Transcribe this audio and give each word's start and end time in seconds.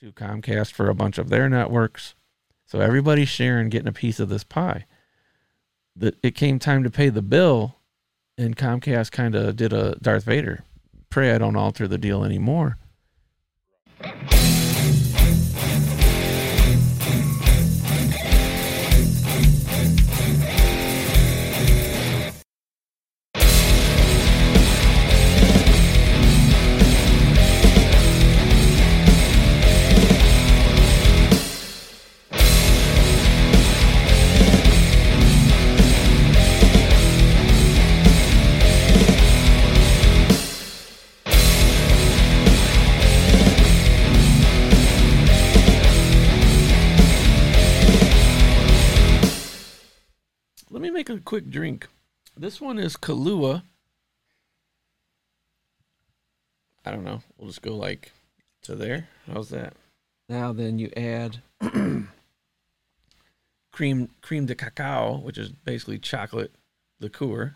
to 0.00 0.12
Comcast 0.12 0.72
for 0.72 0.88
a 0.88 0.94
bunch 0.94 1.18
of 1.18 1.28
their 1.28 1.48
networks. 1.48 2.14
So 2.66 2.80
everybody's 2.80 3.28
sharing, 3.28 3.68
getting 3.68 3.88
a 3.88 3.92
piece 3.92 4.20
of 4.20 4.28
this 4.28 4.44
pie. 4.44 4.86
That 5.96 6.16
it 6.22 6.36
came 6.36 6.58
time 6.58 6.84
to 6.84 6.90
pay 6.90 7.08
the 7.08 7.22
bill, 7.22 7.76
and 8.36 8.56
Comcast 8.56 9.10
kind 9.10 9.34
of 9.34 9.56
did 9.56 9.72
a 9.72 9.96
Darth 9.96 10.24
Vader. 10.24 10.62
Pray 11.10 11.34
I 11.34 11.38
don't 11.38 11.56
alter 11.56 11.88
the 11.88 11.98
deal 11.98 12.22
anymore. 12.22 12.78
Quick 51.38 51.50
drink. 51.50 51.86
This 52.36 52.60
one 52.60 52.80
is 52.80 52.96
Kahlua. 52.96 53.62
I 56.84 56.90
don't 56.90 57.04
know. 57.04 57.22
We'll 57.36 57.46
just 57.46 57.62
go 57.62 57.76
like 57.76 58.10
to 58.62 58.74
there. 58.74 59.06
How's 59.32 59.50
that? 59.50 59.74
Now 60.28 60.52
then 60.52 60.80
you 60.80 60.90
add 60.96 61.40
cream 63.72 64.08
cream 64.20 64.46
de 64.46 64.56
cacao, 64.56 65.18
which 65.18 65.38
is 65.38 65.50
basically 65.50 66.00
chocolate 66.00 66.56
liqueur. 66.98 67.54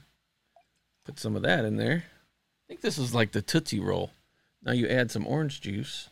Put 1.05 1.19
some 1.19 1.34
of 1.34 1.42
that 1.42 1.64
in 1.64 1.77
there. 1.77 2.05
I 2.06 2.62
think 2.69 2.83
this 2.83 2.98
is 2.98 3.12
like 3.12 3.33
the 3.33 3.42
Tootsie 3.42 3.80
Roll. 3.80 4.12
Now 4.62 4.70
you 4.70 4.86
add 4.86 5.10
some 5.10 5.27
orange 5.27 5.60
juice. 5.60 6.08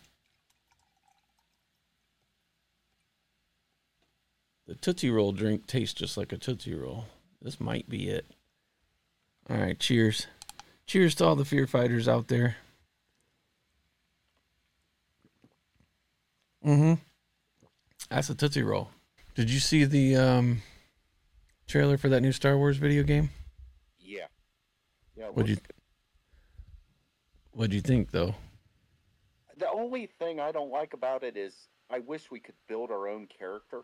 The 4.67 4.75
Tootsie 4.75 5.11
Roll 5.11 5.31
drink 5.31 5.69
tastes 5.69 5.95
just 5.95 6.17
like 6.17 6.33
a 6.33 6.37
Tootsie 6.37 6.75
Roll. 6.75 7.05
This 7.43 7.61
might 7.61 7.89
be 7.89 8.09
it. 8.09 8.27
All 9.49 9.57
right, 9.57 9.79
cheers. 9.79 10.27
Cheers 10.87 11.15
to 11.17 11.25
all 11.25 11.37
the 11.37 11.45
fear 11.45 11.67
fighters 11.67 12.09
out 12.09 12.29
there. 12.29 12.57
Mm-hmm. 16.65 16.95
That's 18.11 18.29
a 18.29 18.35
Tootsie 18.35 18.63
Roll. 18.63 18.91
Did 19.35 19.51
you 19.51 19.61
see 19.61 19.85
the 19.85 20.17
um, 20.17 20.63
trailer 21.67 21.97
for 21.97 22.09
that 22.11 22.21
new 22.21 22.33
Star 22.33 22.59
Wars 22.59 22.77
video 22.77 23.03
game? 23.03 23.31
Yeah. 23.99 24.27
Yeah. 25.17 25.27
What'd 25.27 25.49
you. 25.49 25.57
What'd 27.53 27.73
you 27.73 27.81
think 27.81 28.11
though? 28.11 28.35
The 29.57 29.71
only 29.71 30.07
thing 30.19 30.41
I 30.41 30.53
don't 30.53 30.71
like 30.71 30.93
about 30.93 31.23
it 31.23 31.37
is 31.37 31.55
I 31.91 32.01
wish 32.01 32.31
we 32.31 32.41
could 32.41 32.55
build 32.69 32.91
our 32.91 33.09
own 33.09 33.27
character 33.27 33.83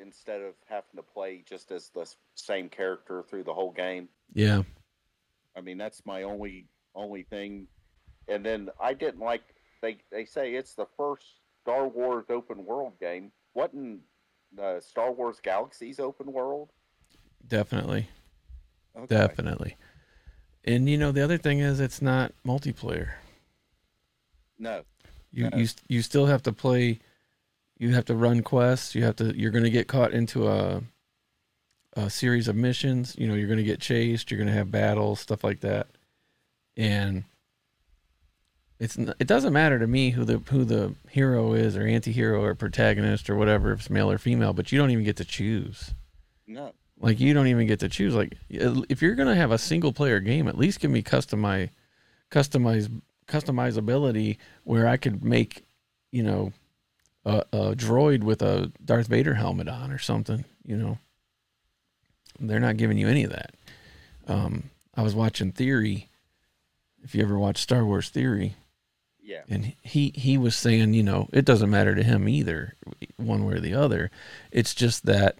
instead 0.00 0.40
of 0.40 0.54
having 0.68 0.96
to 0.96 1.02
play 1.02 1.42
just 1.48 1.70
as 1.70 1.90
the 1.90 2.06
same 2.34 2.68
character 2.68 3.22
through 3.28 3.44
the 3.44 3.54
whole 3.54 3.72
game. 3.72 4.08
Yeah. 4.32 4.62
I 5.56 5.60
mean, 5.60 5.78
that's 5.78 6.04
my 6.06 6.22
only 6.22 6.66
only 6.94 7.22
thing. 7.24 7.66
And 8.28 8.44
then 8.44 8.70
I 8.80 8.94
didn't 8.94 9.20
like 9.20 9.42
they 9.82 9.98
they 10.10 10.24
say 10.24 10.54
it's 10.54 10.74
the 10.74 10.86
first 10.96 11.24
Star 11.62 11.88
Wars 11.88 12.26
open 12.30 12.64
world 12.64 12.94
game. 13.00 13.32
Wasn't 13.54 14.00
uh, 14.60 14.80
Star 14.80 15.12
Wars 15.12 15.38
Galaxies 15.42 15.98
open 16.00 16.32
world? 16.32 16.70
Definitely. 17.46 18.08
Okay. 18.96 19.06
Definitely. 19.16 19.76
And 20.64 20.88
you 20.88 20.98
know 20.98 21.12
the 21.12 21.22
other 21.22 21.38
thing 21.38 21.60
is 21.60 21.80
it's 21.80 22.02
not 22.02 22.32
multiplayer. 22.46 23.10
No. 24.58 24.82
You 25.32 25.44
Yeah. 25.44 25.56
you 25.56 25.68
you 25.88 26.02
still 26.02 26.26
have 26.26 26.42
to 26.44 26.52
play. 26.52 27.00
You 27.78 27.94
have 27.94 28.04
to 28.06 28.14
run 28.14 28.42
quests. 28.42 28.94
You 28.94 29.04
have 29.04 29.16
to. 29.16 29.36
You're 29.38 29.52
going 29.52 29.64
to 29.64 29.70
get 29.70 29.88
caught 29.88 30.12
into 30.12 30.48
a 30.48 30.82
a 31.94 32.10
series 32.10 32.48
of 32.48 32.56
missions. 32.56 33.14
You 33.18 33.28
know, 33.28 33.34
you're 33.34 33.48
going 33.48 33.58
to 33.58 33.64
get 33.64 33.80
chased. 33.80 34.30
You're 34.30 34.38
going 34.38 34.48
to 34.48 34.54
have 34.54 34.70
battles, 34.70 35.20
stuff 35.20 35.42
like 35.44 35.60
that. 35.60 35.88
And 36.76 37.24
it's 38.78 38.96
it 38.96 39.26
doesn't 39.26 39.52
matter 39.52 39.78
to 39.78 39.86
me 39.86 40.10
who 40.10 40.24
the 40.24 40.38
who 40.50 40.64
the 40.64 40.94
hero 41.08 41.52
is 41.54 41.76
or 41.76 41.82
anti-hero 41.82 42.42
or 42.42 42.54
protagonist 42.54 43.28
or 43.28 43.34
whatever 43.34 43.72
if 43.72 43.80
it's 43.80 43.90
male 43.90 44.10
or 44.10 44.18
female, 44.18 44.52
but 44.52 44.70
you 44.70 44.78
don't 44.78 44.90
even 44.90 45.04
get 45.04 45.16
to 45.16 45.24
choose. 45.24 45.92
No. 46.46 46.72
Like 47.00 47.18
you 47.18 47.34
don't 47.34 47.48
even 47.48 47.66
get 47.66 47.80
to 47.80 47.88
choose. 47.88 48.14
Like 48.14 48.36
if 48.48 49.02
you're 49.02 49.16
gonna 49.16 49.34
have 49.34 49.50
a 49.50 49.58
single 49.58 49.92
player 49.92 50.20
game, 50.20 50.46
at 50.46 50.56
least 50.56 50.78
give 50.78 50.92
me 50.92 51.02
customize, 51.02 51.70
customize, 52.30 52.88
customizability 53.26 54.36
where 54.62 54.86
I 54.86 54.96
could 54.96 55.24
make, 55.24 55.64
you 56.12 56.22
know, 56.22 56.52
a, 57.28 57.44
a 57.52 57.74
droid 57.74 58.22
with 58.22 58.42
a 58.42 58.72
Darth 58.84 59.06
Vader 59.08 59.34
helmet 59.34 59.68
on 59.68 59.90
or 59.92 59.98
something. 59.98 60.44
You 60.64 60.76
know, 60.76 60.98
they're 62.40 62.60
not 62.60 62.76
giving 62.76 62.98
you 62.98 63.08
any 63.08 63.24
of 63.24 63.30
that. 63.30 63.54
Um, 64.26 64.70
I 64.94 65.02
was 65.02 65.14
watching 65.14 65.52
Theory. 65.52 66.08
If 67.02 67.14
you 67.14 67.22
ever 67.22 67.38
watch 67.38 67.58
Star 67.58 67.84
Wars 67.84 68.08
Theory, 68.10 68.54
Yeah. 69.22 69.42
and 69.48 69.72
he 69.82 70.12
he 70.14 70.36
was 70.36 70.56
saying 70.56 70.94
you 70.94 71.02
know 71.02 71.28
it 71.32 71.44
doesn't 71.44 71.70
matter 71.70 71.94
to 71.94 72.02
him 72.02 72.28
either 72.28 72.74
one 73.16 73.44
way 73.44 73.54
or 73.54 73.60
the 73.60 73.74
other 73.74 74.10
it's 74.50 74.74
just 74.74 75.06
that 75.06 75.36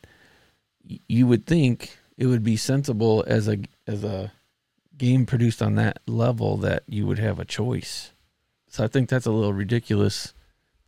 you 1.09 1.27
would 1.27 1.47
think 1.47 1.98
it 2.16 2.27
would 2.27 2.43
be 2.44 2.56
sensible 2.56 3.25
as 3.27 3.48
a 3.48 3.59
as 3.87 4.04
a 4.04 4.32
game 4.97 5.27
produced 5.27 5.60
on 5.62 5.75
that 5.77 5.98
level 6.06 6.56
that 6.59 6.82
you 6.87 7.06
would 7.06 7.19
have 7.19 7.38
a 7.38 7.44
choice 7.44 8.12
so 8.69 8.84
i 8.84 8.88
think 8.88 9.09
that's 9.09 9.27
a 9.27 9.31
little 9.32 9.53
ridiculous 9.53 10.32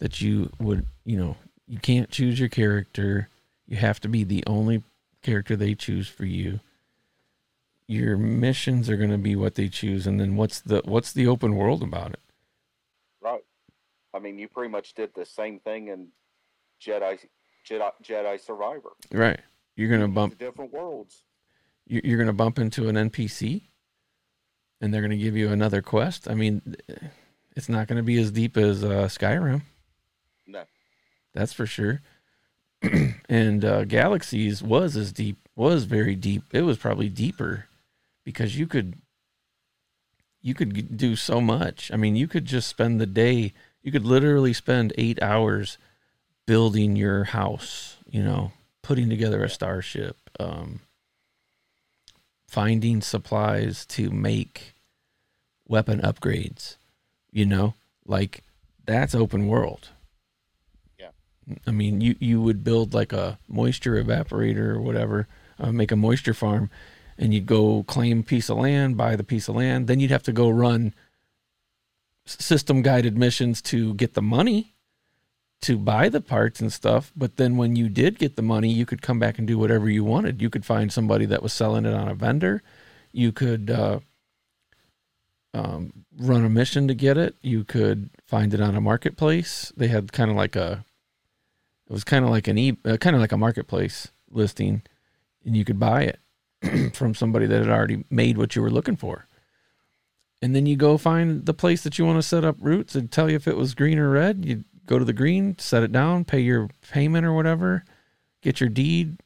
that 0.00 0.20
you 0.20 0.50
would 0.58 0.86
you 1.04 1.16
know 1.16 1.36
you 1.68 1.78
can't 1.78 2.10
choose 2.10 2.38
your 2.40 2.48
character 2.48 3.28
you 3.68 3.76
have 3.76 4.00
to 4.00 4.08
be 4.08 4.24
the 4.24 4.42
only 4.46 4.82
character 5.22 5.54
they 5.56 5.74
choose 5.74 6.08
for 6.08 6.24
you 6.26 6.58
your 7.86 8.16
missions 8.16 8.88
are 8.90 8.96
going 8.96 9.10
to 9.10 9.18
be 9.18 9.34
what 9.36 9.54
they 9.56 9.68
choose 9.68 10.06
and 10.06 10.18
then 10.20 10.36
what's 10.36 10.60
the 10.60 10.80
what's 10.84 11.12
the 11.12 11.26
open 11.26 11.54
world 11.54 11.82
about 11.82 12.10
it 12.12 12.20
Right. 13.22 13.44
I 14.14 14.18
mean, 14.18 14.38
you 14.38 14.48
pretty 14.48 14.70
much 14.70 14.94
did 14.94 15.10
the 15.14 15.24
same 15.26 15.60
thing 15.60 15.88
in 15.88 16.08
Jedi 16.84 17.18
Jedi 17.68 17.90
Jedi 18.02 18.40
Survivor. 18.40 18.90
Right. 19.12 19.40
You're 19.76 19.90
gonna 19.90 20.04
The 20.08 20.12
bump. 20.12 20.38
different 20.38 20.72
worlds. 20.72 21.22
you- 21.86 22.00
You're 22.02 22.18
gonna 22.18 22.32
bump 22.32 22.58
into 22.58 22.88
an 22.88 22.96
NPC, 22.96 23.68
and 24.80 24.92
they're 24.92 25.02
gonna 25.02 25.16
give 25.18 25.36
you 25.36 25.50
another 25.52 25.82
quest. 25.82 26.28
I 26.28 26.34
mean, 26.34 26.74
it's 27.54 27.68
not 27.68 27.86
gonna 27.88 28.02
be 28.02 28.18
as 28.18 28.30
deep 28.32 28.56
as 28.56 28.82
uh, 28.82 29.06
Skyrim. 29.08 29.62
No. 30.50 30.64
That's 31.32 31.52
for 31.52 31.66
sure. 31.66 32.02
and 33.28 33.64
uh, 33.64 33.84
Galaxies 33.84 34.62
was 34.62 34.96
as 34.96 35.12
deep, 35.12 35.48
was 35.54 35.84
very 35.84 36.16
deep. 36.16 36.42
It 36.52 36.62
was 36.62 36.78
probably 36.78 37.08
deeper 37.08 37.66
because 38.24 38.56
you 38.56 38.66
could, 38.66 38.94
you 40.42 40.54
could 40.54 40.96
do 40.96 41.14
so 41.14 41.40
much. 41.40 41.90
I 41.92 41.96
mean, 41.96 42.16
you 42.16 42.26
could 42.26 42.46
just 42.46 42.68
spend 42.68 43.00
the 43.00 43.06
day. 43.06 43.52
You 43.82 43.92
could 43.92 44.04
literally 44.04 44.52
spend 44.52 44.92
eight 44.98 45.22
hours 45.22 45.78
building 46.46 46.96
your 46.96 47.24
house. 47.24 47.96
You 48.08 48.24
know, 48.24 48.52
putting 48.82 49.08
together 49.08 49.44
a 49.44 49.48
starship, 49.48 50.16
um, 50.40 50.80
finding 52.48 53.00
supplies 53.02 53.86
to 53.86 54.10
make 54.10 54.74
weapon 55.68 56.00
upgrades. 56.00 56.76
You 57.30 57.46
know, 57.46 57.74
like 58.04 58.42
that's 58.84 59.14
open 59.14 59.46
world. 59.46 59.90
I 61.66 61.70
mean, 61.70 62.00
you 62.00 62.16
you 62.20 62.40
would 62.40 62.64
build 62.64 62.94
like 62.94 63.12
a 63.12 63.38
moisture 63.48 64.02
evaporator 64.02 64.74
or 64.74 64.80
whatever, 64.80 65.26
uh, 65.58 65.72
make 65.72 65.92
a 65.92 65.96
moisture 65.96 66.34
farm, 66.34 66.70
and 67.18 67.32
you'd 67.34 67.46
go 67.46 67.82
claim 67.84 68.22
piece 68.22 68.48
of 68.48 68.58
land, 68.58 68.96
buy 68.96 69.16
the 69.16 69.24
piece 69.24 69.48
of 69.48 69.56
land. 69.56 69.86
Then 69.86 70.00
you'd 70.00 70.10
have 70.10 70.22
to 70.24 70.32
go 70.32 70.48
run 70.50 70.94
system 72.24 72.82
guided 72.82 73.16
missions 73.16 73.60
to 73.62 73.94
get 73.94 74.14
the 74.14 74.22
money 74.22 74.74
to 75.62 75.76
buy 75.76 76.08
the 76.08 76.20
parts 76.20 76.60
and 76.60 76.72
stuff. 76.72 77.12
But 77.14 77.36
then 77.36 77.56
when 77.56 77.76
you 77.76 77.88
did 77.88 78.18
get 78.18 78.36
the 78.36 78.42
money, 78.42 78.70
you 78.70 78.86
could 78.86 79.02
come 79.02 79.18
back 79.18 79.38
and 79.38 79.46
do 79.46 79.58
whatever 79.58 79.90
you 79.90 80.04
wanted. 80.04 80.40
You 80.40 80.50
could 80.50 80.64
find 80.64 80.92
somebody 80.92 81.26
that 81.26 81.42
was 81.42 81.52
selling 81.52 81.84
it 81.84 81.94
on 81.94 82.08
a 82.08 82.14
vendor. 82.14 82.62
You 83.12 83.32
could 83.32 83.70
uh, 83.70 84.00
um, 85.52 85.92
run 86.18 86.44
a 86.44 86.48
mission 86.48 86.88
to 86.88 86.94
get 86.94 87.18
it. 87.18 87.36
You 87.42 87.64
could 87.64 88.10
find 88.26 88.54
it 88.54 88.60
on 88.60 88.74
a 88.74 88.80
marketplace. 88.80 89.72
They 89.76 89.88
had 89.88 90.12
kind 90.12 90.30
of 90.30 90.36
like 90.36 90.56
a, 90.56 90.84
it 91.90 91.92
was 91.92 92.04
kind 92.04 92.24
of 92.24 92.30
like 92.30 92.46
an 92.48 92.56
e, 92.56 92.76
uh, 92.84 92.96
kind 92.98 93.16
of 93.16 93.20
like 93.20 93.32
a 93.32 93.36
marketplace 93.36 94.08
listing, 94.30 94.82
and 95.44 95.56
you 95.56 95.64
could 95.64 95.80
buy 95.80 96.02
it 96.62 96.94
from 96.94 97.14
somebody 97.14 97.46
that 97.46 97.58
had 97.58 97.68
already 97.68 98.04
made 98.10 98.38
what 98.38 98.54
you 98.54 98.62
were 98.62 98.70
looking 98.70 98.96
for. 98.96 99.26
and 100.40 100.54
then 100.54 100.66
you 100.66 100.76
go 100.76 100.96
find 100.96 101.44
the 101.46 101.52
place 101.52 101.82
that 101.82 101.98
you 101.98 102.06
want 102.06 102.16
to 102.16 102.22
set 102.22 102.44
up 102.44 102.56
roots 102.60 102.94
and 102.94 103.10
tell 103.10 103.28
you 103.28 103.36
if 103.36 103.48
it 103.48 103.56
was 103.56 103.74
green 103.74 103.98
or 103.98 104.08
red. 104.10 104.44
You 104.44 104.64
go 104.86 104.98
to 104.98 105.04
the 105.04 105.12
green, 105.12 105.58
set 105.58 105.82
it 105.82 105.92
down, 105.92 106.24
pay 106.24 106.40
your 106.40 106.68
payment 106.90 107.26
or 107.26 107.32
whatever, 107.34 107.84
get 108.40 108.60
your 108.60 108.70
deed, 108.70 109.18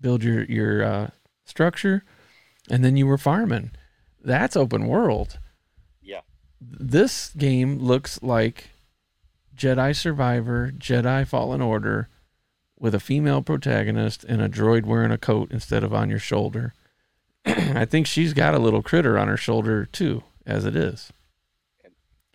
build 0.00 0.22
your 0.24 0.44
your 0.44 0.82
uh, 0.84 1.10
structure, 1.44 2.04
and 2.70 2.84
then 2.84 2.96
you 2.96 3.06
were 3.06 3.18
farming. 3.18 3.72
That's 4.22 4.56
open 4.56 4.86
world. 4.86 5.38
Yeah. 6.00 6.20
This 6.60 7.30
game 7.30 7.78
looks 7.78 8.22
like 8.22 8.70
Jedi 9.56 9.94
Survivor, 9.96 10.70
Jedi 10.76 11.26
Fallen 11.26 11.60
Order, 11.62 12.08
with 12.78 12.94
a 12.94 13.00
female 13.00 13.42
protagonist 13.42 14.24
and 14.24 14.42
a 14.42 14.48
droid 14.48 14.84
wearing 14.84 15.10
a 15.12 15.18
coat 15.18 15.50
instead 15.52 15.84
of 15.84 15.94
on 15.94 16.10
your 16.10 16.18
shoulder. 16.18 16.74
I 17.46 17.84
think 17.84 18.06
she's 18.06 18.32
got 18.34 18.54
a 18.54 18.58
little 18.58 18.82
critter 18.82 19.18
on 19.18 19.28
her 19.28 19.36
shoulder 19.36 19.86
too, 19.86 20.22
as 20.46 20.64
it 20.64 20.74
is. 20.76 21.12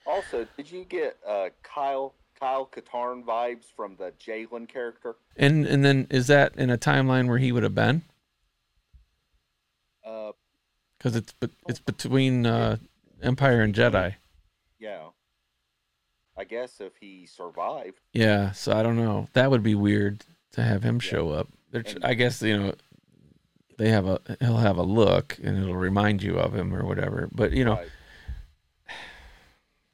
Also, 0.06 0.48
did 0.58 0.72
you 0.72 0.86
get 0.86 1.18
uh, 1.28 1.50
Kyle 1.62 2.14
Kyle 2.40 2.66
Katarn 2.66 3.24
vibes 3.24 3.66
from 3.76 3.96
the 3.98 4.12
Jaylen 4.20 4.68
character? 4.68 5.16
And 5.36 5.68
and 5.68 5.84
then 5.86 6.08
is 6.10 6.28
that 6.28 6.56
in 6.56 6.70
a 6.70 6.78
timeline 6.78 7.28
where 7.28 7.38
he 7.38 7.52
would 7.52 7.64
have 7.64 7.76
been? 7.76 8.02
Uh, 10.06 10.32
Because 10.98 11.16
it's 11.16 11.34
be- 11.34 11.50
it's 11.68 11.80
between 11.80 12.46
uh, 12.46 12.78
Empire 13.22 13.62
and 13.62 13.74
Jedi. 13.76 14.16
yeah. 14.80 15.10
I 16.40 16.46
guess 16.46 16.80
if 16.80 16.94
he 17.00 17.26
survived, 17.26 18.00
Yeah, 18.14 18.52
so 18.54 18.72
I 18.72 18.82
don't 18.82 18.96
know. 18.96 19.28
That 19.34 19.52
would 19.52 19.62
be 19.62 19.76
weird 19.76 20.24
to 20.54 20.64
have 20.64 20.84
him 20.84 20.96
Yeah. 20.96 21.10
show 21.10 21.30
up. 21.32 21.50
And- 21.74 22.00
I 22.04 22.14
guess 22.14 22.42
you 22.42 22.58
know 22.58 22.74
they 23.78 23.90
have 23.90 24.08
a 24.08 24.20
he'll 24.40 24.58
have 24.58 24.78
a 24.78 24.84
look 24.84 25.38
and 25.44 25.58
it'll 25.58 25.76
remind 25.76 26.24
you 26.24 26.40
of 26.40 26.56
him 26.56 26.74
or 26.74 26.86
whatever. 26.86 27.30
But 27.32 27.52
you 27.52 27.66
know, 27.66 27.76
right, 27.76 27.88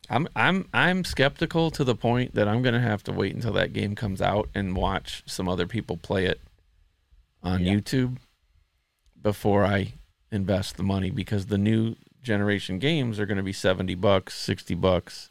I'm 0.10 0.28
I'm 0.36 0.70
I'm 0.74 1.04
skeptical 1.04 1.72
to 1.72 1.84
the 1.84 1.96
point 1.96 2.36
that 2.36 2.48
I'm 2.48 2.62
gonna 2.62 2.80
have 2.82 3.04
to 3.06 3.12
wait 3.12 3.34
until 3.34 3.54
that 3.54 3.74
game 3.74 3.96
comes 3.96 4.22
out 4.22 4.50
and 4.54 4.76
watch 4.76 5.24
some 5.26 5.50
other 5.50 5.66
people 5.68 5.98
play 5.98 6.26
it 6.26 6.40
on 7.42 7.64
Yeah. 7.64 7.74
YouTube 7.74 8.18
before 9.20 9.66
I 9.66 9.94
invest 10.32 10.78
the 10.78 10.84
money 10.84 11.10
because 11.10 11.48
the 11.48 11.58
new 11.58 11.96
generation 12.22 12.78
games 12.80 13.20
are 13.20 13.26
gonna 13.26 13.42
be 13.44 13.54
seventy 13.54 13.96
bucks, 13.96 14.36
sixty 14.36 14.76
bucks. 14.76 15.30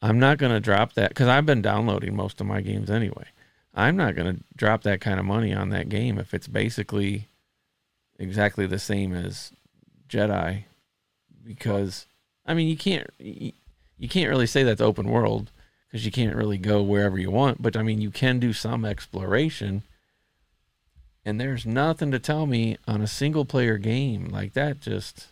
I'm 0.00 0.18
not 0.18 0.38
gonna 0.38 0.60
drop 0.60 0.92
that 0.94 1.10
because 1.10 1.28
I've 1.28 1.46
been 1.46 1.62
downloading 1.62 2.14
most 2.14 2.40
of 2.40 2.46
my 2.46 2.60
games 2.60 2.90
anyway. 2.90 3.26
I'm 3.74 3.96
not 3.96 4.14
gonna 4.14 4.36
drop 4.56 4.82
that 4.82 5.00
kind 5.00 5.18
of 5.18 5.26
money 5.26 5.52
on 5.52 5.70
that 5.70 5.88
game 5.88 6.18
if 6.18 6.34
it's 6.34 6.48
basically 6.48 7.28
exactly 8.18 8.66
the 8.66 8.78
same 8.78 9.14
as 9.14 9.52
Jedi 10.08 10.64
because 11.44 12.06
I 12.46 12.54
mean, 12.54 12.68
you 12.68 12.76
can't 12.76 13.08
you, 13.18 13.52
you 13.96 14.08
can't 14.08 14.30
really 14.30 14.46
say 14.46 14.62
that's 14.62 14.80
open 14.80 15.08
world 15.08 15.50
because 15.88 16.04
you 16.04 16.12
can't 16.12 16.36
really 16.36 16.58
go 16.58 16.82
wherever 16.82 17.18
you 17.18 17.30
want. 17.30 17.62
But 17.62 17.76
I 17.76 17.82
mean, 17.82 18.00
you 18.00 18.10
can 18.10 18.38
do 18.38 18.52
some 18.52 18.84
exploration. 18.84 19.82
And 21.24 21.40
there's 21.40 21.66
nothing 21.66 22.10
to 22.12 22.18
tell 22.18 22.46
me 22.46 22.78
on 22.86 23.02
a 23.02 23.06
single 23.06 23.44
player 23.44 23.76
game 23.76 24.28
like 24.28 24.54
that. 24.54 24.80
Just 24.80 25.28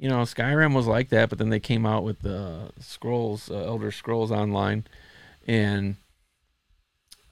you 0.00 0.08
know, 0.08 0.22
Skyrim 0.22 0.74
was 0.74 0.86
like 0.86 1.10
that, 1.10 1.28
but 1.28 1.38
then 1.38 1.50
they 1.50 1.60
came 1.60 1.86
out 1.86 2.02
with 2.02 2.20
the 2.20 2.72
Scrolls, 2.80 3.50
uh, 3.50 3.64
Elder 3.64 3.92
Scrolls 3.92 4.32
Online, 4.32 4.84
and 5.46 5.96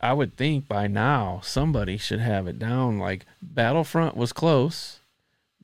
I 0.00 0.12
would 0.12 0.36
think 0.36 0.68
by 0.68 0.86
now 0.86 1.40
somebody 1.42 1.96
should 1.96 2.20
have 2.20 2.46
it 2.46 2.58
down. 2.58 2.98
Like 2.98 3.26
Battlefront 3.42 4.16
was 4.16 4.32
close, 4.32 5.00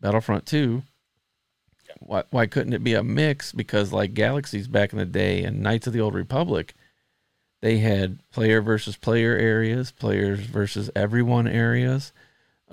Battlefront 0.00 0.46
Two 0.46 0.82
why 2.00 2.24
why 2.30 2.46
couldn't 2.46 2.72
it 2.72 2.84
be 2.84 2.94
a 2.94 3.02
mix? 3.02 3.52
Because 3.52 3.92
like 3.92 4.14
Galaxies 4.14 4.68
back 4.68 4.92
in 4.92 4.98
the 4.98 5.04
day 5.04 5.44
and 5.44 5.60
Knights 5.60 5.86
of 5.86 5.92
the 5.92 6.00
Old 6.00 6.14
Republic, 6.14 6.74
they 7.60 7.78
had 7.78 8.18
player 8.30 8.60
versus 8.60 8.96
player 8.96 9.36
areas, 9.36 9.90
players 9.90 10.40
versus 10.40 10.90
everyone 10.94 11.46
areas, 11.46 12.12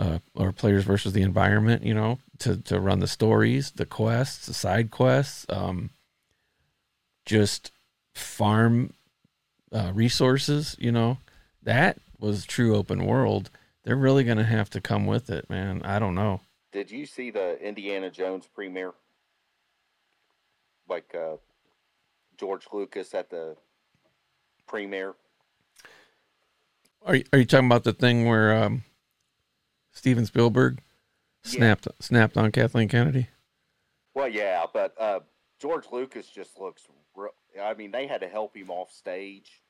uh, 0.01 0.17
or 0.33 0.51
players 0.51 0.83
versus 0.83 1.13
the 1.13 1.21
environment. 1.21 1.83
You 1.83 1.93
know, 1.93 2.19
to 2.39 2.57
to 2.57 2.79
run 2.79 2.99
the 2.99 3.07
stories, 3.07 3.71
the 3.71 3.85
quests, 3.85 4.47
the 4.47 4.53
side 4.53 4.89
quests, 4.89 5.45
um, 5.49 5.91
just 7.25 7.71
farm 8.15 8.93
uh, 9.71 9.91
resources. 9.93 10.75
You 10.79 10.91
know, 10.91 11.19
that 11.61 11.99
was 12.19 12.45
true 12.45 12.75
open 12.75 13.05
world. 13.05 13.51
They're 13.83 13.95
really 13.95 14.23
gonna 14.23 14.43
have 14.43 14.69
to 14.71 14.81
come 14.81 15.05
with 15.05 15.29
it, 15.29 15.49
man. 15.49 15.81
I 15.83 15.99
don't 15.99 16.15
know. 16.15 16.41
did 16.71 16.89
you 16.89 17.05
see 17.05 17.29
the 17.29 17.59
Indiana 17.61 18.09
Jones 18.09 18.47
premiere? 18.47 18.93
Like 20.89 21.13
uh, 21.15 21.37
George 22.37 22.65
Lucas 22.73 23.13
at 23.13 23.29
the 23.29 23.55
premiere. 24.67 25.13
Are 27.05 27.15
you, 27.15 27.23
are 27.33 27.39
you 27.39 27.45
talking 27.45 27.65
about 27.65 27.83
the 27.83 27.93
thing 27.93 28.25
where 28.27 28.63
um, 28.63 28.83
Steven 29.91 30.25
Spielberg 30.25 30.81
Yeah. 31.43 31.51
snapped 31.51 31.87
snapped 31.99 32.37
on 32.37 32.51
Kathleen 32.51 32.87
Kennedy? 32.87 33.27
Well, 34.13 34.27
yeah, 34.27 34.65
but 34.71 34.93
uh, 34.99 35.21
George 35.59 35.85
Lucas 35.91 36.27
just 36.29 36.59
looks. 36.59 36.87
Real, 37.15 37.31
I 37.61 37.73
mean, 37.73 37.91
they 37.91 38.07
had 38.07 38.21
to 38.21 38.27
help 38.27 38.55
him 38.55 38.69
off 38.69 38.91
stage, 38.91 39.61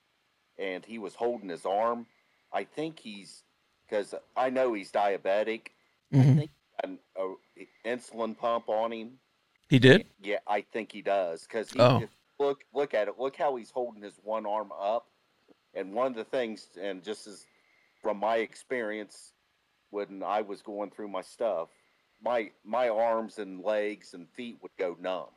and 0.57 0.83
he 0.85 0.99
was 0.99 1.15
holding 1.15 1.49
his 1.49 1.65
arm. 1.65 2.05
I 2.53 2.63
think 2.63 2.99
he's 2.99 3.43
because 3.87 4.13
I 4.35 4.49
know 4.49 4.73
he's 4.73 4.91
diabetic. 4.91 5.67
I 6.13 6.17
Mhm. 6.17 6.37
think 6.37 6.51
an 6.83 6.99
a 7.15 7.35
insulin 7.85 8.37
pump 8.37 8.69
on 8.69 8.91
him. 8.91 9.19
He 9.69 9.79
did. 9.79 10.07
Yeah, 10.19 10.39
I 10.47 10.61
think 10.61 10.91
he 10.91 11.01
does 11.01 11.43
because 11.43 11.71
he 11.71 11.79
Oh. 11.79 12.07
look 12.39 12.65
look 12.73 12.93
at 12.93 13.07
it. 13.07 13.17
Look 13.17 13.35
how 13.37 13.55
he's 13.55 13.71
holding 13.71 14.01
his 14.03 14.17
one 14.19 14.45
arm 14.45 14.71
up, 14.73 15.09
and 15.73 15.93
one 15.93 16.07
of 16.07 16.15
the 16.15 16.25
things, 16.25 16.67
and 16.77 17.03
just 17.03 17.27
as 17.27 17.45
from 18.01 18.17
my 18.17 18.37
experience 18.37 19.33
when 19.91 20.23
I 20.23 20.41
was 20.41 20.61
going 20.61 20.89
through 20.89 21.09
my 21.09 21.21
stuff, 21.21 21.69
my 22.23 22.51
my 22.65 22.89
arms 22.89 23.37
and 23.37 23.63
legs 23.63 24.13
and 24.13 24.27
feet 24.29 24.57
would 24.61 24.75
go 24.77 24.97
numb, 24.99 25.29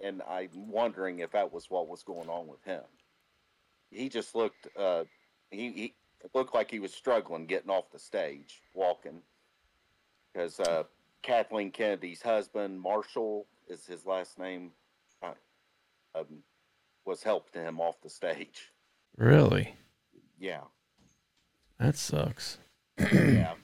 and 0.00 0.22
I'm 0.28 0.48
wondering 0.70 1.18
if 1.18 1.32
that 1.32 1.52
was 1.52 1.66
what 1.68 1.88
was 1.88 2.02
going 2.02 2.28
on 2.28 2.46
with 2.46 2.62
him. 2.64 2.82
He 3.90 4.08
just 4.08 4.34
looked. 4.34 4.68
Uh, 4.78 5.04
he, 5.50 5.70
he 5.72 5.94
looked 6.34 6.54
like 6.54 6.70
he 6.70 6.80
was 6.80 6.92
struggling 6.92 7.46
getting 7.46 7.70
off 7.70 7.90
the 7.92 7.98
stage, 7.98 8.62
walking, 8.74 9.20
because 10.32 10.58
uh, 10.60 10.84
Kathleen 11.22 11.70
Kennedy's 11.70 12.22
husband, 12.22 12.80
Marshall, 12.80 13.46
is 13.68 13.86
his 13.86 14.04
last 14.06 14.38
name, 14.38 14.72
uh, 15.22 15.32
um, 16.14 16.42
was 17.04 17.22
helping 17.22 17.62
him 17.62 17.80
off 17.80 18.00
the 18.02 18.10
stage. 18.10 18.72
Really? 19.16 19.74
Yeah, 20.38 20.62
That 21.78 21.96
sucks. 21.96 22.58
yeah. 22.98 23.54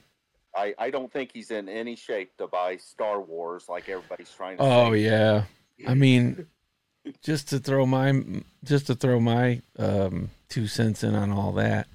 I, 0.55 0.73
I 0.77 0.89
don't 0.91 1.11
think 1.11 1.31
he's 1.33 1.51
in 1.51 1.67
any 1.67 1.95
shape 1.95 2.37
to 2.37 2.47
buy 2.47 2.77
Star 2.77 3.19
Wars 3.21 3.65
like 3.67 3.89
everybody's 3.89 4.29
trying 4.31 4.57
to 4.57 4.63
Oh 4.63 4.93
say. 4.93 4.99
yeah. 4.99 5.43
I 5.87 5.93
mean, 5.95 6.45
just 7.23 7.49
to 7.49 7.59
throw 7.59 7.85
my 7.85 8.13
just 8.63 8.87
to 8.87 8.95
throw 8.95 9.19
my 9.19 9.61
um, 9.79 10.29
two 10.49 10.67
cents 10.67 11.03
in 11.03 11.15
on 11.15 11.31
all 11.31 11.51
that. 11.53 11.87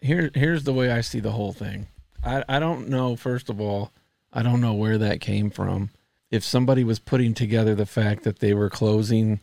Here 0.00 0.30
here's 0.34 0.64
the 0.64 0.72
way 0.72 0.90
I 0.90 1.00
see 1.02 1.20
the 1.20 1.32
whole 1.32 1.52
thing. 1.52 1.86
I 2.24 2.42
I 2.48 2.58
don't 2.58 2.88
know. 2.88 3.16
First 3.16 3.48
of 3.50 3.60
all, 3.60 3.92
I 4.32 4.42
don't 4.42 4.60
know 4.60 4.74
where 4.74 4.98
that 4.98 5.20
came 5.20 5.50
from. 5.50 5.90
If 6.30 6.44
somebody 6.44 6.84
was 6.84 6.98
putting 6.98 7.34
together 7.34 7.74
the 7.74 7.86
fact 7.86 8.22
that 8.24 8.38
they 8.38 8.54
were 8.54 8.70
closing 8.70 9.40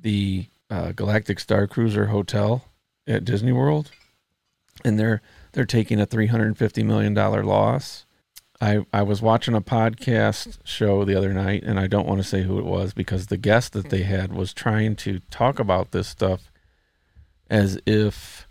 the 0.00 0.46
uh, 0.70 0.92
Galactic 0.92 1.40
Star 1.40 1.66
Cruiser 1.66 2.06
hotel 2.06 2.64
at 3.06 3.24
Disney 3.24 3.52
World, 3.52 3.90
and 4.84 4.98
they're 4.98 5.20
they're 5.52 5.64
taking 5.64 6.00
a 6.00 6.06
three 6.06 6.26
hundred 6.26 6.46
and 6.46 6.58
fifty 6.58 6.82
million 6.82 7.14
dollar 7.14 7.44
loss. 7.44 8.04
I 8.60 8.84
I 8.92 9.02
was 9.02 9.22
watching 9.22 9.54
a 9.54 9.60
podcast 9.60 10.58
show 10.64 11.04
the 11.04 11.14
other 11.14 11.32
night, 11.32 11.62
and 11.62 11.78
I 11.78 11.86
don't 11.86 12.06
want 12.06 12.20
to 12.20 12.28
say 12.28 12.42
who 12.42 12.58
it 12.58 12.64
was 12.64 12.92
because 12.92 13.26
the 13.26 13.36
guest 13.36 13.72
that 13.72 13.90
they 13.90 14.02
had 14.02 14.32
was 14.32 14.52
trying 14.52 14.96
to 14.96 15.20
talk 15.30 15.58
about 15.58 15.92
this 15.92 16.08
stuff 16.08 16.50
as 17.48 17.78
if 17.86 18.46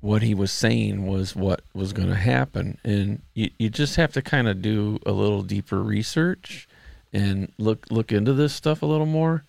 what 0.00 0.22
he 0.22 0.34
was 0.34 0.50
saying 0.50 1.06
was 1.06 1.36
what 1.36 1.62
was 1.74 1.92
going 1.92 2.08
to 2.08 2.14
happen, 2.16 2.78
and 2.84 3.22
you 3.34 3.50
you 3.58 3.68
just 3.68 3.96
have 3.96 4.12
to 4.12 4.22
kind 4.22 4.48
of 4.48 4.62
do 4.62 4.98
a 5.06 5.12
little 5.12 5.42
deeper 5.42 5.82
research 5.82 6.68
and 7.12 7.52
look 7.58 7.86
look 7.90 8.12
into 8.12 8.32
this 8.32 8.52
stuff 8.52 8.82
a 8.82 8.86
little 8.86 9.06
more, 9.06 9.44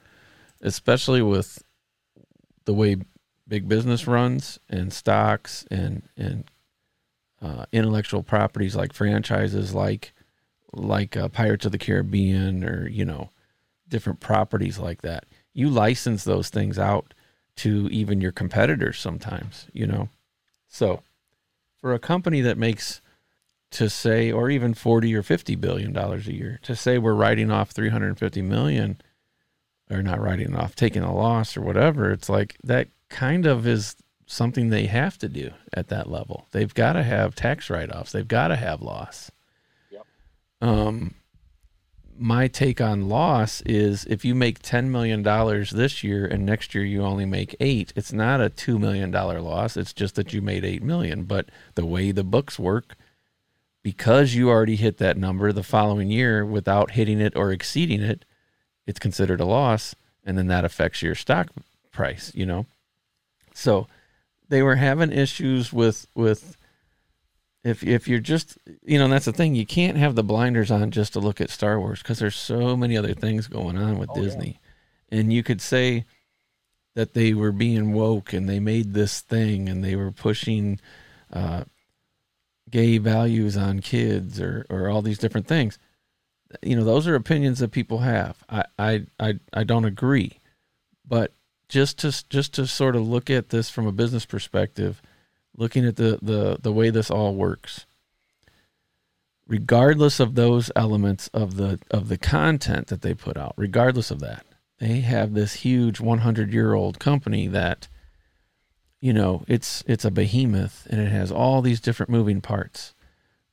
especially 0.62 1.22
with 1.22 1.63
the 2.65 2.74
way 2.74 2.98
big 3.53 3.69
business 3.69 4.07
runs 4.07 4.60
and 4.67 4.91
stocks 4.91 5.63
and 5.69 6.01
and 6.17 6.45
uh, 7.39 7.67
intellectual 7.72 8.24
properties 8.24 8.75
like 8.75 8.91
franchises 8.93 9.75
like 9.75 10.12
like 10.72 11.15
uh, 11.15 11.27
Pirates 11.27 11.63
of 11.63 11.72
the 11.72 11.77
Caribbean 11.77 12.63
or 12.63 12.88
you 12.88 13.05
know 13.05 13.29
different 13.88 14.19
properties 14.19 14.79
like 14.79 15.03
that. 15.03 15.25
You 15.53 15.69
license 15.69 16.24
those 16.24 16.50
things 16.50 16.79
out 16.79 17.13
to 17.57 17.88
even 17.91 18.22
your 18.22 18.31
competitors 18.31 18.98
sometimes, 18.98 19.67
you 19.72 19.86
know. 19.86 20.10
So 20.67 21.03
for 21.79 21.93
a 21.93 22.00
company 22.00 22.41
that 22.41 22.57
makes 22.57 23.01
to 23.69 23.88
say, 23.88 24.31
or 24.31 24.50
even 24.50 24.74
40 24.74 25.13
or 25.13 25.22
50 25.22 25.53
billion 25.57 25.93
dollars 25.93 26.27
a 26.27 26.33
year, 26.33 26.60
to 26.63 26.75
say 26.75 26.98
we're 26.98 27.13
writing 27.13 27.51
off 27.51 27.69
350 27.69 28.41
million 28.41 29.00
or 29.91 30.01
not 30.01 30.19
writing 30.19 30.55
off, 30.55 30.74
taking 30.74 31.03
a 31.03 31.13
loss 31.13 31.55
or 31.55 31.62
whatever, 31.62 32.12
it's 32.12 32.29
like 32.29 32.57
that 32.63 32.88
kind 33.13 33.46
of 33.46 33.65
is 33.65 33.96
something 34.25 34.70
they 34.70 34.88
have 34.88 35.17
to 35.20 35.29
do 35.29 35.51
at 35.74 35.88
that 35.89 36.10
level. 36.10 36.48
They've 36.51 36.74
got 36.74 36.93
to 36.93 37.03
have 37.03 37.36
tax 37.36 37.70
write 37.70 37.91
offs, 37.91 38.12
they've 38.12 38.27
got 38.27 38.50
to 38.50 38.55
have 38.58 38.82
loss. 38.82 39.32
Yep. 39.91 40.05
Um, 40.62 41.13
my 42.17 42.48
take 42.48 42.82
on 42.82 43.10
loss 43.10 43.62
is 43.62 44.05
if 44.05 44.24
you 44.25 44.36
make 44.36 44.62
$10 44.62 44.88
million 44.88 45.24
this 45.24 46.03
year 46.03 46.25
and 46.25 46.46
next 46.46 46.75
year 46.75 46.84
you 46.84 47.03
only 47.03 47.25
make 47.25 47.55
eight, 47.60 47.93
it's 47.96 48.13
not 48.13 48.41
a 48.41 48.50
$2 48.50 48.79
million 48.79 49.12
loss. 49.12 49.77
It's 49.77 49.93
just 49.93 50.15
that 50.15 50.34
you 50.34 50.41
made 50.41 50.65
8 50.65 50.84
million. 50.84 51.24
But 51.24 51.50
the 51.75 51.86
way 51.86 52.12
the 52.12 52.24
books 52.24 52.60
work, 52.60 52.96
because 53.82 54.36
you 54.36 54.50
already 54.50 54.75
hit 54.75 54.98
that 54.98 55.17
number 55.17 55.51
the 55.51 55.63
following 55.63 56.10
year 56.10 56.46
without 56.46 56.91
hitting 56.91 57.20
it 57.20 57.36
or 57.36 57.51
exceeding 57.51 58.01
it, 58.01 58.25
it's 58.86 59.00
considered 59.00 59.41
a 59.41 59.46
loss. 59.46 59.96
And 60.24 60.38
then 60.38 60.48
that 60.48 60.65
affects 60.65 61.01
your 61.01 61.15
stock 61.15 61.50
price, 61.91 62.32
you 62.34 62.46
know? 62.46 62.65
So 63.63 63.88
they 64.50 64.62
were 64.62 64.75
having 64.75 65.12
issues 65.12 65.72
with, 65.72 66.05
with, 66.13 66.58
if 67.63 67.82
if 67.82 68.10
you're 68.10 68.20
just 68.20 68.58
you 68.84 69.00
know 69.00 69.08
that's 69.08 69.24
the 69.24 69.32
thing 69.32 69.55
you 69.55 69.65
can't 69.65 69.96
have 69.96 70.15
the 70.15 70.24
blinders 70.24 70.70
on 70.70 70.91
just 70.91 71.13
to 71.13 71.22
look 71.22 71.39
at 71.39 71.50
Star 71.50 71.79
Wars 71.79 72.01
because 72.01 72.20
there's 72.20 72.36
so 72.36 72.75
many 72.75 72.98
other 72.98 73.13
things 73.13 73.48
going 73.48 73.77
on 73.77 73.98
with 73.98 74.10
Oh, 74.10 74.17
yeah. 74.17 74.24
Disney, 74.24 74.60
and 75.10 75.32
you 75.32 75.43
could 75.43 75.62
say 75.62 76.03
that 76.96 77.13
they 77.13 77.34
were 77.34 77.53
being 77.53 77.93
woke 77.93 78.34
and 78.34 78.50
they 78.50 78.60
made 78.60 78.93
this 78.93 79.22
thing 79.22 79.70
and 79.70 79.82
they 79.82 79.96
were 79.96 80.12
pushing 80.12 80.79
uh, 81.32 81.63
gay 82.70 82.98
values 82.98 83.55
on 83.55 83.79
kids 83.79 84.41
or 84.41 84.65
or 84.70 84.89
all 84.89 85.01
these 85.01 85.17
different 85.17 85.48
things. 85.48 85.79
You 86.62 86.75
know 86.75 86.84
those 86.84 87.08
are 87.08 87.15
opinions 87.15 87.60
that 87.60 87.72
people 87.72 88.00
have. 88.00 88.43
I 88.50 88.65
I 88.77 89.05
I, 89.22 89.39
I 89.53 89.63
don't 89.63 89.86
agree, 89.86 90.39
but 91.08 91.32
just 91.74 91.98
to 91.98 92.30
just 92.30 92.53
to 92.53 92.68
sort 92.68 92.96
of 92.96 93.08
look 93.08 93.32
at 93.32 93.50
this 93.50 93.68
from 93.68 93.88
a 93.88 93.92
business 93.92 94.27
perspective 94.27 95.01
looking 95.58 95.86
at 95.86 95.96
the, 95.96 96.20
the, 96.22 96.58
the 96.62 96.72
way 96.72 96.92
this 96.92 97.10
all 97.10 97.34
works, 97.34 97.88
regardless 99.48 100.20
of 100.20 100.36
those 100.36 100.72
elements 100.75 101.30
of 101.30 101.56
the 101.58 101.80
of 101.89 102.10
the 102.10 102.18
content 102.18 102.88
that 102.88 103.01
they 103.01 103.15
put 103.15 103.38
out, 103.38 103.56
regardless 103.58 104.12
of 104.12 104.20
that, 104.20 104.46
they 104.77 105.00
have 105.00 105.34
this 105.34 105.53
huge 105.53 106.00
100 106.00 106.53
year 106.53 106.75
old 106.75 107.00
company 107.00 107.48
that, 107.48 107.88
you 109.01 109.12
know, 109.12 109.44
it's 109.48 109.84
it's 109.88 110.06
a 110.06 110.12
behemoth 110.12 110.86
and 110.92 111.01
it 111.01 111.10
has 111.10 111.32
all 111.32 111.63
these 111.63 111.82
different 111.82 112.12
moving 112.12 112.39
parts. 112.39 112.94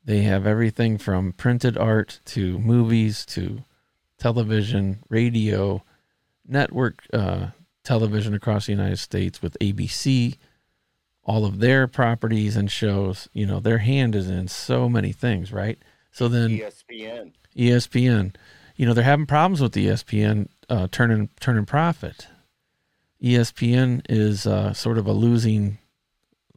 They 0.05 0.23
have 0.25 0.47
everything 0.47 0.99
from 0.99 1.33
printed 1.33 1.79
art 1.79 2.21
to 2.27 2.59
movies 2.59 3.25
to 3.27 3.65
television, 4.19 4.99
radio, 5.09 5.83
network 6.47 7.05
uh, 7.15 7.49
television 7.85 8.35
across 8.35 8.67
the 8.67 8.73
United 8.73 8.99
States 8.99 9.43
with 9.43 9.57
ABC 9.61 10.37
all 11.25 11.45
of 11.45 11.61
their 11.61 11.87
properties 11.87 12.57
and 12.57 12.71
shows. 12.71 13.29
You 13.33 13.47
know, 13.47 13.61
their 13.61 13.79
hand 13.79 14.15
is 14.15 14.29
in 14.29 14.49
so 14.49 14.89
many 14.89 15.13
things, 15.13 15.53
right? 15.53 15.79
So 16.13 16.29
then 16.29 16.51
ESPN. 16.51 17.33
ESPN, 17.57 18.35
you 18.77 18.87
know, 18.87 18.95
they're 18.95 19.05
having 19.05 19.27
problems 19.27 19.61
with 19.61 19.73
ESPN 19.75 20.49
uh, 20.69 20.89
turning 20.91 21.29
turning 21.41 21.67
profit. 21.67 22.27
ESPN 23.23 24.05
is 24.09 24.47
uh, 24.47 24.73
sort 24.73 24.99
of 24.99 25.07
a 25.07 25.13
losing 25.13 25.79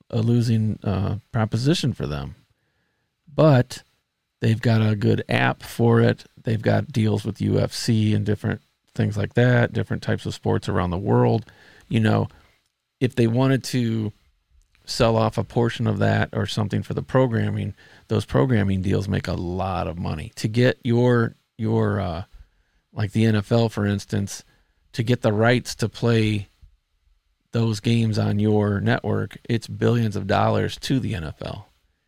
a 0.10 0.22
losing 0.22 0.80
uh, 0.84 1.18
proposition 1.32 1.94
for 1.94 2.08
them, 2.08 2.36
but 3.32 3.84
they've 4.40 4.62
got 4.62 4.82
a 4.82 4.96
good 4.96 5.24
app 5.28 5.62
for 5.62 6.02
it. 6.02 6.26
They've 6.42 6.62
got 6.62 6.92
deals 6.92 7.26
with 7.26 7.38
UFC 7.38 8.16
and 8.16 8.26
different 8.26 8.62
things 8.96 9.18
like 9.18 9.34
that, 9.34 9.74
different 9.74 10.04
types 10.04 10.26
of 10.26 10.34
sports 10.34 10.70
around 10.70 10.92
the 10.92 10.98
world. 10.98 11.46
You 11.90 12.00
know, 12.00 12.28
if 13.00 13.16
they 13.16 13.28
wanted 13.28 13.64
to 13.66 14.12
sell 14.86 15.16
off 15.16 15.38
a 15.38 15.44
portion 15.44 15.88
of 15.88 16.00
that 16.00 16.30
or 16.34 16.46
something 16.46 16.84
for 16.84 16.94
the 16.94 17.02
programming, 17.02 17.74
those 18.08 18.26
programming 18.26 18.82
deals 18.82 19.08
make 19.08 19.28
a 19.28 19.34
lot 19.34 19.88
of 19.88 19.98
money. 19.98 20.32
To 20.36 20.48
get 20.48 20.80
your 20.84 21.36
your 21.58 22.00
uh, 22.00 22.24
like 22.92 23.12
the 23.12 23.26
NFL 23.26 23.72
for 23.72 23.86
instance, 23.86 24.44
to 24.94 25.04
get 25.04 25.22
the 25.22 25.34
rights 25.34 25.76
to 25.76 25.90
play 25.90 26.50
those 27.52 27.80
games 27.80 28.18
on 28.18 28.40
your 28.40 28.82
network, 28.82 29.38
it's 29.48 29.68
billions 29.68 30.16
of 30.16 30.28
dollars 30.28 30.78
to 30.78 31.00
the 31.00 31.14
NFL. 31.14 31.66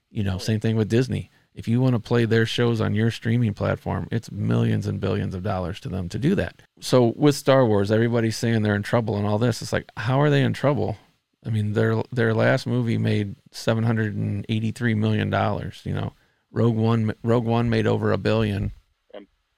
You 0.09 0.23
know, 0.23 0.37
same 0.37 0.59
thing 0.59 0.75
with 0.75 0.89
Disney. 0.89 1.29
If 1.55 1.67
you 1.67 1.79
want 1.79 1.93
to 1.93 1.99
play 1.99 2.25
their 2.25 2.45
shows 2.45 2.81
on 2.81 2.93
your 2.93 3.09
streaming 3.09 3.53
platform, 3.53 4.07
it's 4.11 4.29
millions 4.29 4.85
and 4.87 4.99
billions 4.99 5.33
of 5.33 5.41
dollars 5.41 5.79
to 5.79 5.89
them 5.89 6.09
to 6.09 6.19
do 6.19 6.35
that. 6.35 6.61
So 6.81 7.13
with 7.15 7.35
Star 7.35 7.65
Wars, 7.65 7.91
everybody's 7.91 8.35
saying 8.37 8.61
they're 8.61 8.75
in 8.75 8.83
trouble 8.83 9.15
and 9.17 9.25
all 9.25 9.39
this. 9.39 9.61
It's 9.61 9.71
like, 9.71 9.89
how 9.95 10.19
are 10.21 10.29
they 10.29 10.41
in 10.43 10.51
trouble? 10.53 10.97
I 11.45 11.49
mean, 11.49 11.73
their 11.73 12.03
their 12.11 12.33
last 12.33 12.67
movie 12.67 12.97
made 12.97 13.35
seven 13.51 13.83
hundred 13.85 14.15
and 14.15 14.45
eighty 14.49 14.71
three 14.71 14.95
million 14.95 15.29
dollars. 15.29 15.81
You 15.85 15.93
know, 15.93 16.13
Rogue 16.51 16.75
One 16.75 17.13
Rogue 17.23 17.45
One 17.45 17.69
made 17.69 17.87
over 17.87 18.11
a 18.11 18.17
billion. 18.17 18.71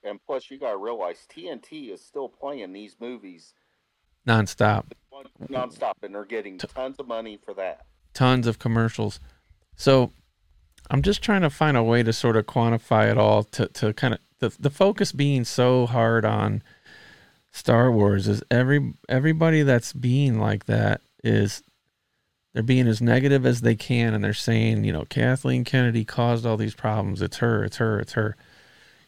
And 0.03 0.19
plus, 0.25 0.49
you 0.49 0.57
got 0.57 0.71
to 0.71 0.77
realize 0.77 1.27
TNT 1.29 1.91
is 1.91 2.01
still 2.01 2.29
playing 2.29 2.71
these 2.71 2.95
movies 2.97 3.53
nonstop, 4.25 4.85
nonstop, 5.49 5.93
and 6.01 6.15
they're 6.15 6.23
getting 6.23 6.57
tons 6.57 6.97
of 6.99 7.07
money 7.07 7.37
for 7.43 7.53
that. 7.55 7.85
tons 8.13 8.47
of 8.47 8.57
commercials. 8.57 9.19
So, 9.75 10.11
I'm 10.89 11.01
just 11.01 11.21
trying 11.21 11.41
to 11.41 11.49
find 11.49 11.75
a 11.75 11.83
way 11.83 12.03
to 12.03 12.13
sort 12.13 12.37
of 12.37 12.45
quantify 12.45 13.11
it 13.11 13.17
all 13.17 13.43
to 13.43 13.67
to 13.67 13.93
kind 13.93 14.13
of 14.13 14.19
the 14.39 14.55
the 14.59 14.69
focus 14.69 15.11
being 15.11 15.43
so 15.43 15.85
hard 15.85 16.25
on 16.25 16.63
Star 17.51 17.91
Wars 17.91 18.27
is 18.27 18.43
every 18.51 18.93
everybody 19.09 19.63
that's 19.63 19.93
being 19.93 20.39
like 20.39 20.65
that 20.65 21.01
is 21.23 21.63
they're 22.53 22.63
being 22.63 22.87
as 22.87 23.01
negative 23.01 23.45
as 23.45 23.61
they 23.61 23.75
can 23.75 24.13
and 24.13 24.23
they're 24.23 24.33
saying, 24.33 24.83
you 24.83 24.91
know, 24.91 25.05
Kathleen 25.05 25.63
Kennedy 25.63 26.03
caused 26.03 26.45
all 26.45 26.57
these 26.57 26.73
problems. 26.73 27.21
It's 27.21 27.37
her, 27.37 27.63
it's 27.63 27.77
her, 27.77 27.99
it's 27.99 28.13
her. 28.13 28.35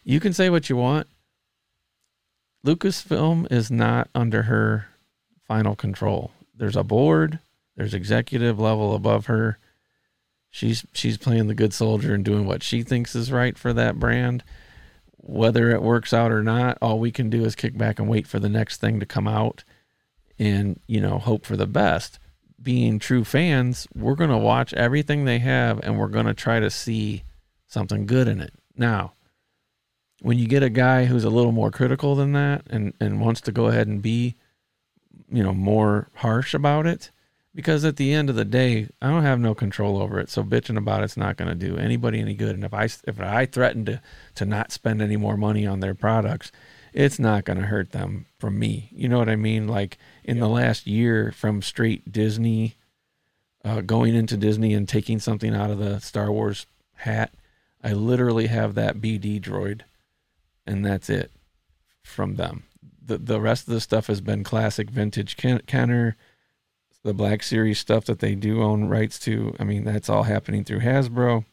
You 0.03 0.19
can 0.19 0.33
say 0.33 0.49
what 0.49 0.69
you 0.69 0.75
want. 0.75 1.07
Lucasfilm 2.65 3.51
is 3.51 3.71
not 3.71 4.09
under 4.13 4.43
her 4.43 4.87
final 5.47 5.75
control. 5.75 6.31
There's 6.55 6.75
a 6.75 6.83
board, 6.83 7.39
there's 7.75 7.93
executive 7.93 8.59
level 8.59 8.93
above 8.93 9.27
her. 9.27 9.57
She's 10.49 10.85
she's 10.93 11.17
playing 11.17 11.47
the 11.47 11.55
good 11.55 11.73
soldier 11.73 12.13
and 12.13 12.25
doing 12.25 12.45
what 12.45 12.63
she 12.63 12.81
thinks 12.81 13.15
is 13.15 13.31
right 13.31 13.57
for 13.57 13.73
that 13.73 13.99
brand. 13.99 14.43
Whether 15.17 15.69
it 15.69 15.83
works 15.83 16.13
out 16.13 16.31
or 16.31 16.41
not, 16.41 16.77
all 16.81 16.99
we 16.99 17.11
can 17.11 17.29
do 17.29 17.45
is 17.45 17.55
kick 17.55 17.77
back 17.77 17.99
and 17.99 18.09
wait 18.09 18.25
for 18.25 18.39
the 18.39 18.49
next 18.49 18.81
thing 18.81 18.99
to 18.99 19.05
come 19.05 19.27
out 19.27 19.63
and, 20.39 20.79
you 20.87 21.01
know, 21.01 21.19
hope 21.19 21.45
for 21.45 21.57
the 21.57 21.67
best. 21.67 22.17
Being 22.61 22.99
true 22.99 23.23
fans, 23.23 23.87
we're 23.93 24.15
going 24.15 24.29
to 24.29 24.37
watch 24.37 24.73
everything 24.73 25.25
they 25.25 25.39
have 25.39 25.79
and 25.83 25.99
we're 25.99 26.07
going 26.07 26.25
to 26.25 26.33
try 26.33 26.59
to 26.59 26.69
see 26.69 27.23
something 27.67 28.05
good 28.05 28.27
in 28.27 28.41
it. 28.41 28.53
Now, 28.75 29.13
when 30.21 30.39
you 30.39 30.47
get 30.47 30.63
a 30.63 30.69
guy 30.69 31.05
who's 31.05 31.23
a 31.23 31.29
little 31.29 31.51
more 31.51 31.71
critical 31.71 32.15
than 32.15 32.33
that 32.33 32.65
and, 32.69 32.93
and 32.99 33.21
wants 33.21 33.41
to 33.41 33.51
go 33.51 33.67
ahead 33.67 33.87
and 33.87 34.01
be, 34.01 34.35
you 35.29 35.43
know, 35.43 35.53
more 35.53 36.09
harsh 36.15 36.53
about 36.53 36.87
it, 36.87 37.11
because 37.55 37.83
at 37.83 37.95
the 37.95 38.13
end 38.13 38.29
of 38.29 38.35
the 38.35 38.45
day, 38.45 38.87
I 39.01 39.09
don't 39.09 39.23
have 39.23 39.39
no 39.39 39.55
control 39.55 40.01
over 40.01 40.19
it. 40.19 40.29
So 40.29 40.43
bitching 40.43 40.77
about 40.77 41.03
it's 41.03 41.17
not 41.17 41.37
going 41.37 41.49
to 41.49 41.55
do 41.55 41.77
anybody 41.77 42.19
any 42.19 42.35
good. 42.35 42.55
And 42.55 42.63
if 42.63 42.73
I 42.73 42.83
if 42.83 43.19
I 43.19 43.45
threaten 43.45 43.85
to 43.85 44.01
to 44.35 44.45
not 44.45 44.71
spend 44.71 45.01
any 45.01 45.17
more 45.17 45.37
money 45.37 45.65
on 45.65 45.79
their 45.79 45.95
products, 45.95 46.51
it's 46.93 47.19
not 47.19 47.45
going 47.45 47.59
to 47.59 47.67
hurt 47.67 47.91
them 47.91 48.25
from 48.39 48.59
me. 48.59 48.89
You 48.91 49.09
know 49.09 49.17
what 49.17 49.29
I 49.29 49.35
mean? 49.35 49.67
Like 49.67 49.97
in 50.23 50.39
the 50.39 50.47
last 50.47 50.87
year, 50.87 51.31
from 51.31 51.61
straight 51.61 52.11
Disney, 52.11 52.75
uh, 53.65 53.81
going 53.81 54.15
into 54.15 54.37
Disney 54.37 54.73
and 54.73 54.87
taking 54.87 55.19
something 55.19 55.53
out 55.53 55.71
of 55.71 55.79
the 55.79 55.99
Star 55.99 56.31
Wars 56.31 56.67
hat, 56.95 57.33
I 57.83 57.93
literally 57.93 58.47
have 58.47 58.75
that 58.75 58.97
BD 58.97 59.41
droid, 59.41 59.81
and 60.67 60.85
that's 60.85 61.09
it 61.09 61.31
from 62.03 62.35
them. 62.35 62.63
The 63.03 63.17
the 63.17 63.41
rest 63.41 63.67
of 63.67 63.73
the 63.73 63.81
stuff 63.81 64.07
has 64.07 64.21
been 64.21 64.43
classic 64.43 64.89
vintage 64.89 65.35
Ken- 65.35 65.61
Kenner 65.65 66.15
the 67.03 67.13
Black 67.13 67.43
Series 67.43 67.79
stuff 67.79 68.05
that 68.05 68.19
they 68.19 68.35
do 68.35 68.61
own 68.61 68.85
rights 68.85 69.19
to. 69.19 69.55
I 69.59 69.63
mean, 69.63 69.83
that's 69.83 70.09
all 70.09 70.23
happening 70.23 70.63
through 70.63 70.81
Hasbro. 70.81 71.45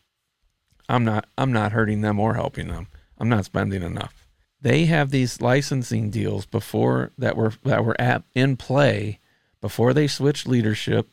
I'm 0.88 1.04
not 1.04 1.26
I'm 1.36 1.52
not 1.52 1.72
hurting 1.72 2.00
them 2.00 2.20
or 2.20 2.34
helping 2.34 2.68
them. 2.68 2.88
I'm 3.18 3.28
not 3.28 3.44
spending 3.44 3.82
enough. 3.82 4.26
They 4.60 4.86
have 4.86 5.10
these 5.10 5.40
licensing 5.40 6.10
deals 6.10 6.46
before 6.46 7.12
that 7.18 7.36
were 7.36 7.52
that 7.64 7.84
were 7.84 8.00
at 8.00 8.22
in 8.34 8.56
play 8.56 9.20
before 9.60 9.92
they 9.92 10.06
switched 10.06 10.46
leadership, 10.46 11.08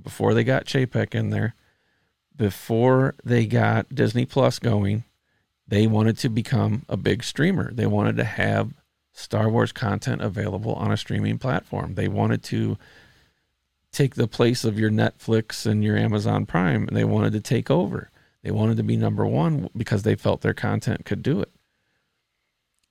before 0.00 0.34
they 0.34 0.44
got 0.44 0.66
Chapek 0.66 1.14
in 1.14 1.30
there, 1.30 1.54
before 2.36 3.14
they 3.24 3.46
got 3.46 3.94
Disney 3.94 4.26
Plus 4.26 4.58
going. 4.58 5.04
They 5.66 5.86
wanted 5.86 6.18
to 6.18 6.28
become 6.28 6.84
a 6.88 6.96
big 6.96 7.22
streamer. 7.22 7.72
They 7.72 7.86
wanted 7.86 8.16
to 8.16 8.24
have 8.24 8.74
Star 9.12 9.48
Wars 9.48 9.70
content 9.70 10.20
available 10.20 10.74
on 10.74 10.90
a 10.90 10.96
streaming 10.96 11.38
platform. 11.38 11.94
They 11.94 12.08
wanted 12.08 12.42
to 12.44 12.76
take 13.92 14.14
the 14.14 14.28
place 14.28 14.64
of 14.64 14.78
your 14.78 14.90
Netflix 14.90 15.66
and 15.66 15.82
your 15.82 15.96
Amazon 15.96 16.46
Prime, 16.46 16.86
and 16.86 16.96
they 16.96 17.04
wanted 17.04 17.32
to 17.32 17.40
take 17.40 17.70
over. 17.70 18.10
They 18.42 18.50
wanted 18.50 18.76
to 18.78 18.82
be 18.82 18.96
number 18.96 19.26
one 19.26 19.68
because 19.76 20.02
they 20.02 20.14
felt 20.14 20.40
their 20.40 20.54
content 20.54 21.04
could 21.04 21.22
do 21.22 21.40
it. 21.40 21.50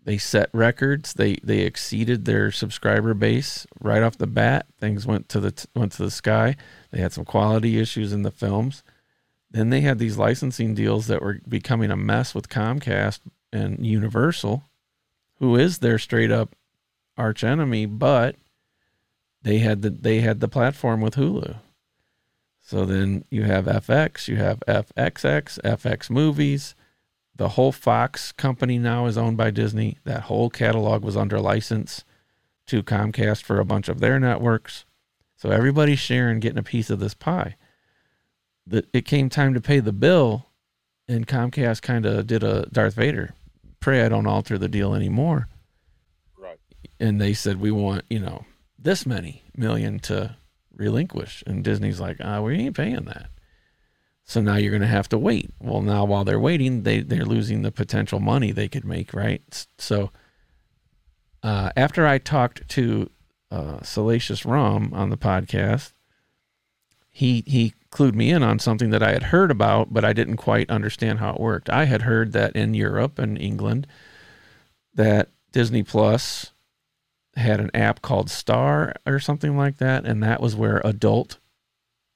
They 0.03 0.17
set 0.17 0.49
records. 0.53 1.13
They 1.13 1.35
they 1.43 1.59
exceeded 1.59 2.25
their 2.25 2.51
subscriber 2.51 3.13
base 3.13 3.67
right 3.79 4.01
off 4.01 4.17
the 4.17 4.27
bat. 4.27 4.65
Things 4.79 5.05
went 5.05 5.29
to 5.29 5.39
the 5.39 5.67
went 5.75 5.91
to 5.93 6.03
the 6.03 6.11
sky. 6.11 6.55
They 6.91 6.99
had 6.99 7.13
some 7.13 7.25
quality 7.25 7.79
issues 7.79 8.13
in 8.13 8.23
the 8.23 8.31
films. 8.31 8.83
Then 9.51 9.69
they 9.69 9.81
had 9.81 9.99
these 9.99 10.17
licensing 10.17 10.73
deals 10.75 11.07
that 11.07 11.21
were 11.21 11.39
becoming 11.47 11.91
a 11.91 11.97
mess 11.97 12.35
with 12.35 12.49
Comcast 12.49 13.19
and 13.51 13.85
Universal, 13.85 14.63
who 15.39 15.55
is 15.55 15.79
their 15.79 15.97
straight 15.97 16.31
up 16.31 16.55
arch 17.17 17.43
enemy, 17.43 17.85
but 17.85 18.35
they 19.41 19.59
had 19.59 19.81
the 19.81 19.89
they 19.89 20.21
had 20.21 20.39
the 20.39 20.47
platform 20.47 21.01
with 21.01 21.15
Hulu. 21.15 21.57
So 22.61 22.85
then 22.85 23.25
you 23.31 23.43
have 23.43 23.65
FX, 23.65 24.27
you 24.27 24.35
have 24.35 24.59
FXX, 24.67 25.59
FX 25.61 26.09
Movies. 26.09 26.75
The 27.35 27.49
whole 27.49 27.71
Fox 27.71 28.31
company 28.31 28.77
now 28.77 29.05
is 29.05 29.17
owned 29.17 29.37
by 29.37 29.49
Disney. 29.49 29.97
That 30.03 30.23
whole 30.23 30.49
catalog 30.49 31.03
was 31.03 31.17
under 31.17 31.39
license 31.39 32.03
to 32.67 32.83
Comcast 32.83 33.43
for 33.43 33.59
a 33.59 33.65
bunch 33.65 33.89
of 33.89 33.99
their 33.99 34.19
networks. 34.19 34.85
So 35.35 35.49
everybody's 35.49 35.99
sharing, 35.99 36.39
getting 36.41 36.59
a 36.59 36.63
piece 36.63 36.89
of 36.89 36.99
this 36.99 37.13
pie. 37.13 37.55
That 38.67 38.87
it 38.93 39.05
came 39.05 39.29
time 39.29 39.53
to 39.55 39.61
pay 39.61 39.79
the 39.79 39.93
bill, 39.93 40.45
and 41.07 41.25
Comcast 41.25 41.81
kind 41.81 42.05
of 42.05 42.27
did 42.27 42.43
a 42.43 42.67
Darth 42.67 42.93
Vader, 42.93 43.33
pray 43.79 44.03
I 44.03 44.09
don't 44.09 44.27
alter 44.27 44.57
the 44.57 44.67
deal 44.67 44.93
anymore. 44.93 45.47
Right. 46.37 46.59
And 46.99 47.19
they 47.19 47.33
said 47.33 47.59
we 47.59 47.71
want 47.71 48.03
you 48.09 48.19
know 48.19 48.45
this 48.81 49.05
many 49.05 49.43
million 49.55 49.99
to 49.99 50.35
relinquish. 50.73 51.43
And 51.45 51.63
Disney's 51.63 51.99
like, 51.99 52.17
ah, 52.23 52.41
we 52.41 52.57
ain't 52.57 52.77
paying 52.77 53.05
that. 53.05 53.29
So 54.23 54.41
now 54.41 54.55
you're 54.55 54.71
going 54.71 54.81
to 54.81 54.87
have 54.87 55.09
to 55.09 55.17
wait. 55.17 55.51
Well, 55.59 55.81
now 55.81 56.05
while 56.05 56.23
they're 56.23 56.39
waiting, 56.39 56.83
they 56.83 56.99
they're 57.01 57.25
losing 57.25 57.63
the 57.63 57.71
potential 57.71 58.19
money 58.19 58.51
they 58.51 58.67
could 58.67 58.85
make, 58.85 59.13
right? 59.13 59.41
So 59.79 60.11
uh, 61.41 61.71
after 61.75 62.05
I 62.05 62.19
talked 62.19 62.67
to 62.69 63.09
uh, 63.49 63.81
Salacious 63.81 64.45
Rom 64.45 64.93
on 64.93 65.09
the 65.09 65.17
podcast, 65.17 65.93
he 67.09 67.43
he 67.47 67.73
clued 67.91 68.13
me 68.13 68.29
in 68.29 68.43
on 68.43 68.59
something 68.59 68.91
that 68.91 69.01
I 69.01 69.13
had 69.13 69.23
heard 69.23 69.49
about, 69.49 69.91
but 69.91 70.05
I 70.05 70.13
didn't 70.13 70.37
quite 70.37 70.69
understand 70.69 71.17
how 71.17 71.33
it 71.33 71.39
worked. 71.39 71.69
I 71.69 71.85
had 71.85 72.03
heard 72.03 72.31
that 72.33 72.55
in 72.55 72.75
Europe 72.75 73.17
and 73.17 73.35
England, 73.41 73.87
that 74.93 75.29
Disney 75.51 75.81
Plus 75.81 76.51
had 77.35 77.59
an 77.59 77.71
app 77.73 78.01
called 78.01 78.29
Star 78.29 78.93
or 79.05 79.19
something 79.19 79.57
like 79.57 79.77
that, 79.77 80.05
and 80.05 80.21
that 80.23 80.41
was 80.41 80.55
where 80.55 80.81
adult 80.83 81.37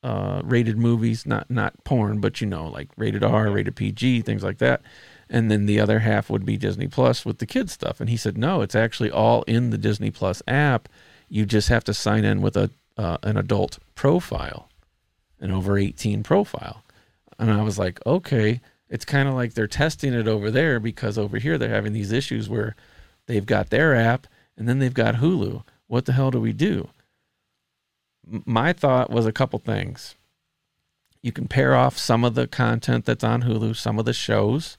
uh, 0.03 0.41
rated 0.43 0.77
movies, 0.77 1.25
not 1.25 1.49
not 1.49 1.81
porn, 1.83 2.19
but 2.19 2.41
you 2.41 2.47
know, 2.47 2.67
like 2.67 2.89
rated 2.97 3.23
R, 3.23 3.49
rated 3.49 3.75
PG, 3.75 4.21
things 4.21 4.43
like 4.43 4.57
that. 4.57 4.81
And 5.29 5.49
then 5.49 5.65
the 5.65 5.79
other 5.79 5.99
half 5.99 6.29
would 6.29 6.45
be 6.45 6.57
Disney 6.57 6.87
Plus 6.87 7.25
with 7.25 7.37
the 7.37 7.45
kids 7.45 7.71
stuff. 7.71 8.01
And 8.01 8.09
he 8.09 8.17
said, 8.17 8.37
no, 8.37 8.61
it's 8.61 8.75
actually 8.75 9.09
all 9.09 9.43
in 9.43 9.69
the 9.69 9.77
Disney 9.77 10.11
Plus 10.11 10.43
app. 10.47 10.89
You 11.29 11.45
just 11.45 11.69
have 11.69 11.85
to 11.85 11.93
sign 11.93 12.25
in 12.25 12.41
with 12.41 12.57
a 12.57 12.69
uh, 12.97 13.17
an 13.23 13.37
adult 13.37 13.79
profile, 13.95 14.69
an 15.39 15.51
over 15.51 15.77
18 15.77 16.21
profile. 16.21 16.83
And 17.39 17.49
I 17.49 17.63
was 17.63 17.79
like, 17.79 18.05
okay, 18.05 18.61
it's 18.89 19.05
kind 19.05 19.27
of 19.27 19.33
like 19.33 19.53
they're 19.53 19.67
testing 19.67 20.13
it 20.13 20.27
over 20.27 20.51
there 20.51 20.79
because 20.79 21.17
over 21.17 21.39
here 21.39 21.57
they're 21.57 21.69
having 21.69 21.93
these 21.93 22.11
issues 22.11 22.49
where 22.49 22.75
they've 23.25 23.45
got 23.45 23.69
their 23.69 23.95
app 23.95 24.27
and 24.57 24.67
then 24.67 24.79
they've 24.79 24.93
got 24.93 25.15
Hulu. 25.15 25.63
What 25.87 26.05
the 26.05 26.13
hell 26.13 26.31
do 26.31 26.39
we 26.39 26.53
do? 26.53 26.89
My 28.25 28.73
thought 28.73 29.09
was 29.09 29.25
a 29.25 29.33
couple 29.33 29.59
things. 29.59 30.15
You 31.21 31.31
can 31.31 31.47
pair 31.47 31.75
off 31.75 31.97
some 31.97 32.23
of 32.23 32.35
the 32.35 32.47
content 32.47 33.05
that's 33.05 33.23
on 33.23 33.43
Hulu, 33.43 33.75
some 33.75 33.99
of 33.99 34.05
the 34.05 34.13
shows. 34.13 34.77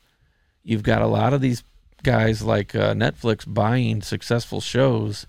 You've 0.62 0.82
got 0.82 1.02
a 1.02 1.06
lot 1.06 1.32
of 1.32 1.40
these 1.40 1.62
guys 2.02 2.42
like 2.42 2.74
uh, 2.74 2.94
Netflix 2.94 3.44
buying 3.46 4.02
successful 4.02 4.60
shows, 4.60 5.26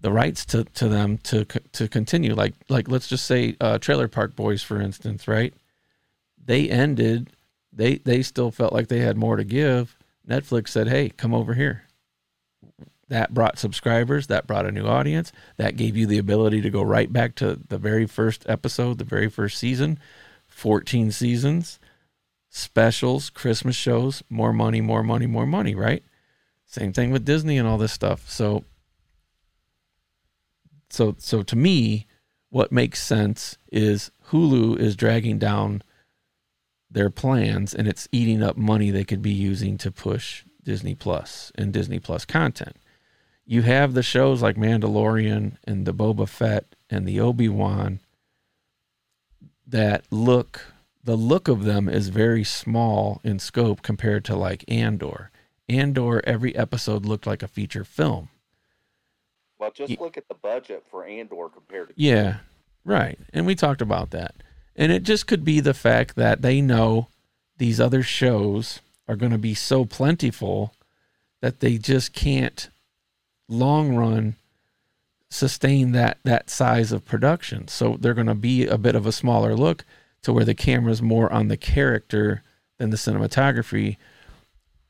the 0.00 0.12
rights 0.12 0.44
to, 0.46 0.64
to 0.64 0.88
them 0.88 1.18
to 1.18 1.44
to 1.44 1.88
continue. 1.88 2.34
Like 2.34 2.54
like 2.68 2.88
let's 2.88 3.08
just 3.08 3.24
say 3.24 3.56
uh, 3.60 3.78
Trailer 3.78 4.08
Park 4.08 4.34
Boys, 4.34 4.62
for 4.62 4.80
instance, 4.80 5.28
right? 5.28 5.54
They 6.44 6.68
ended. 6.68 7.30
They 7.72 7.96
they 7.96 8.22
still 8.22 8.50
felt 8.50 8.72
like 8.72 8.88
they 8.88 9.00
had 9.00 9.16
more 9.16 9.36
to 9.36 9.44
give. 9.44 9.96
Netflix 10.28 10.68
said, 10.68 10.88
"Hey, 10.88 11.08
come 11.10 11.34
over 11.34 11.54
here 11.54 11.84
that 13.12 13.34
brought 13.34 13.58
subscribers 13.58 14.28
that 14.28 14.46
brought 14.46 14.64
a 14.64 14.72
new 14.72 14.86
audience 14.86 15.32
that 15.58 15.76
gave 15.76 15.98
you 15.98 16.06
the 16.06 16.16
ability 16.16 16.62
to 16.62 16.70
go 16.70 16.80
right 16.80 17.12
back 17.12 17.34
to 17.34 17.60
the 17.68 17.76
very 17.76 18.06
first 18.06 18.42
episode 18.48 18.96
the 18.96 19.04
very 19.04 19.28
first 19.28 19.58
season. 19.58 19.98
14 20.48 21.12
seasons 21.12 21.78
specials 22.48 23.28
christmas 23.28 23.76
shows 23.76 24.22
more 24.30 24.52
money 24.52 24.80
more 24.80 25.02
money 25.02 25.26
more 25.26 25.44
money 25.44 25.74
right? 25.74 26.02
Same 26.64 26.94
thing 26.94 27.10
with 27.10 27.26
disney 27.26 27.58
and 27.58 27.68
all 27.68 27.76
this 27.76 27.92
stuff. 27.92 28.30
So 28.30 28.64
so 30.88 31.14
so 31.18 31.42
to 31.42 31.54
me 31.54 32.06
what 32.48 32.72
makes 32.72 33.02
sense 33.02 33.58
is 33.70 34.10
hulu 34.28 34.78
is 34.78 34.96
dragging 34.96 35.38
down 35.38 35.82
their 36.90 37.10
plans 37.10 37.74
and 37.74 37.86
it's 37.86 38.08
eating 38.10 38.42
up 38.42 38.56
money 38.56 38.90
they 38.90 39.04
could 39.04 39.20
be 39.20 39.32
using 39.32 39.76
to 39.76 39.92
push 39.92 40.44
Disney 40.64 40.94
Plus 40.94 41.50
and 41.56 41.72
Disney 41.72 41.98
Plus 41.98 42.24
content 42.24 42.76
you 43.44 43.62
have 43.62 43.94
the 43.94 44.02
shows 44.02 44.42
like 44.42 44.56
Mandalorian 44.56 45.56
and 45.64 45.86
the 45.86 45.94
Boba 45.94 46.28
Fett 46.28 46.64
and 46.88 47.06
the 47.06 47.20
Obi 47.20 47.48
Wan 47.48 48.00
that 49.66 50.04
look 50.10 50.66
the 51.04 51.16
look 51.16 51.48
of 51.48 51.64
them 51.64 51.88
is 51.88 52.08
very 52.08 52.44
small 52.44 53.20
in 53.24 53.38
scope 53.38 53.82
compared 53.82 54.24
to 54.26 54.36
like 54.36 54.64
Andor. 54.68 55.30
Andor, 55.68 56.22
every 56.24 56.54
episode 56.54 57.04
looked 57.04 57.26
like 57.26 57.42
a 57.42 57.48
feature 57.48 57.84
film. 57.84 58.28
Well, 59.58 59.72
just 59.72 59.98
look 60.00 60.16
at 60.16 60.28
the 60.28 60.34
budget 60.34 60.84
for 60.90 61.04
Andor 61.04 61.48
compared 61.48 61.88
to. 61.88 61.94
Yeah, 61.96 62.38
right. 62.84 63.18
And 63.32 63.46
we 63.46 63.54
talked 63.54 63.82
about 63.82 64.10
that. 64.10 64.34
And 64.76 64.92
it 64.92 65.02
just 65.02 65.26
could 65.26 65.44
be 65.44 65.60
the 65.60 65.74
fact 65.74 66.16
that 66.16 66.42
they 66.42 66.60
know 66.60 67.08
these 67.58 67.80
other 67.80 68.02
shows 68.02 68.80
are 69.08 69.16
going 69.16 69.32
to 69.32 69.38
be 69.38 69.54
so 69.54 69.84
plentiful 69.84 70.74
that 71.40 71.60
they 71.60 71.78
just 71.78 72.12
can't 72.12 72.70
long 73.52 73.94
run 73.94 74.36
sustain 75.32 75.92
that 75.92 76.18
that 76.24 76.50
size 76.50 76.92
of 76.92 77.04
production. 77.04 77.66
So 77.68 77.96
they're 77.98 78.14
going 78.14 78.26
to 78.26 78.34
be 78.34 78.66
a 78.66 78.78
bit 78.78 78.94
of 78.94 79.06
a 79.06 79.12
smaller 79.12 79.56
look 79.56 79.84
to 80.22 80.32
where 80.32 80.44
the 80.44 80.54
camera's 80.54 81.00
more 81.00 81.32
on 81.32 81.48
the 81.48 81.56
character 81.56 82.42
than 82.78 82.90
the 82.90 82.96
cinematography. 82.96 83.96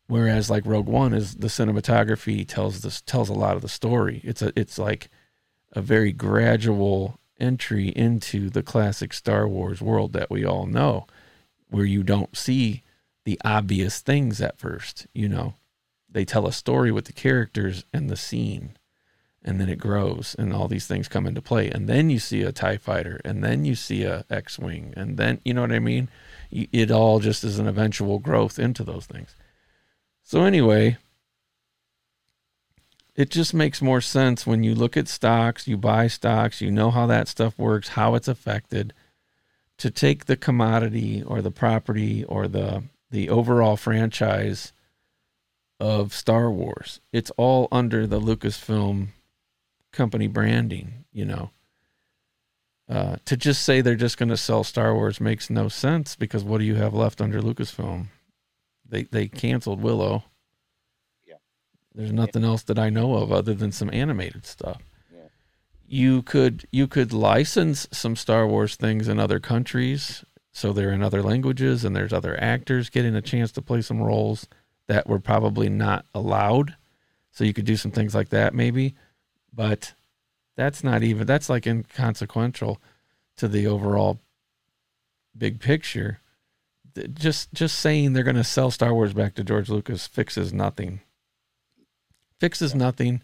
Whereas 0.09 0.51
like 0.51 0.66
Rogue 0.66 0.88
One 0.88 1.14
is 1.14 1.37
the 1.37 1.46
cinematography 1.46 2.46
tells 2.46 2.81
this 2.81 3.01
tells 3.01 3.29
a 3.29 3.35
lot 3.35 3.57
of 3.57 3.62
the 3.62 3.68
story. 3.68 4.20
It's 4.25 4.42
a 4.42 4.53
it's 4.57 4.79
like 4.79 5.09
a 5.72 5.81
very 5.81 6.12
gradual 6.12 7.20
entry 7.38 7.88
into 7.88 8.51
the 8.51 8.62
classic 8.62 9.12
Star 9.12 9.48
Wars 9.48 9.81
world 9.81 10.12
that 10.12 10.31
we 10.31 10.44
all 10.44 10.66
know, 10.66 11.07
where 11.68 11.85
you 11.85 12.03
don't 12.03 12.37
see 12.37 12.83
the 13.25 13.40
obvious 13.44 14.01
things 14.01 14.40
at 14.40 14.59
first, 14.59 15.07
you 15.14 15.29
know 15.29 15.55
they 16.12 16.25
tell 16.25 16.46
a 16.46 16.53
story 16.53 16.92
with 16.92 17.07
the 17.07 17.12
characters 17.12 17.85
and 17.92 18.09
the 18.09 18.16
scene 18.16 18.77
and 19.44 19.61
then 19.61 19.68
it 19.68 19.79
grows 19.79 20.37
and 20.38 20.53
all 20.53 20.68
these 20.68 20.87
things 20.87 21.09
come 21.09 21.27
into 21.27 21.42
play. 21.42 21.68
And 21.68 21.88
then 21.88 22.11
you 22.11 22.20
see 22.20 22.42
a 22.42 22.53
tie 22.53 22.77
fighter 22.77 23.20
and 23.25 23.42
then 23.42 23.64
you 23.64 23.75
see 23.75 24.05
a 24.05 24.25
x-wing 24.31 24.94
and 24.96 25.16
then 25.16 25.40
you 25.44 25.53
know 25.53 25.62
what 25.62 25.72
i 25.72 25.79
mean? 25.79 26.09
It 26.51 26.90
all 26.90 27.18
just 27.18 27.44
is 27.44 27.59
an 27.59 27.66
eventual 27.66 28.18
growth 28.18 28.59
into 28.59 28.85
those 28.85 29.07
things. 29.07 29.35
So 30.22 30.44
anyway 30.44 30.98
it 33.14 33.31
just 33.31 33.53
makes 33.53 33.83
more 33.83 34.01
sense 34.01 34.46
when 34.46 34.62
you 34.62 34.75
look 34.75 34.96
at 34.96 35.09
stocks 35.09 35.68
you 35.68 35.77
buy 35.77 36.07
stocks 36.07 36.61
you 36.61 36.70
know 36.70 36.90
how 36.90 37.07
that 37.07 37.29
stuff 37.29 37.59
works 37.59 37.88
how 37.88 38.14
it's 38.14 38.29
affected 38.29 38.92
to 39.79 39.90
take 39.90 40.25
the 40.25 40.37
commodity 40.37 41.22
or 41.22 41.42
the 41.42 41.51
property 41.51 42.25
or 42.25 42.48
the 42.48 42.83
the 43.11 43.29
overall 43.29 43.77
franchise 43.77 44.72
of 45.83 46.14
Star 46.14 46.49
Wars. 46.49 47.01
It's 47.12 47.33
all 47.37 47.66
under 47.73 48.07
the 48.07 48.21
Lucasfilm 48.21 49.09
company 49.90 50.29
branding, 50.29 51.05
you 51.12 51.25
know. 51.25 51.51
Uh, 52.88 53.16
to 53.25 53.37
just 53.37 53.64
say 53.64 53.81
they're 53.81 53.97
just 53.97 54.16
going 54.16 54.29
to 54.29 54.37
sell 54.37 54.62
Star 54.62 54.95
Wars 54.95 55.21
makes 55.21 55.51
no 55.51 55.68
sense 55.68 56.14
because 56.14 56.45
what 56.45 56.59
do 56.59 56.64
you 56.64 56.77
have 56.77 56.95
left 56.95 57.21
under 57.21 57.42
Lucasfilm? 57.42 58.07
They 58.88 59.05
they 59.05 59.27
canceled 59.27 59.83
Willow. 59.83 60.23
Yeah. 61.27 61.37
There's 61.92 62.12
nothing 62.12 62.45
else 62.45 62.62
that 62.64 62.79
I 62.79 62.88
know 62.88 63.16
of 63.16 63.33
other 63.33 63.55
than 63.55 63.73
some 63.73 63.90
animated 63.92 64.47
stuff. 64.47 64.83
Yeah. 65.12 65.29
You 65.88 66.23
could 66.23 66.64
you 66.71 66.87
could 66.87 67.12
license 67.12 67.88
some 67.90 68.14
Star 68.14 68.47
Wars 68.47 68.77
things 68.77 69.09
in 69.09 69.18
other 69.18 69.40
countries, 69.40 70.25
so 70.53 70.73
they're 70.73 70.92
in 70.92 71.03
other 71.03 71.23
languages 71.23 71.85
and 71.85 71.97
there's 71.97 72.12
other 72.12 72.40
actors 72.40 72.88
getting 72.88 73.16
a 73.16 73.23
chance 73.23 73.51
to 73.53 73.62
play 73.62 73.83
some 73.83 74.01
roles 74.01 74.47
that 74.92 75.09
were 75.09 75.18
probably 75.18 75.70
not 75.70 76.05
allowed. 76.14 76.76
So 77.31 77.44
you 77.44 77.55
could 77.55 77.64
do 77.64 77.76
some 77.76 77.92
things 77.92 78.14
like 78.14 78.28
that 78.28 78.52
maybe, 78.52 78.94
but 79.50 79.94
that's 80.55 80.85
not 80.85 81.02
even 81.02 81.26
that's 81.26 81.48
like 81.48 81.66
inconsequential 81.66 82.78
to 83.38 83.48
the 83.48 83.66
overall 83.66 84.20
big 85.37 85.61
picture. 85.61 86.20
just 87.14 87.55
just 87.55 87.78
saying 87.78 88.12
they're 88.12 88.22
going 88.22 88.37
to 88.37 88.44
sell 88.44 88.70
Star 88.70 88.92
Wars 88.92 89.14
back 89.14 89.35
to 89.37 89.44
George 89.44 89.70
Lucas 89.70 90.07
fixes 90.07 90.52
nothing. 90.52 91.00
Fixes 92.38 92.74
nothing. 92.74 93.22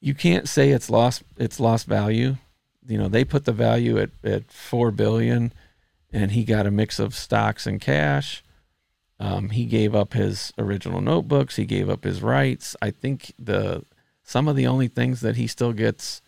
You 0.00 0.14
can't 0.14 0.48
say 0.48 0.70
it's 0.70 0.88
lost 0.88 1.24
it's 1.36 1.60
lost 1.60 1.86
value. 1.86 2.36
You 2.88 2.96
know, 2.96 3.08
they 3.08 3.24
put 3.24 3.44
the 3.44 3.52
value 3.52 3.98
at 3.98 4.12
at 4.24 4.50
4 4.50 4.90
billion 4.92 5.52
and 6.10 6.30
he 6.30 6.42
got 6.42 6.66
a 6.66 6.70
mix 6.70 6.98
of 6.98 7.14
stocks 7.14 7.66
and 7.66 7.82
cash. 7.82 8.42
Um, 9.20 9.50
he 9.50 9.66
gave 9.66 9.94
up 9.94 10.12
his 10.12 10.52
original 10.58 11.00
notebooks. 11.00 11.56
He 11.56 11.64
gave 11.64 11.88
up 11.88 12.04
his 12.04 12.22
rights. 12.22 12.74
I 12.82 12.90
think 12.90 13.32
the 13.38 13.84
some 14.22 14.48
of 14.48 14.56
the 14.56 14.66
only 14.66 14.88
things 14.88 15.20
that 15.20 15.36
he 15.36 15.46
still 15.46 15.72
gets 15.72 16.20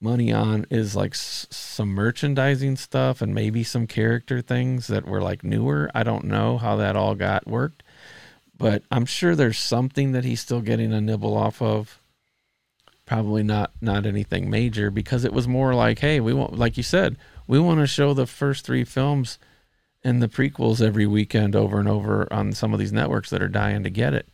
money 0.00 0.32
on 0.32 0.66
is 0.70 0.94
like 0.94 1.12
s- 1.12 1.46
some 1.50 1.88
merchandising 1.88 2.76
stuff 2.76 3.20
and 3.20 3.34
maybe 3.34 3.64
some 3.64 3.86
character 3.86 4.40
things 4.40 4.86
that 4.86 5.06
were 5.06 5.20
like 5.20 5.44
newer. 5.44 5.90
I 5.94 6.02
don't 6.04 6.24
know 6.24 6.58
how 6.58 6.76
that 6.76 6.96
all 6.96 7.14
got 7.14 7.46
worked, 7.46 7.82
but 8.56 8.82
I'm 8.90 9.06
sure 9.06 9.34
there's 9.34 9.58
something 9.58 10.12
that 10.12 10.24
he's 10.24 10.40
still 10.40 10.60
getting 10.60 10.92
a 10.92 11.00
nibble 11.00 11.36
off 11.36 11.60
of. 11.60 12.00
Probably 13.06 13.42
not 13.42 13.72
not 13.82 14.06
anything 14.06 14.48
major 14.48 14.90
because 14.90 15.24
it 15.24 15.32
was 15.32 15.46
more 15.46 15.74
like, 15.74 15.98
hey, 15.98 16.20
we 16.20 16.32
want 16.32 16.58
like 16.58 16.78
you 16.78 16.82
said, 16.82 17.18
we 17.46 17.58
want 17.58 17.80
to 17.80 17.86
show 17.86 18.14
the 18.14 18.26
first 18.26 18.64
three 18.64 18.84
films 18.84 19.38
and 20.04 20.22
the 20.22 20.28
prequels 20.28 20.82
every 20.82 21.06
weekend 21.06 21.56
over 21.56 21.78
and 21.78 21.88
over 21.88 22.30
on 22.32 22.52
some 22.52 22.72
of 22.72 22.78
these 22.78 22.92
networks 22.92 23.30
that 23.30 23.42
are 23.42 23.48
dying 23.48 23.82
to 23.82 23.90
get 23.90 24.14
it. 24.14 24.28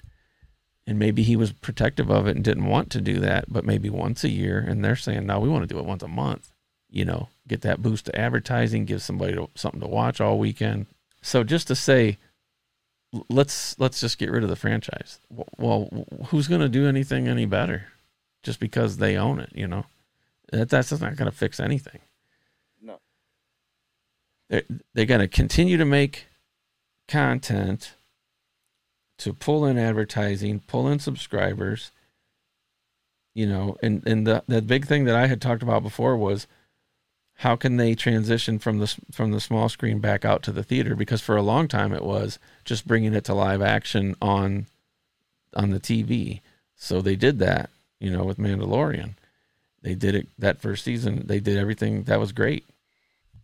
And 0.86 0.98
maybe 0.98 1.22
he 1.22 1.36
was 1.36 1.52
protective 1.52 2.10
of 2.10 2.26
it 2.26 2.34
and 2.34 2.44
didn't 2.44 2.66
want 2.66 2.90
to 2.90 3.00
do 3.00 3.20
that, 3.20 3.44
but 3.48 3.64
maybe 3.64 3.88
once 3.88 4.24
a 4.24 4.28
year. 4.28 4.58
And 4.58 4.84
they're 4.84 4.96
saying, 4.96 5.26
no, 5.26 5.38
we 5.38 5.48
want 5.48 5.62
to 5.62 5.72
do 5.72 5.78
it 5.78 5.86
once 5.86 6.02
a 6.02 6.08
month. 6.08 6.50
You 6.90 7.04
know, 7.04 7.28
get 7.46 7.60
that 7.60 7.80
boost 7.80 8.06
to 8.06 8.18
advertising, 8.18 8.84
give 8.84 9.00
somebody 9.00 9.34
to, 9.34 9.48
something 9.54 9.80
to 9.80 9.86
watch 9.86 10.20
all 10.20 10.38
weekend. 10.40 10.86
So 11.22 11.44
just 11.44 11.68
to 11.68 11.76
say, 11.76 12.18
let's 13.28 13.78
let's 13.78 14.00
just 14.00 14.18
get 14.18 14.30
rid 14.30 14.42
of 14.42 14.48
the 14.48 14.56
franchise. 14.56 15.20
Well, 15.56 16.06
who's 16.26 16.48
going 16.48 16.60
to 16.62 16.68
do 16.68 16.88
anything 16.88 17.28
any 17.28 17.46
better 17.46 17.86
just 18.42 18.58
because 18.58 18.96
they 18.96 19.16
own 19.16 19.38
it? 19.38 19.50
You 19.54 19.68
know, 19.68 19.84
that 20.50 20.68
that's 20.68 20.90
not 20.90 21.16
going 21.16 21.30
to 21.30 21.36
fix 21.36 21.60
anything. 21.60 22.00
They're, 24.50 24.64
they're 24.92 25.06
going 25.06 25.20
to 25.20 25.28
continue 25.28 25.78
to 25.78 25.84
make 25.86 26.26
content 27.08 27.94
to 29.18 29.32
pull 29.32 29.64
in 29.64 29.78
advertising, 29.78 30.60
pull 30.66 30.88
in 30.88 30.98
subscribers, 30.98 31.92
you 33.32 33.46
know, 33.46 33.76
and, 33.82 34.06
and 34.06 34.26
the, 34.26 34.42
the 34.48 34.60
big 34.60 34.86
thing 34.86 35.04
that 35.04 35.16
I 35.16 35.28
had 35.28 35.40
talked 35.40 35.62
about 35.62 35.82
before 35.82 36.16
was 36.16 36.46
how 37.36 37.56
can 37.56 37.76
they 37.76 37.94
transition 37.94 38.58
from 38.58 38.78
the, 38.78 38.94
from 39.12 39.30
the 39.30 39.40
small 39.40 39.68
screen 39.68 40.00
back 40.00 40.24
out 40.24 40.42
to 40.42 40.52
the 40.52 40.62
theater? 40.62 40.94
Because 40.94 41.22
for 41.22 41.36
a 41.36 41.42
long 41.42 41.68
time 41.68 41.92
it 41.92 42.04
was 42.04 42.38
just 42.64 42.86
bringing 42.86 43.14
it 43.14 43.24
to 43.24 43.34
live 43.34 43.62
action 43.62 44.16
on, 44.20 44.66
on 45.54 45.70
the 45.70 45.80
TV. 45.80 46.40
So 46.76 47.00
they 47.00 47.16
did 47.16 47.38
that, 47.38 47.70
you 47.98 48.10
know, 48.10 48.24
with 48.24 48.38
Mandalorian. 48.38 49.14
They 49.82 49.94
did 49.94 50.14
it 50.14 50.28
that 50.38 50.60
first 50.60 50.84
season. 50.84 51.26
They 51.26 51.40
did 51.40 51.56
everything 51.56 52.04
that 52.04 52.20
was 52.20 52.32
great 52.32 52.64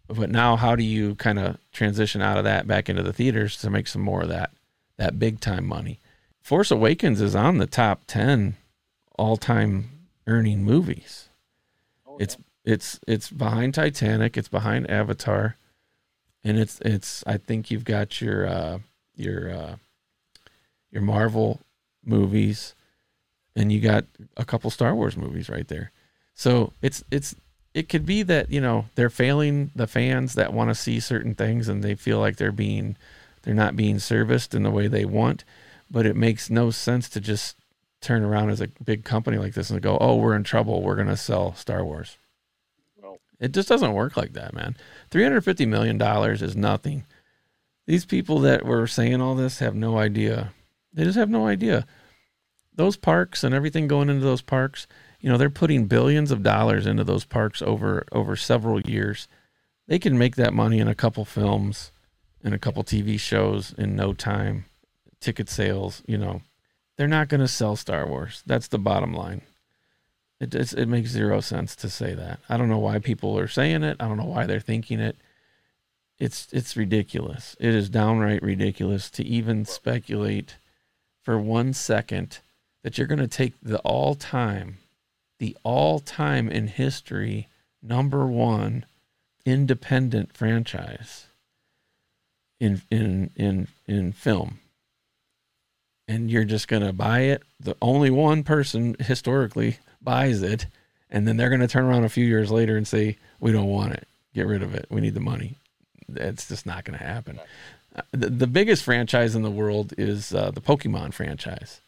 but 0.08 0.30
now 0.30 0.56
how 0.56 0.76
do 0.76 0.82
you 0.82 1.14
kind 1.16 1.38
of 1.38 1.58
transition 1.72 2.22
out 2.22 2.38
of 2.38 2.44
that 2.44 2.66
back 2.66 2.88
into 2.88 3.02
the 3.02 3.12
theaters 3.12 3.56
to 3.58 3.70
make 3.70 3.88
some 3.88 4.02
more 4.02 4.22
of 4.22 4.28
that 4.28 4.50
that 4.96 5.18
big 5.18 5.40
time 5.40 5.66
money? 5.66 5.98
Force 6.40 6.70
awakens 6.70 7.20
is 7.20 7.34
on 7.34 7.58
the 7.58 7.66
top 7.66 8.02
10 8.06 8.56
all-time 9.18 9.90
earning 10.26 10.64
movies. 10.64 11.28
Oh, 12.06 12.16
it's 12.18 12.36
it's 12.64 13.00
it's 13.06 13.30
behind 13.30 13.74
titanic 13.74 14.36
it's 14.36 14.48
behind 14.48 14.90
avatar 14.90 15.56
and 16.42 16.58
it's 16.58 16.80
it's 16.80 17.22
i 17.24 17.36
think 17.36 17.70
you've 17.70 17.84
got 17.84 18.20
your 18.20 18.44
uh 18.44 18.78
your 19.14 19.50
uh 19.50 19.76
your 20.90 21.02
marvel 21.02 21.60
movies 22.04 22.74
and 23.56 23.72
you 23.72 23.80
got 23.80 24.04
a 24.36 24.44
couple 24.44 24.70
star 24.70 24.94
wars 24.94 25.16
movies 25.16 25.48
right 25.48 25.66
there. 25.66 25.90
So 26.34 26.72
it's 26.82 27.02
it's 27.10 27.34
it 27.76 27.90
could 27.90 28.06
be 28.06 28.22
that 28.22 28.50
you 28.50 28.60
know 28.60 28.86
they're 28.94 29.10
failing 29.10 29.70
the 29.76 29.86
fans 29.86 30.32
that 30.34 30.54
want 30.54 30.70
to 30.70 30.74
see 30.74 30.98
certain 30.98 31.34
things 31.34 31.68
and 31.68 31.84
they 31.84 31.94
feel 31.94 32.18
like 32.18 32.36
they're 32.36 32.50
being 32.50 32.96
they're 33.42 33.52
not 33.52 33.76
being 33.76 33.98
serviced 33.98 34.54
in 34.54 34.62
the 34.62 34.70
way 34.70 34.88
they 34.88 35.04
want 35.04 35.44
but 35.90 36.06
it 36.06 36.16
makes 36.16 36.48
no 36.48 36.70
sense 36.70 37.06
to 37.10 37.20
just 37.20 37.54
turn 38.00 38.24
around 38.24 38.48
as 38.48 38.62
a 38.62 38.68
big 38.82 39.04
company 39.04 39.36
like 39.36 39.52
this 39.52 39.68
and 39.68 39.82
go 39.82 39.98
oh 40.00 40.16
we're 40.16 40.34
in 40.34 40.42
trouble. 40.42 40.82
We're 40.82 40.96
going 40.96 41.06
to 41.08 41.16
sell 41.18 41.54
star 41.54 41.84
wars. 41.84 42.16
Well, 42.96 43.18
it 43.38 43.52
just 43.52 43.68
doesn't 43.68 43.92
work 43.92 44.16
like 44.16 44.32
that 44.32 44.54
man. 44.54 44.74
350 45.10 45.66
million 45.66 45.98
dollars 45.98 46.40
is 46.40 46.56
nothing. 46.56 47.04
These 47.86 48.06
people 48.06 48.38
that 48.40 48.64
were 48.64 48.86
saying 48.86 49.20
all 49.20 49.34
this 49.34 49.58
have 49.58 49.74
no 49.74 49.98
idea. 49.98 50.54
They 50.94 51.04
just 51.04 51.18
have 51.18 51.30
no 51.30 51.46
idea. 51.46 51.86
Those 52.74 52.96
parks 52.96 53.44
and 53.44 53.54
everything 53.54 53.86
going 53.86 54.08
into 54.08 54.24
those 54.24 54.42
parks 54.42 54.86
you 55.26 55.32
know 55.32 55.38
they're 55.38 55.50
putting 55.50 55.86
billions 55.86 56.30
of 56.30 56.44
dollars 56.44 56.86
into 56.86 57.02
those 57.02 57.24
parks 57.24 57.60
over 57.60 58.06
over 58.12 58.36
several 58.36 58.80
years. 58.82 59.26
They 59.88 59.98
can 59.98 60.16
make 60.16 60.36
that 60.36 60.54
money 60.54 60.78
in 60.78 60.86
a 60.86 60.94
couple 60.94 61.24
films 61.24 61.90
and 62.44 62.54
a 62.54 62.60
couple 62.60 62.84
tv 62.84 63.18
shows 63.18 63.74
in 63.76 63.96
no 63.96 64.12
time 64.12 64.66
ticket 65.18 65.48
sales 65.48 66.00
you 66.06 66.16
know. 66.16 66.42
They're 66.96 67.08
not 67.08 67.28
going 67.28 67.40
to 67.40 67.48
sell 67.48 67.74
star 67.74 68.06
wars. 68.06 68.44
That's 68.46 68.68
the 68.68 68.78
bottom 68.78 69.12
line. 69.12 69.42
It, 70.38 70.54
it's, 70.54 70.72
it 70.72 70.86
makes 70.86 71.10
zero 71.10 71.40
sense 71.40 71.74
to 71.76 71.90
say 71.90 72.14
that. 72.14 72.38
I 72.48 72.56
don't 72.56 72.68
know 72.68 72.78
why 72.78 73.00
people 73.00 73.36
are 73.36 73.48
saying 73.48 73.82
it. 73.82 73.96
I 73.98 74.06
don't 74.06 74.18
know 74.18 74.26
why 74.26 74.46
they're 74.46 74.60
thinking 74.60 75.00
it. 75.00 75.16
It's 76.20 76.46
it's 76.52 76.76
ridiculous. 76.76 77.56
It 77.58 77.74
is 77.74 77.88
downright 77.88 78.44
ridiculous 78.44 79.10
to 79.10 79.24
even 79.24 79.64
speculate 79.64 80.58
for 81.20 81.36
one 81.36 81.72
second 81.72 82.38
that 82.84 82.96
you're 82.96 83.08
going 83.08 83.18
to 83.18 83.26
take 83.26 83.54
the 83.60 83.80
all 83.80 84.14
time 84.14 84.78
the 85.38 85.56
all 85.62 85.98
time 85.98 86.48
in 86.48 86.68
history 86.68 87.48
number 87.82 88.26
one 88.26 88.84
independent 89.44 90.36
franchise 90.36 91.26
in 92.58 92.82
in 92.90 93.30
in 93.36 93.68
in 93.86 94.12
film. 94.12 94.58
And 96.08 96.30
you're 96.30 96.44
just 96.44 96.68
going 96.68 96.84
to 96.84 96.92
buy 96.92 97.20
it. 97.20 97.42
The 97.58 97.76
only 97.82 98.10
one 98.10 98.44
person 98.44 98.94
historically 99.00 99.78
buys 100.00 100.40
it 100.40 100.66
and 101.10 101.26
then 101.26 101.36
they're 101.36 101.48
going 101.48 101.60
to 101.60 101.68
turn 101.68 101.84
around 101.84 102.04
a 102.04 102.08
few 102.08 102.24
years 102.24 102.50
later 102.50 102.76
and 102.76 102.86
say 102.86 103.16
we 103.40 103.52
don't 103.52 103.68
want 103.68 103.94
it. 103.94 104.06
Get 104.34 104.46
rid 104.46 104.62
of 104.62 104.74
it. 104.74 104.86
We 104.90 105.00
need 105.00 105.14
the 105.14 105.20
money. 105.20 105.56
That's 106.08 106.48
just 106.48 106.66
not 106.66 106.84
going 106.84 106.98
to 106.98 107.04
happen. 107.04 107.40
Uh, 107.94 108.02
the, 108.12 108.28
the 108.28 108.46
biggest 108.46 108.84
franchise 108.84 109.34
in 109.34 109.42
the 109.42 109.50
world 109.50 109.94
is 109.96 110.34
uh, 110.34 110.50
the 110.50 110.60
pokemon 110.60 111.14
franchise. 111.14 111.80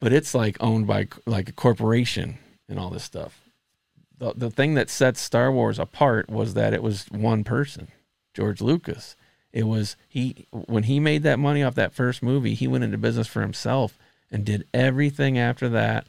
But 0.00 0.12
it's 0.12 0.34
like 0.34 0.56
owned 0.60 0.86
by 0.86 1.08
like 1.26 1.48
a 1.48 1.52
corporation 1.52 2.38
and 2.68 2.78
all 2.78 2.90
this 2.90 3.04
stuff. 3.04 3.40
The 4.16 4.32
the 4.34 4.50
thing 4.50 4.74
that 4.74 4.90
sets 4.90 5.20
Star 5.20 5.50
Wars 5.50 5.78
apart 5.78 6.28
was 6.30 6.54
that 6.54 6.72
it 6.72 6.82
was 6.82 7.06
one 7.10 7.44
person, 7.44 7.88
George 8.32 8.60
Lucas. 8.60 9.16
It 9.52 9.64
was 9.64 9.96
he 10.08 10.46
when 10.50 10.84
he 10.84 11.00
made 11.00 11.22
that 11.24 11.38
money 11.38 11.62
off 11.62 11.74
that 11.74 11.94
first 11.94 12.22
movie, 12.22 12.54
he 12.54 12.68
went 12.68 12.84
into 12.84 12.98
business 12.98 13.26
for 13.26 13.40
himself 13.40 13.98
and 14.30 14.44
did 14.44 14.66
everything 14.72 15.38
after 15.38 15.68
that 15.68 16.06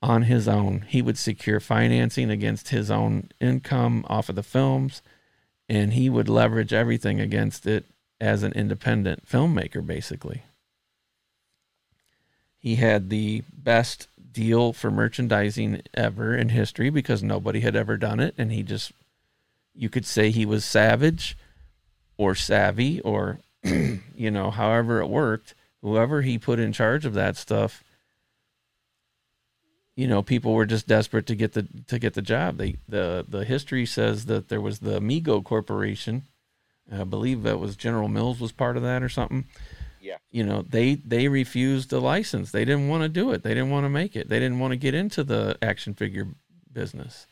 on 0.00 0.22
his 0.22 0.48
own. 0.48 0.84
He 0.88 1.02
would 1.02 1.18
secure 1.18 1.60
financing 1.60 2.30
against 2.30 2.70
his 2.70 2.90
own 2.90 3.30
income 3.40 4.04
off 4.08 4.28
of 4.28 4.36
the 4.36 4.42
films 4.42 5.02
and 5.68 5.92
he 5.92 6.10
would 6.10 6.28
leverage 6.28 6.72
everything 6.72 7.20
against 7.20 7.66
it 7.66 7.86
as 8.20 8.42
an 8.42 8.52
independent 8.52 9.26
filmmaker 9.26 9.84
basically 9.84 10.42
he 12.62 12.76
had 12.76 13.10
the 13.10 13.42
best 13.52 14.06
deal 14.32 14.72
for 14.72 14.90
merchandising 14.90 15.82
ever 15.94 16.34
in 16.34 16.50
history 16.50 16.90
because 16.90 17.22
nobody 17.22 17.60
had 17.60 17.76
ever 17.76 17.96
done 17.96 18.20
it. 18.20 18.34
And 18.38 18.52
he 18.52 18.62
just 18.62 18.92
you 19.74 19.88
could 19.88 20.06
say 20.06 20.30
he 20.30 20.46
was 20.46 20.64
savage 20.64 21.36
or 22.16 22.34
savvy 22.34 23.00
or 23.00 23.38
you 23.64 24.30
know 24.30 24.50
however 24.50 25.00
it 25.00 25.08
worked 25.08 25.54
whoever 25.80 26.22
he 26.22 26.38
put 26.38 26.58
in 26.58 26.72
charge 26.72 27.06
of 27.06 27.14
that 27.14 27.36
stuff 27.36 27.82
you 29.94 30.06
know 30.06 30.22
people 30.22 30.54
were 30.54 30.66
just 30.66 30.86
desperate 30.86 31.26
to 31.26 31.34
get 31.34 31.52
the 31.52 31.66
to 31.86 31.98
get 31.98 32.14
the 32.14 32.22
job. 32.22 32.56
They 32.56 32.76
the 32.88 33.24
the 33.28 33.44
history 33.44 33.86
says 33.86 34.26
that 34.26 34.48
there 34.48 34.60
was 34.60 34.78
the 34.78 35.00
Mego 35.00 35.44
corporation. 35.44 36.24
I 36.90 37.04
believe 37.04 37.42
that 37.42 37.60
was 37.60 37.76
general 37.76 38.08
mills 38.08 38.40
was 38.40 38.52
part 38.52 38.76
of 38.76 38.82
that 38.82 39.02
or 39.02 39.08
something 39.08 39.44
yeah. 40.02 40.18
you 40.30 40.44
know 40.44 40.62
they 40.62 40.96
they 40.96 41.28
refused 41.28 41.90
the 41.90 42.00
license. 42.00 42.50
They 42.50 42.64
didn't 42.64 42.88
want 42.88 43.02
to 43.02 43.08
do 43.08 43.30
it. 43.32 43.42
They 43.42 43.54
didn't 43.54 43.70
want 43.70 43.84
to 43.84 43.90
make 43.90 44.16
it. 44.16 44.28
They 44.28 44.38
didn't 44.38 44.58
want 44.58 44.72
to 44.72 44.76
get 44.76 44.94
into 44.94 45.24
the 45.24 45.56
action 45.62 45.94
figure 45.94 46.28
business. 46.72 47.26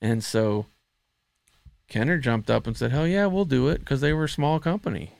And 0.00 0.22
so 0.22 0.66
kenner 1.88 2.18
jumped 2.18 2.50
up 2.50 2.66
and 2.66 2.74
said 2.76 2.90
hell 2.90 3.06
yeah 3.06 3.26
we'll 3.26 3.44
do 3.44 3.68
it 3.68 3.80
because 3.80 4.00
they 4.00 4.12
were 4.12 4.24
a 4.24 4.28
small 4.28 4.58
company. 4.58 5.12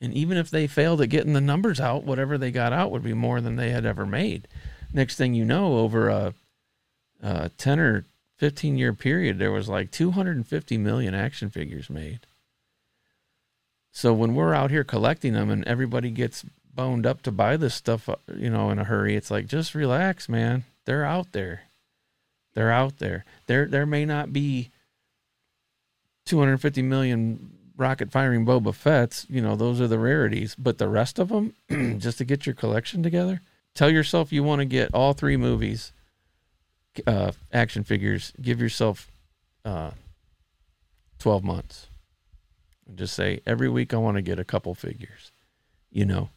And 0.00 0.12
even 0.14 0.36
if 0.36 0.50
they 0.50 0.66
failed 0.66 1.00
at 1.00 1.08
getting 1.08 1.34
the 1.34 1.40
numbers 1.40 1.80
out 1.80 2.04
whatever 2.04 2.36
they 2.36 2.50
got 2.50 2.72
out 2.72 2.90
would 2.90 3.02
be 3.02 3.14
more 3.14 3.40
than 3.40 3.56
they 3.56 3.70
had 3.70 3.84
ever 3.84 4.06
made. 4.06 4.48
Next 4.92 5.16
thing 5.16 5.34
you 5.34 5.44
know 5.44 5.78
over 5.78 6.08
a, 6.08 6.34
a 7.22 7.50
10 7.50 7.78
or 7.78 8.06
15 8.38 8.78
year 8.78 8.94
period 8.94 9.38
there 9.38 9.52
was 9.52 9.68
like 9.68 9.90
250 9.90 10.78
million 10.78 11.14
action 11.14 11.50
figures 11.50 11.90
made 11.90 12.20
So 13.92 14.12
when 14.12 14.34
we're 14.34 14.54
out 14.54 14.70
here 14.70 14.84
collecting 14.84 15.32
them 15.32 15.50
and 15.50 15.66
everybody 15.66 16.10
gets 16.10 16.44
boned 16.74 17.06
up 17.06 17.22
to 17.22 17.32
buy 17.32 17.56
this 17.56 17.74
stuff, 17.74 18.08
uh, 18.08 18.16
you 18.34 18.50
know, 18.50 18.70
in 18.70 18.78
a 18.78 18.84
hurry, 18.84 19.16
it's 19.16 19.30
like 19.30 19.46
just 19.46 19.74
relax, 19.74 20.28
man. 20.28 20.64
They're 20.84 21.04
out 21.04 21.32
there. 21.32 21.62
They're 22.54 22.70
out 22.70 22.98
there. 22.98 23.24
There 23.46 23.66
there 23.66 23.86
may 23.86 24.04
not 24.04 24.32
be 24.32 24.70
250 26.26 26.82
million 26.82 27.50
rocket 27.76 28.12
firing 28.12 28.44
Boba 28.44 28.74
Fett's, 28.74 29.26
you 29.28 29.40
know, 29.40 29.56
those 29.56 29.80
are 29.80 29.88
the 29.88 29.98
rarities, 29.98 30.54
but 30.54 30.78
the 30.78 30.88
rest 30.88 31.18
of 31.18 31.28
them 31.28 31.54
just 31.98 32.18
to 32.18 32.24
get 32.24 32.44
your 32.44 32.54
collection 32.54 33.02
together, 33.02 33.40
tell 33.74 33.88
yourself 33.90 34.32
you 34.32 34.42
want 34.42 34.60
to 34.60 34.66
get 34.66 34.92
all 34.94 35.12
three 35.12 35.36
movies 35.36 35.92
uh 37.06 37.32
action 37.52 37.84
figures, 37.84 38.32
give 38.40 38.60
yourself 38.60 39.08
uh 39.64 39.92
12 41.18 41.44
months. 41.44 41.86
And 42.90 42.98
just 42.98 43.14
say 43.14 43.40
every 43.46 43.68
week 43.68 43.94
I 43.94 43.98
want 43.98 44.16
to 44.16 44.22
get 44.22 44.38
a 44.40 44.44
couple 44.44 44.74
figures. 44.74 45.30
You 45.92 46.04
know, 46.04 46.28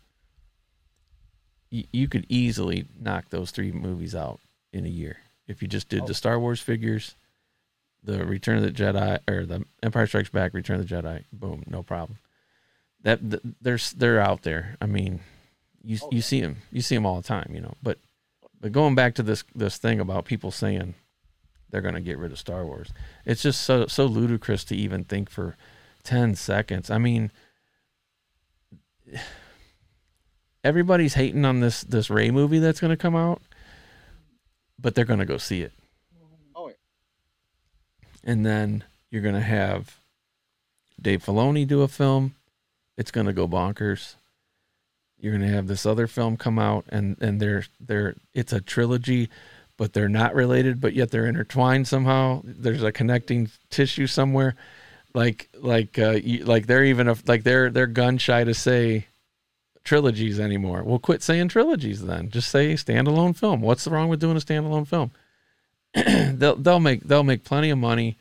you, 1.69 1.83
you 1.91 2.07
could 2.07 2.25
easily 2.29 2.85
knock 2.99 3.29
those 3.29 3.51
three 3.51 3.71
movies 3.71 4.15
out 4.15 4.39
in 4.71 4.85
a 4.85 4.89
year 4.89 5.17
if 5.47 5.61
you 5.61 5.67
just 5.67 5.89
did 5.89 6.03
Oh. 6.03 6.05
the 6.07 6.13
Star 6.13 6.39
Wars 6.39 6.61
figures, 6.61 7.15
the 8.03 8.23
Return 8.25 8.57
of 8.57 8.63
the 8.63 8.71
Jedi, 8.71 9.19
or 9.27 9.45
the 9.45 9.65
Empire 9.81 10.07
Strikes 10.07 10.29
Back, 10.29 10.53
Return 10.53 10.79
of 10.79 10.87
the 10.87 10.95
Jedi. 10.95 11.23
Boom, 11.33 11.63
no 11.67 11.83
problem. 11.83 12.19
That 13.01 13.19
th- 13.29 13.43
they're 13.61 13.79
they're 13.97 14.21
out 14.21 14.43
there. 14.43 14.77
I 14.79 14.85
mean, 14.85 15.19
you 15.83 15.97
Oh, 16.01 16.09
you 16.11 16.21
see 16.21 16.39
them, 16.39 16.57
you 16.71 16.81
see 16.81 16.95
them 16.95 17.05
all 17.05 17.17
the 17.17 17.27
time, 17.27 17.51
you 17.53 17.59
know. 17.61 17.73
But 17.83 17.97
but 18.61 18.71
going 18.71 18.95
back 18.95 19.15
to 19.15 19.23
this 19.23 19.43
this 19.55 19.77
thing 19.77 19.99
about 19.99 20.25
people 20.25 20.51
saying 20.51 20.93
they're 21.69 21.81
going 21.81 21.95
to 21.95 22.01
get 22.01 22.17
rid 22.17 22.31
of 22.31 22.39
Star 22.39 22.65
Wars, 22.65 22.93
it's 23.25 23.41
just 23.41 23.61
so 23.63 23.87
so 23.87 24.05
ludicrous 24.05 24.63
to 24.65 24.75
even 24.75 25.03
think 25.03 25.29
for 25.29 25.57
ten 26.03 26.35
seconds. 26.35 26.89
I 26.89 26.97
mean, 26.97 27.31
everybody's 30.63 31.13
hating 31.15 31.45
on 31.45 31.59
this 31.59 31.81
this 31.83 32.09
Rey 32.09 32.31
movie 32.31 32.59
that's 32.59 32.79
going 32.79 32.91
to 32.91 32.97
come 32.97 33.15
out, 33.15 33.41
but 34.79 34.95
they're 34.95 35.05
going 35.05 35.19
to 35.19 35.25
go 35.25 35.37
see 35.37 35.61
it, 35.61 35.73
Oh, 36.55 36.67
yeah. 36.67 36.73
and 38.23 38.45
then 38.45 38.83
you're 39.09 39.21
going 39.21 39.35
to 39.35 39.41
have 39.41 39.97
Dave 41.01 41.23
Filoni 41.23 41.67
do 41.67 41.81
a 41.81 41.87
film. 41.87 42.35
It's 42.97 43.11
going 43.11 43.27
to 43.27 43.33
go 43.33 43.47
bonkers. 43.47 44.15
You're 45.19 45.33
going 45.37 45.47
to 45.49 45.55
have 45.55 45.67
this 45.67 45.85
other 45.85 46.07
film 46.07 46.37
come 46.37 46.59
out, 46.59 46.85
and 46.89 47.17
and 47.21 47.39
they're 47.39 47.65
they're 47.79 48.15
it's 48.33 48.53
a 48.53 48.61
trilogy, 48.61 49.29
but 49.77 49.93
they're 49.93 50.09
not 50.09 50.35
related, 50.35 50.79
but 50.81 50.93
yet 50.93 51.11
they're 51.11 51.25
intertwined 51.25 51.87
somehow. 51.87 52.41
There's 52.43 52.83
a 52.83 52.91
connecting 52.91 53.49
tissue 53.69 54.05
somewhere, 54.07 54.55
like 55.13 55.49
like 55.55 55.99
uh, 55.99 56.11
you, 56.23 56.45
like 56.45 56.67
they're 56.67 56.83
even 56.83 57.07
a, 57.07 57.15
like 57.25 57.43
they're 57.43 57.69
they're 57.69 57.87
gun 57.87 58.17
shy 58.17 58.43
to 58.43 58.53
say 58.53 59.07
trilogies 59.83 60.39
anymore. 60.39 60.83
Well, 60.83 60.99
quit 60.99 61.21
saying 61.21 61.49
trilogies 61.49 62.05
then. 62.05 62.29
Just 62.29 62.49
say 62.49 62.73
standalone 62.73 63.35
film. 63.35 63.61
What's 63.61 63.83
the 63.83 63.91
wrong 63.91 64.09
with 64.09 64.19
doing 64.19 64.37
a 64.37 64.39
standalone 64.39 64.87
film? 64.87 65.11
they'll 66.37 66.55
they'll 66.55 66.79
make 66.79 67.03
they'll 67.03 67.23
make 67.23 67.43
plenty 67.43 67.69
of 67.69 67.77
money. 67.77 68.17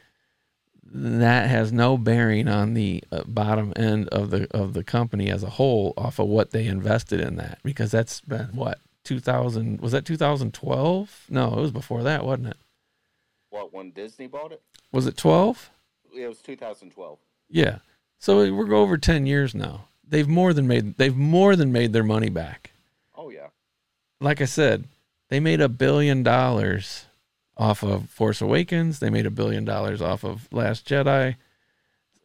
That 0.94 1.48
has 1.48 1.72
no 1.72 1.96
bearing 1.96 2.48
on 2.48 2.74
the 2.74 3.02
uh, 3.10 3.22
bottom 3.26 3.72
end 3.76 4.08
of 4.08 4.30
the 4.30 4.46
of 4.50 4.74
the 4.74 4.84
company 4.84 5.30
as 5.30 5.42
a 5.42 5.50
whole 5.50 5.94
off 5.96 6.18
of 6.18 6.28
what 6.28 6.50
they 6.50 6.66
invested 6.66 7.18
in 7.20 7.36
that 7.36 7.58
because 7.62 7.90
that's 7.90 8.20
been 8.20 8.48
what 8.48 8.78
2000 9.04 9.80
was 9.80 9.92
that 9.92 10.04
2012? 10.04 11.26
No, 11.30 11.54
it 11.54 11.60
was 11.60 11.70
before 11.70 12.02
that, 12.02 12.26
wasn't 12.26 12.48
it? 12.48 12.56
What 13.48 13.72
when 13.72 13.90
Disney 13.90 14.26
bought 14.26 14.52
it? 14.52 14.60
Was 14.92 15.06
it 15.06 15.16
12? 15.16 15.70
It 16.14 16.28
was 16.28 16.38
2012. 16.38 17.18
Yeah. 17.48 17.78
So 18.18 18.52
we're 18.52 18.74
over 18.74 18.96
10 18.96 19.26
years 19.26 19.54
now. 19.54 19.86
They've 20.06 20.28
more 20.28 20.52
than 20.52 20.66
made 20.66 20.96
they've 20.98 21.16
more 21.16 21.56
than 21.56 21.72
made 21.72 21.92
their 21.92 22.04
money 22.04 22.28
back. 22.28 22.70
Oh 23.14 23.30
yeah. 23.30 23.48
like 24.20 24.40
I 24.40 24.44
said, 24.44 24.84
they 25.28 25.40
made 25.40 25.60
a 25.60 25.68
billion 25.68 26.22
dollars 26.22 27.06
off 27.56 27.82
of 27.82 28.10
Force 28.10 28.40
Awakens. 28.40 28.98
They 28.98 29.10
made 29.10 29.26
a 29.26 29.30
billion 29.30 29.64
dollars 29.64 30.02
off 30.02 30.24
of 30.24 30.52
Last 30.52 30.86
Jedi, 30.86 31.36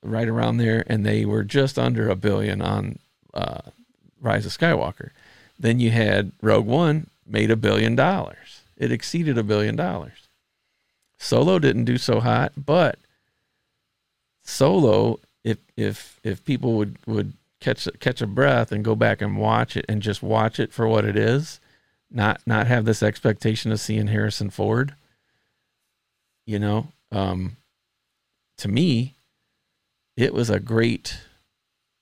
right 0.04 0.28
around 0.28 0.58
there, 0.58 0.84
and 0.88 1.06
they 1.06 1.26
were 1.26 1.44
just 1.44 1.80
under 1.80 2.10
a 2.10 2.16
billion 2.16 2.62
on 2.62 3.00
uh, 3.34 3.62
Rise 4.22 4.46
of 4.46 4.52
Skywalker. 4.52 5.12
Then 5.58 5.80
you 5.80 5.92
had 5.92 6.32
Rogue 6.42 6.66
One 6.66 7.08
made 7.26 7.52
a 7.52 7.56
billion 7.56 7.96
dollars. 7.96 8.62
It 8.78 8.92
exceeded 8.92 9.38
a 9.38 9.44
billion 9.44 9.76
dollars. 9.76 10.28
Solo 11.18 11.58
didn't 11.60 11.86
do 11.86 11.98
so 11.98 12.20
hot, 12.20 12.52
but 12.58 13.00
Solo, 14.48 15.20
if 15.44 15.58
if 15.76 16.20
if 16.24 16.44
people 16.46 16.74
would 16.74 16.98
would 17.06 17.34
catch 17.60 17.88
catch 18.00 18.22
a 18.22 18.28
breath 18.28 18.72
and 18.72 18.84
go 18.84 18.96
back 18.96 19.22
and 19.22 19.38
watch 19.38 19.76
it 19.76 19.86
and 19.90 20.02
just 20.02 20.24
watch 20.24 20.58
it 20.58 20.72
for 20.72 20.88
what 20.88 21.04
it 21.04 21.18
is, 21.18 21.60
not 22.10 22.42
not 22.48 22.66
have 22.66 22.86
this 22.86 23.04
expectation 23.04 23.74
of 23.74 23.80
seeing 23.80 24.08
Harrison 24.08 24.50
Ford. 24.50 24.96
You 26.46 26.60
know, 26.60 26.88
um, 27.12 27.58
to 28.60 28.70
me, 28.70 29.16
it 30.16 30.34
was 30.34 30.50
a 30.50 30.62
great 30.62 31.20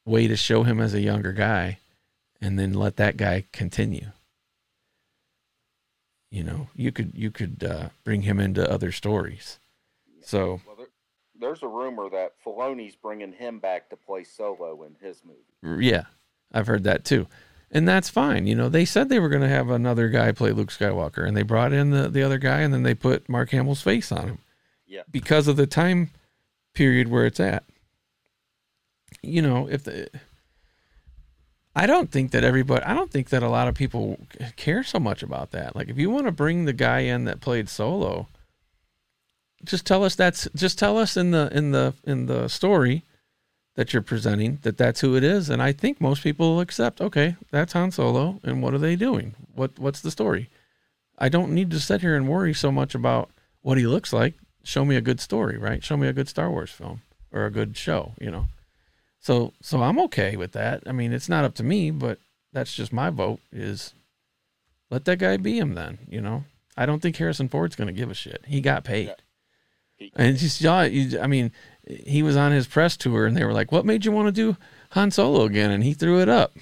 way 0.05 0.27
to 0.27 0.38
show 0.38 0.62
him 0.62 0.79
as 0.79 0.93
a 0.93 1.01
younger 1.01 1.34
guy, 1.34 1.79
and 2.39 2.60
then 2.60 2.73
let 2.73 2.97
that 2.97 3.17
guy 3.17 3.45
continue. 3.53 4.12
You 6.29 6.43
know, 6.43 6.67
you 6.75 6.91
could 6.91 7.13
you 7.15 7.31
could 7.31 7.63
uh, 7.63 7.89
bring 8.03 8.21
him 8.21 8.39
into 8.39 8.71
other 8.71 8.91
stories. 8.91 9.58
So 10.21 10.62
there's 11.39 11.63
a 11.63 11.67
rumor 11.67 12.10
that 12.10 12.34
Filoni's 12.43 12.95
bringing 12.95 13.34
him 13.34 13.60
back 13.60 13.89
to 13.89 13.95
play 13.95 14.24
Solo 14.24 14.84
in 14.84 14.95
his 15.06 15.21
movie. 15.26 15.86
Yeah, 15.86 16.04
I've 16.54 16.67
heard 16.67 16.84
that 16.84 17.04
too. 17.06 17.28
And 17.71 17.88
that's 17.88 18.10
fine. 18.10 18.48
You 18.48 18.56
know, 18.56 18.69
they 18.69 18.86
said 18.86 19.10
they 19.10 19.19
were 19.19 19.28
going 19.30 19.41
to 19.41 19.50
have 19.50 19.69
another 19.69 20.08
guy 20.10 20.32
play 20.32 20.52
Luke 20.52 20.69
Skywalker, 20.71 21.28
and 21.28 21.36
they 21.36 21.41
brought 21.43 21.74
in 21.74 21.89
the, 21.89 22.08
the 22.08 22.24
other 22.24 22.38
guy, 22.38 22.62
and 22.62 22.74
then 22.74 22.84
they 22.84 22.93
put 22.93 23.28
Mark 23.28 23.50
Hamill's 23.52 23.82
face 23.82 24.12
on 24.12 24.28
him 24.28 24.38
Yeah. 24.88 25.02
because 25.12 25.48
of 25.48 25.58
the 25.58 25.67
time 25.67 26.12
period 26.74 27.10
where 27.10 27.26
it's 27.26 27.39
at. 27.39 27.63
You 29.21 29.41
know, 29.41 29.67
if 29.67 29.84
the. 29.84 30.10
I 31.76 31.88
don't 31.88 32.10
think 32.10 32.32
that 32.32 32.45
everybody, 32.45 32.84
I 32.86 32.93
don't 32.93 33.12
think 33.12 33.30
that 33.30 33.43
a 33.43 33.50
lot 33.50 33.67
of 33.67 33.76
people 33.76 34.17
care 34.56 34.82
so 34.84 34.98
much 35.00 35.21
about 35.24 35.52
that. 35.52 35.76
Like, 35.76 35.89
if 35.89 35.98
you 35.98 36.10
want 36.10 36.26
to 36.28 36.32
bring 36.32 36.63
the 36.63 36.71
guy 36.74 37.00
in 37.00 37.26
that 37.26 37.41
played 37.41 37.67
Solo, 37.67 38.30
just 39.65 39.86
tell 39.86 40.04
us 40.04 40.15
that's, 40.15 40.47
just 40.56 40.80
tell 40.80 40.97
us 40.97 41.17
in 41.17 41.32
the, 41.32 41.49
in 41.51 41.71
the, 41.71 41.93
in 42.06 42.28
the 42.28 42.47
story 42.47 43.04
that 43.75 43.91
you're 43.93 44.01
presenting 44.01 44.60
that 44.63 44.78
that's 44.78 45.01
who 45.01 45.15
it 45.15 45.23
is. 45.23 45.49
And 45.49 45.62
i 45.62 45.71
think 45.71 46.01
most 46.01 46.23
people 46.23 46.56
will 46.56 46.62
accept 46.62 47.01
okay 47.01 47.36
that's 47.51 47.73
han 47.73 47.91
solo 47.91 48.39
and 48.43 48.62
what 48.62 48.73
are 48.73 48.80
they 48.80 48.95
doing? 48.95 49.36
What 49.54 49.78
what's 49.78 50.01
the 50.01 50.12
story? 50.12 50.49
I 51.17 51.30
don't 51.30 51.54
need 51.54 51.71
to 51.71 51.80
sit 51.80 52.01
here 52.01 52.15
and 52.15 52.28
worry 52.28 52.54
so 52.54 52.71
much 52.71 52.95
about 52.95 53.30
what 53.62 53.78
he 53.78 53.88
looks 53.88 54.12
like. 54.12 54.34
Show 54.63 54.84
me 54.84 54.95
a 54.95 55.01
good 55.01 55.19
story 55.19 55.58
right? 55.58 55.84
Show 55.84 55.97
me 55.97 56.08
a 56.08 56.13
good 56.13 56.30
star 56.30 56.49
wars 56.49 56.71
film 56.71 57.01
or 57.32 57.45
a 57.45 57.51
good 57.51 57.78
show 57.78 58.13
you 58.19 58.32
know? 58.32 58.47
So 59.19 59.54
so 59.62 59.82
i'm 59.82 59.99
okay 59.99 60.36
with 60.36 60.54
that. 60.54 60.84
I 60.88 60.91
mean 60.91 61.13
it's 61.13 61.30
not 61.30 61.45
up 61.45 61.56
to 61.56 61.63
me 61.63 61.91
but 61.91 62.19
that's 62.54 62.73
just 62.73 62.93
my 62.93 63.10
vote 63.10 63.41
is 63.51 63.93
let 64.89 65.04
that 65.06 65.19
guy 65.19 65.36
be 65.38 65.60
him 65.60 65.73
then 65.73 65.99
you 66.10 66.21
know? 66.21 66.45
I 66.78 66.86
don't 66.86 67.01
think 67.01 67.17
harrison 67.17 67.49
ford's 67.49 67.75
going 67.75 67.88
to 67.88 67.93
give 67.93 68.12
a 68.12 68.15
shit. 68.15 68.43
He 68.47 68.62
got 68.62 68.84
paid. 68.84 69.08
Yeah. 69.08 69.15
And 70.15 70.38
just 70.38 70.62
yeah, 70.62 70.84
you, 70.84 71.19
I 71.19 71.27
mean, 71.27 71.51
he 71.88 72.23
was 72.23 72.36
on 72.36 72.51
his 72.51 72.67
press 72.67 72.97
tour, 72.97 73.25
and 73.25 73.36
they 73.36 73.43
were 73.43 73.53
like, 73.53 73.71
"What 73.71 73.86
made 73.86 74.05
you 74.05 74.12
want 74.12 74.27
to 74.27 74.31
do 74.31 74.58
Han 74.91 75.12
Solo 75.12 75.45
again?" 75.45 75.71
And 75.71 75.84
he 75.84 75.93
threw 75.93 76.19
it 76.19 76.29
up. 76.29 76.53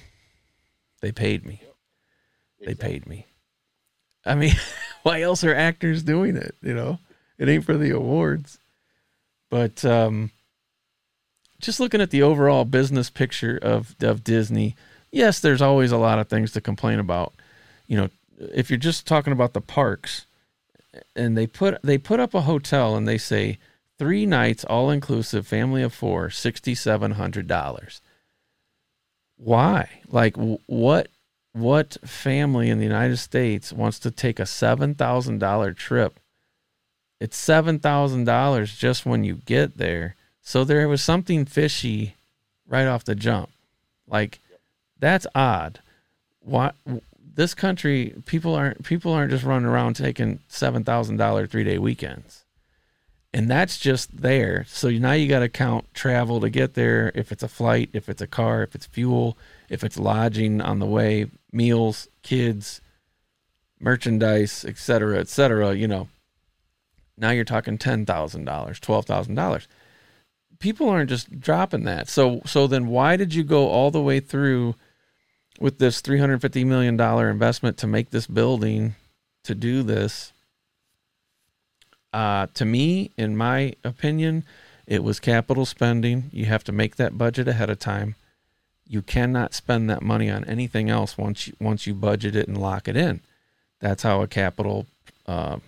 They 1.00 1.12
paid 1.12 1.44
me. 1.44 1.62
They 2.64 2.74
paid 2.74 3.06
me. 3.06 3.26
I 4.24 4.34
mean, 4.34 4.54
why 5.02 5.20
else 5.22 5.44
are 5.44 5.54
actors 5.54 6.02
doing 6.02 6.36
it? 6.36 6.54
You 6.62 6.74
know, 6.74 6.98
it 7.38 7.48
ain't 7.48 7.64
for 7.64 7.76
the 7.76 7.90
awards. 7.90 8.58
But 9.50 9.84
um, 9.84 10.30
just 11.60 11.80
looking 11.80 12.00
at 12.00 12.10
the 12.10 12.22
overall 12.22 12.64
business 12.64 13.10
picture 13.10 13.58
of 13.60 13.94
of 14.00 14.24
Disney, 14.24 14.76
yes, 15.10 15.40
there's 15.40 15.62
always 15.62 15.92
a 15.92 15.98
lot 15.98 16.18
of 16.18 16.28
things 16.28 16.52
to 16.52 16.60
complain 16.60 16.98
about. 16.98 17.34
You 17.86 17.96
know, 17.96 18.08
if 18.38 18.70
you're 18.70 18.78
just 18.78 19.06
talking 19.06 19.32
about 19.32 19.52
the 19.52 19.60
parks, 19.60 20.26
and 21.16 21.36
they 21.36 21.46
put 21.46 21.80
they 21.82 21.98
put 21.98 22.20
up 22.20 22.34
a 22.34 22.42
hotel 22.42 22.96
and 22.96 23.06
they 23.06 23.18
say 23.18 23.58
three 23.98 24.26
nights 24.26 24.64
all 24.64 24.90
inclusive, 24.90 25.46
family 25.46 25.82
of 25.82 25.94
four, 25.94 26.30
sixty 26.30 26.74
seven 26.74 27.12
hundred 27.12 27.46
dollars. 27.46 28.00
Why? 29.36 29.88
Like 30.08 30.36
what? 30.36 31.08
What 31.52 31.98
family 32.04 32.68
in 32.68 32.78
the 32.78 32.84
United 32.84 33.18
States 33.18 33.72
wants 33.72 34.00
to 34.00 34.10
take 34.10 34.40
a 34.40 34.46
seven 34.46 34.94
thousand 34.96 35.38
dollar 35.38 35.72
trip? 35.72 36.18
It's 37.20 37.36
seven 37.36 37.78
thousand 37.78 38.24
dollars 38.24 38.76
just 38.76 39.06
when 39.06 39.22
you 39.22 39.36
get 39.46 39.78
there. 39.78 40.16
So 40.40 40.64
there 40.64 40.88
was 40.88 41.02
something 41.02 41.44
fishy 41.44 42.16
right 42.66 42.86
off 42.86 43.04
the 43.04 43.14
jump. 43.14 43.50
Like 44.08 44.40
that's 44.98 45.26
odd. 45.34 45.80
Why? 46.40 46.72
This 47.34 47.54
country, 47.54 48.14
people 48.26 48.54
aren't 48.54 48.84
people 48.84 49.12
aren't 49.12 49.30
just 49.30 49.44
running 49.44 49.66
around 49.68 49.94
taking 49.94 50.40
seven 50.48 50.84
thousand 50.84 51.16
dollar 51.16 51.46
three 51.46 51.64
day 51.64 51.78
weekends. 51.78 52.44
and 53.32 53.50
that's 53.50 53.78
just 53.78 54.16
there. 54.22 54.64
So 54.68 54.88
now 54.90 55.12
you 55.12 55.26
got 55.28 55.40
to 55.40 55.48
count 55.48 55.92
travel 55.92 56.40
to 56.40 56.48
get 56.50 56.74
there. 56.74 57.10
If 57.16 57.32
it's 57.32 57.42
a 57.42 57.48
flight, 57.48 57.90
if 57.92 58.08
it's 58.08 58.22
a 58.22 58.28
car, 58.28 58.62
if 58.62 58.74
it's 58.76 58.86
fuel, 58.86 59.36
if 59.68 59.82
it's 59.82 59.98
lodging 59.98 60.60
on 60.60 60.78
the 60.78 60.86
way, 60.86 61.26
meals, 61.52 62.06
kids, 62.22 62.80
merchandise, 63.80 64.64
et 64.66 64.78
cetera, 64.78 65.18
et 65.18 65.28
cetera. 65.28 65.74
You 65.74 65.88
know, 65.88 66.08
now 67.18 67.30
you're 67.30 67.44
talking 67.44 67.76
ten 67.78 68.06
thousand 68.06 68.44
dollars, 68.44 68.78
twelve 68.78 69.06
thousand 69.06 69.34
dollars. 69.34 69.66
People 70.60 70.88
aren't 70.88 71.10
just 71.10 71.40
dropping 71.40 71.84
that. 71.84 72.08
So 72.08 72.40
so 72.46 72.66
then 72.68 72.86
why 72.86 73.16
did 73.16 73.34
you 73.34 73.42
go 73.42 73.68
all 73.68 73.90
the 73.90 74.00
way 74.00 74.20
through 74.20 74.76
with 75.60 75.78
this 75.78 76.00
three 76.00 76.18
hundred 76.18 76.40
fifty 76.40 76.64
million 76.64 76.96
dollar 76.96 77.30
investment 77.30 77.78
to 77.78 77.86
make 77.86 78.10
this 78.10 78.26
building 78.26 78.94
to 79.44 79.54
do 79.54 79.82
this? 79.82 80.32
Uh, 82.12 82.46
to 82.54 82.64
me, 82.64 83.10
in 83.16 83.36
my 83.36 83.74
opinion, 83.82 84.44
it 84.86 85.02
was 85.02 85.18
capital 85.18 85.64
spending. 85.66 86.30
You 86.32 86.44
have 86.46 86.64
to 86.64 86.72
make 86.72 86.96
that 86.96 87.18
budget 87.18 87.48
ahead 87.48 87.70
of 87.70 87.78
time. 87.78 88.14
You 88.86 89.02
cannot 89.02 89.54
spend 89.54 89.88
that 89.90 90.02
money 90.02 90.30
on 90.30 90.44
anything 90.44 90.90
else 90.90 91.18
once 91.18 91.48
you, 91.48 91.54
once 91.58 91.86
you 91.86 91.94
budget 91.94 92.36
it 92.36 92.46
and 92.46 92.60
lock 92.60 92.86
it 92.86 92.96
in. 92.96 93.20
That's 93.80 94.02
how 94.02 94.22
a 94.22 94.28
capital 94.28 94.86
uh, 95.26 95.58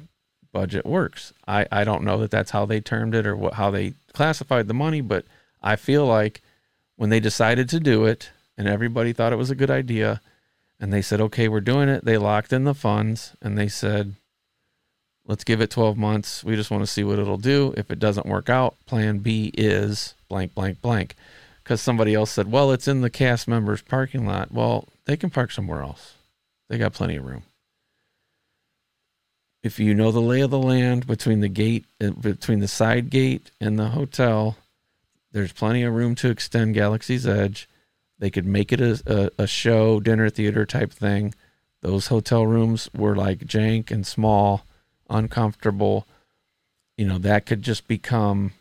budget 0.52 0.86
works. 0.86 1.32
I, 1.48 1.66
I 1.72 1.84
don't 1.84 2.04
know 2.04 2.18
that 2.18 2.30
that's 2.30 2.50
how 2.50 2.66
they 2.66 2.80
termed 2.80 3.14
it 3.14 3.26
or 3.26 3.34
what 3.34 3.54
how 3.54 3.70
they 3.70 3.94
classified 4.12 4.68
the 4.68 4.74
money, 4.74 5.00
but 5.00 5.24
I 5.62 5.76
feel 5.76 6.06
like 6.06 6.42
when 6.96 7.10
they 7.10 7.20
decided 7.20 7.68
to 7.70 7.80
do 7.80 8.04
it 8.04 8.30
and 8.56 8.68
everybody 8.68 9.12
thought 9.12 9.32
it 9.32 9.36
was 9.36 9.50
a 9.50 9.56
good 9.56 9.70
idea, 9.70 10.20
and 10.78 10.92
they 10.92 11.02
said, 11.02 11.20
okay, 11.20 11.48
we're 11.48 11.60
doing 11.60 11.88
it. 11.88 12.04
They 12.04 12.18
locked 12.18 12.52
in 12.52 12.64
the 12.64 12.74
funds 12.74 13.34
and 13.40 13.56
they 13.56 13.68
said, 13.68 14.14
let's 15.26 15.44
give 15.44 15.60
it 15.60 15.70
12 15.70 15.96
months. 15.96 16.44
We 16.44 16.56
just 16.56 16.70
want 16.70 16.82
to 16.82 16.90
see 16.90 17.04
what 17.04 17.18
it'll 17.18 17.38
do. 17.38 17.72
If 17.76 17.90
it 17.90 17.98
doesn't 17.98 18.26
work 18.26 18.48
out, 18.48 18.76
plan 18.86 19.18
B 19.18 19.50
is 19.54 20.14
blank, 20.28 20.54
blank, 20.54 20.80
blank. 20.80 21.16
Because 21.62 21.80
somebody 21.80 22.14
else 22.14 22.30
said, 22.30 22.52
well, 22.52 22.70
it's 22.70 22.86
in 22.86 23.00
the 23.00 23.10
cast 23.10 23.48
members 23.48 23.82
parking 23.82 24.26
lot. 24.26 24.52
Well, 24.52 24.88
they 25.06 25.16
can 25.16 25.30
park 25.30 25.50
somewhere 25.50 25.82
else. 25.82 26.14
They 26.68 26.78
got 26.78 26.92
plenty 26.92 27.16
of 27.16 27.24
room. 27.24 27.42
If 29.62 29.80
you 29.80 29.94
know 29.94 30.12
the 30.12 30.20
lay 30.20 30.42
of 30.42 30.50
the 30.50 30.60
land 30.60 31.08
between 31.08 31.40
the 31.40 31.48
gate, 31.48 31.86
uh, 32.00 32.10
between 32.10 32.60
the 32.60 32.68
side 32.68 33.10
gate 33.10 33.50
and 33.60 33.78
the 33.78 33.88
hotel, 33.88 34.56
there's 35.32 35.52
plenty 35.52 35.82
of 35.82 35.92
room 35.92 36.14
to 36.16 36.30
extend 36.30 36.74
Galaxy's 36.74 37.26
Edge. 37.26 37.68
They 38.18 38.30
could 38.30 38.46
make 38.46 38.72
it 38.72 38.80
a, 38.80 39.02
a, 39.06 39.42
a 39.42 39.46
show, 39.46 40.00
dinner 40.00 40.30
theater 40.30 40.64
type 40.64 40.92
thing. 40.92 41.34
Those 41.82 42.08
hotel 42.08 42.46
rooms 42.46 42.88
were 42.96 43.14
like 43.14 43.40
jank 43.40 43.90
and 43.90 44.06
small 44.06 44.64
uncomfortable, 45.08 46.06
you 46.96 47.06
know, 47.06 47.18
that 47.18 47.46
could 47.46 47.62
just 47.62 47.86
become 47.86 48.52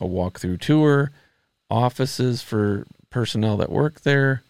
a 0.00 0.04
walkthrough 0.04 0.60
tour, 0.60 1.10
offices 1.70 2.42
for 2.42 2.86
personnel 3.10 3.56
that 3.56 3.70
work 3.70 4.02
there, 4.02 4.42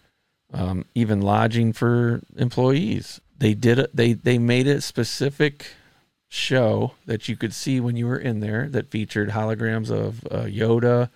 um, 0.52 0.84
even 0.94 1.20
lodging 1.20 1.72
for 1.72 2.22
employees. 2.36 3.20
They 3.38 3.54
did 3.54 3.78
it. 3.78 3.94
They 3.94 4.12
they 4.12 4.38
made 4.38 4.66
a 4.66 4.80
specific 4.80 5.66
show 6.28 6.92
that 7.06 7.28
you 7.28 7.36
could 7.36 7.54
see 7.54 7.80
when 7.80 7.96
you 7.96 8.06
were 8.06 8.18
in 8.18 8.40
there 8.40 8.68
that 8.68 8.90
featured 8.90 9.30
holograms 9.30 9.90
of 9.90 10.24
uh, 10.30 10.44
Yoda. 10.44 11.10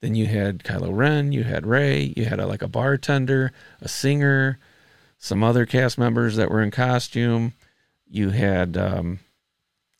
Then 0.00 0.14
you 0.14 0.26
had 0.26 0.62
Kylo 0.62 0.96
Ren, 0.96 1.32
you 1.32 1.44
had 1.44 1.66
Rey, 1.66 2.12
you 2.16 2.26
had 2.26 2.38
a, 2.38 2.46
like 2.46 2.62
a 2.62 2.68
bartender, 2.68 3.52
a 3.80 3.88
singer, 3.88 4.58
some 5.18 5.42
other 5.42 5.66
cast 5.66 5.98
members 5.98 6.36
that 6.36 6.50
were 6.50 6.62
in 6.62 6.70
costume. 6.70 7.54
You 8.08 8.30
had 8.30 8.76
um, 8.76 9.18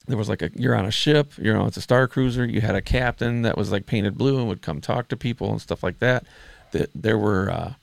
there 0.06 0.16
was 0.16 0.28
like 0.28 0.42
a 0.42 0.50
you're 0.54 0.74
on 0.74 0.86
a 0.86 0.90
ship 0.90 1.32
you 1.36 1.52
know 1.52 1.66
it's 1.66 1.76
a 1.76 1.82
star 1.82 2.08
cruiser 2.08 2.44
you 2.46 2.60
had 2.60 2.74
a 2.74 2.80
captain 2.80 3.42
that 3.42 3.58
was 3.58 3.70
like 3.70 3.86
painted 3.86 4.16
blue 4.16 4.38
and 4.38 4.48
would 4.48 4.62
come 4.62 4.80
talk 4.80 5.08
to 5.08 5.16
people 5.16 5.50
and 5.50 5.60
stuff 5.60 5.82
like 5.82 5.98
that. 5.98 6.24
That 6.72 6.90
there 6.94 7.18
were 7.18 7.50
uh, 7.50 7.74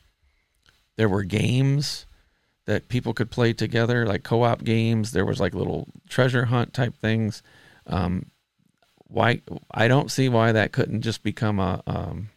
there 0.95 1.09
were 1.09 1.23
games 1.23 2.05
that 2.65 2.89
people 2.89 3.13
could 3.13 3.29
play 3.29 3.53
together 3.53 4.05
like 4.05 4.23
co-op 4.23 4.63
games. 4.63 5.11
There 5.11 5.25
was 5.25 5.39
like 5.39 5.53
little 5.53 5.87
treasure 6.09 6.45
hunt 6.45 6.73
type 6.73 6.95
things. 6.95 7.43
Um, 7.87 8.27
why 9.07 9.41
i 9.71 9.87
don't 9.87 10.11
see 10.11 10.29
why 10.29 10.51
that 10.51 10.71
couldn't 10.71 11.01
just 11.01 11.23
become 11.23 11.59
a 11.59 11.81
um, 11.87 12.29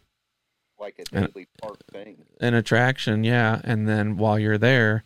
like 0.79 0.99
a 0.99 1.03
daily 1.05 1.31
an, 1.35 1.47
park 1.61 1.79
thing. 1.91 2.17
an 2.39 2.53
attraction 2.53 3.23
yeah. 3.23 3.61
And 3.63 3.87
then 3.87 4.17
while 4.17 4.39
you're 4.39 4.57
there 4.57 5.03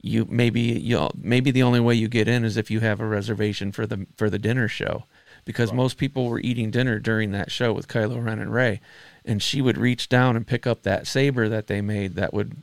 you 0.00 0.26
maybe 0.28 0.60
you 0.60 1.08
maybe 1.16 1.50
the 1.50 1.62
only 1.62 1.80
way 1.80 1.94
you 1.94 2.08
get 2.08 2.28
in 2.28 2.44
is 2.44 2.56
if 2.56 2.70
you 2.70 2.80
have 2.80 3.00
a 3.00 3.06
reservation 3.06 3.72
for 3.72 3.86
the 3.86 4.06
for 4.16 4.28
the 4.30 4.38
dinner 4.38 4.68
show. 4.68 5.04
Because 5.44 5.70
right. 5.70 5.76
most 5.76 5.98
people 5.98 6.28
were 6.28 6.40
eating 6.40 6.70
dinner 6.70 6.98
during 6.98 7.32
that 7.32 7.50
show 7.50 7.72
with 7.72 7.88
Kylo 7.88 8.24
Ren 8.24 8.38
and 8.38 8.52
Rey. 8.52 8.80
And 9.26 9.42
she 9.42 9.60
would 9.60 9.76
reach 9.76 10.08
down 10.08 10.36
and 10.36 10.46
pick 10.46 10.66
up 10.66 10.82
that 10.82 11.06
saber 11.06 11.50
that 11.50 11.66
they 11.66 11.82
made 11.82 12.14
that 12.14 12.32
would 12.32 12.62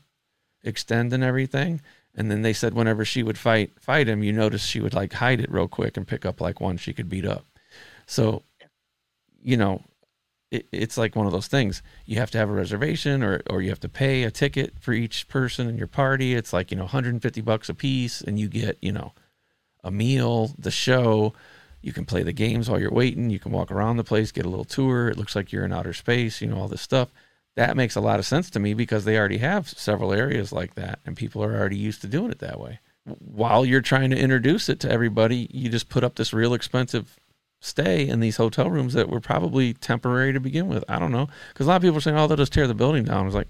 extend 0.63 1.13
and 1.13 1.23
everything. 1.23 1.81
And 2.15 2.31
then 2.31 2.41
they 2.41 2.53
said 2.53 2.73
whenever 2.73 3.05
she 3.05 3.23
would 3.23 3.37
fight 3.37 3.79
fight 3.79 4.07
him 4.07 4.23
you 4.23 4.33
notice 4.33 4.63
she 4.63 4.79
would 4.79 4.93
like 4.93 5.13
hide 5.13 5.39
it 5.39 5.51
real 5.51 5.67
quick 5.67 5.97
and 5.97 6.07
pick 6.07 6.25
up 6.25 6.41
like 6.41 6.59
one 6.59 6.77
she 6.77 6.93
could 6.93 7.09
beat 7.09 7.25
up 7.25 7.45
so 8.11 8.43
you 9.41 9.57
know 9.57 9.81
it, 10.51 10.67
it's 10.71 10.97
like 10.97 11.15
one 11.15 11.25
of 11.25 11.31
those 11.31 11.47
things. 11.47 11.81
You 12.05 12.17
have 12.17 12.29
to 12.31 12.37
have 12.37 12.49
a 12.49 12.53
reservation 12.53 13.23
or, 13.23 13.41
or 13.49 13.61
you 13.61 13.69
have 13.69 13.79
to 13.79 13.89
pay 13.89 14.23
a 14.23 14.31
ticket 14.31 14.73
for 14.79 14.91
each 14.91 15.27
person 15.27 15.67
in 15.67 15.77
your 15.77 15.87
party. 15.87 16.35
It's 16.35 16.53
like, 16.53 16.71
you 16.71 16.77
know, 16.77 16.83
150 16.83 17.41
bucks 17.41 17.69
a 17.69 17.73
piece 17.73 18.21
and 18.21 18.37
you 18.37 18.49
get, 18.49 18.77
you 18.81 18.91
know, 18.91 19.13
a 19.83 19.89
meal, 19.89 20.51
the 20.59 20.71
show. 20.71 21.33
You 21.81 21.93
can 21.93 22.05
play 22.05 22.21
the 22.21 22.33
games 22.33 22.69
while 22.69 22.79
you're 22.79 22.91
waiting. 22.91 23.29
You 23.29 23.39
can 23.39 23.51
walk 23.51 23.71
around 23.71 23.97
the 23.97 24.03
place, 24.03 24.31
get 24.31 24.45
a 24.45 24.49
little 24.49 24.65
tour. 24.65 25.07
It 25.07 25.17
looks 25.17 25.35
like 25.35 25.51
you're 25.51 25.65
in 25.65 25.73
outer 25.73 25.93
space, 25.93 26.41
you 26.41 26.47
know, 26.47 26.57
all 26.57 26.67
this 26.67 26.81
stuff. 26.81 27.09
That 27.55 27.75
makes 27.75 27.95
a 27.95 28.01
lot 28.01 28.19
of 28.19 28.25
sense 28.25 28.49
to 28.51 28.59
me 28.59 28.73
because 28.73 29.03
they 29.05 29.17
already 29.17 29.39
have 29.39 29.69
several 29.69 30.13
areas 30.13 30.51
like 30.51 30.75
that 30.75 30.99
and 31.05 31.17
people 31.17 31.43
are 31.43 31.57
already 31.57 31.77
used 31.77 32.01
to 32.01 32.07
doing 32.07 32.31
it 32.31 32.39
that 32.39 32.59
way. 32.59 32.79
While 33.05 33.65
you're 33.65 33.81
trying 33.81 34.11
to 34.11 34.17
introduce 34.17 34.69
it 34.69 34.79
to 34.81 34.91
everybody, 34.91 35.47
you 35.51 35.69
just 35.69 35.89
put 35.89 36.03
up 36.03 36.15
this 36.15 36.33
real 36.33 36.53
expensive 36.53 37.17
stay 37.61 38.07
in 38.07 38.19
these 38.19 38.37
hotel 38.37 38.69
rooms 38.69 38.93
that 38.93 39.07
were 39.07 39.21
probably 39.21 39.73
temporary 39.73 40.33
to 40.33 40.39
begin 40.39 40.67
with. 40.67 40.83
I 40.89 40.99
don't 40.99 41.11
know. 41.11 41.29
Because 41.53 41.67
a 41.67 41.69
lot 41.69 41.77
of 41.77 41.81
people 41.83 41.97
are 41.97 42.01
saying, 42.01 42.17
oh, 42.17 42.27
they'll 42.27 42.35
just 42.35 42.51
tear 42.51 42.67
the 42.67 42.73
building 42.73 43.05
down. 43.05 43.21
I 43.21 43.25
was 43.25 43.35
like, 43.35 43.47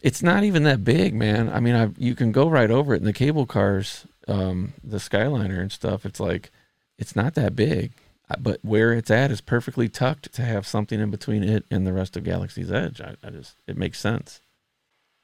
it's 0.00 0.22
not 0.22 0.44
even 0.44 0.64
that 0.64 0.84
big, 0.84 1.14
man. 1.14 1.48
I 1.48 1.60
mean, 1.60 1.74
I, 1.74 1.90
you 1.96 2.14
can 2.14 2.32
go 2.32 2.48
right 2.48 2.70
over 2.70 2.94
it 2.94 2.98
in 2.98 3.04
the 3.04 3.12
cable 3.12 3.46
cars, 3.46 4.06
um, 4.26 4.74
the 4.84 4.98
Skyliner 4.98 5.60
and 5.60 5.72
stuff. 5.72 6.04
It's 6.04 6.20
like, 6.20 6.50
it's 6.98 7.16
not 7.16 7.34
that 7.34 7.56
big. 7.56 7.92
But 8.38 8.58
where 8.62 8.92
it's 8.92 9.10
at 9.10 9.30
is 9.30 9.40
perfectly 9.40 9.88
tucked 9.88 10.32
to 10.34 10.42
have 10.42 10.66
something 10.66 11.00
in 11.00 11.10
between 11.10 11.42
it 11.42 11.64
and 11.70 11.86
the 11.86 11.94
rest 11.94 12.16
of 12.16 12.24
Galaxy's 12.24 12.70
Edge. 12.70 13.00
I, 13.00 13.14
I 13.24 13.30
just, 13.30 13.54
it 13.66 13.78
makes 13.78 13.98
sense. 13.98 14.40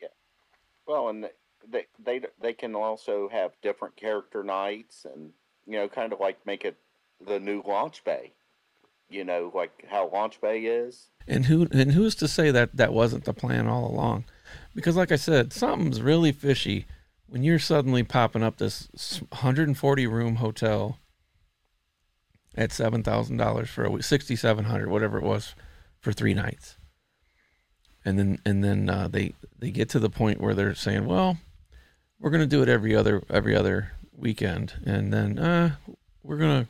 Yeah. 0.01 0.09
Well, 0.87 1.09
and 1.09 1.29
they, 1.69 1.87
they, 2.03 2.21
they 2.41 2.53
can 2.53 2.75
also 2.75 3.29
have 3.29 3.53
different 3.63 3.97
character 3.97 4.43
nights 4.43 5.05
and, 5.13 5.33
you 5.67 5.75
know, 5.75 5.89
kind 5.89 6.13
of 6.13 6.21
like 6.21 6.47
make 6.47 6.65
it 6.65 6.77
the 7.21 7.39
new 7.41 7.63
launch 7.67 8.05
bay. 8.05 8.33
You 9.09 9.25
know, 9.25 9.53
like 9.55 9.85
how 9.89 10.11
launch 10.11 10.41
bay 10.41 10.61
is. 10.61 11.09
And 11.29 11.47
who 11.47 11.69
and 11.73 11.93
who's 11.93 12.15
to 12.17 12.29
say 12.29 12.51
that 12.51 12.77
that 12.77 12.93
wasn't 12.93 13.25
the 13.25 13.35
plan 13.35 13.67
all 13.67 13.87
along? 13.87 14.25
Because, 14.75 14.97
like 14.97 15.13
I 15.13 15.17
said, 15.17 15.53
something's 15.53 16.03
really 16.03 16.33
fishy 16.33 16.87
when 17.27 17.43
you're 17.43 17.59
suddenly 17.59 18.03
popping 18.03 18.43
up 18.43 18.59
this 18.59 18.89
140 19.31 20.07
room 20.07 20.37
hotel 20.37 20.99
at 22.57 22.73
seven 22.73 23.03
thousand 23.03 23.37
dollars 23.37 23.69
for 23.69 23.85
a 23.85 23.91
week, 23.91 24.05
sixty 24.05 24.37
seven 24.37 24.65
hundred, 24.67 24.89
whatever 24.89 25.19
it 25.19 25.25
was, 25.25 25.55
for 26.01 26.13
three 26.13 26.35
nights. 26.35 26.77
And 28.05 28.19
then 28.19 28.39
and 28.45 28.63
then 28.63 28.89
uh, 28.89 29.09
they 29.09 29.35
they 29.59 29.71
get 29.71 29.89
to 29.91 29.99
the 29.99 30.11
point 30.11 30.41
where 30.41 30.55
they're 30.55 30.75
saying, 30.75 31.07
well, 31.07 31.39
we're 32.21 32.31
gonna 32.31 32.47
do 32.47 32.63
it 32.63 32.69
every 32.69 32.95
other 32.95 33.23
every 33.31 33.57
other 33.57 33.93
weekend, 34.17 34.75
and 34.85 35.13
then 35.13 35.39
uh, 35.39 35.77
we're 36.23 36.39
gonna 36.39 36.69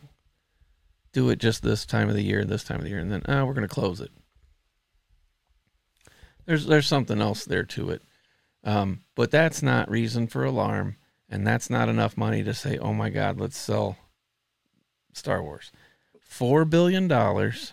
do 1.14 1.30
it 1.30 1.38
just 1.38 1.62
this 1.62 1.86
time 1.86 2.10
of 2.10 2.14
the 2.14 2.22
year, 2.22 2.44
this 2.44 2.64
time 2.64 2.78
of 2.78 2.82
the 2.82 2.90
year, 2.90 2.98
and 2.98 3.10
then 3.10 3.22
oh, 3.26 3.46
we're 3.46 3.54
going 3.54 3.66
to 3.66 3.74
close 3.74 4.00
it. 4.00 4.10
There's 6.44 6.66
there's 6.66 6.86
something 6.86 7.22
else 7.22 7.46
there 7.46 7.62
to 7.62 7.90
it, 7.90 8.02
um, 8.64 9.00
but 9.14 9.30
that's 9.30 9.62
not 9.62 9.90
reason 9.90 10.26
for 10.26 10.44
alarm, 10.44 10.96
and 11.30 11.46
that's 11.46 11.70
not 11.70 11.88
enough 11.88 12.18
money 12.18 12.42
to 12.42 12.52
say, 12.52 12.76
oh 12.76 12.92
my 12.92 13.08
God, 13.08 13.40
let's 13.40 13.56
sell 13.56 13.96
Star 15.14 15.42
Wars. 15.42 15.72
Four 16.20 16.64
billion 16.66 17.08
dollars, 17.08 17.72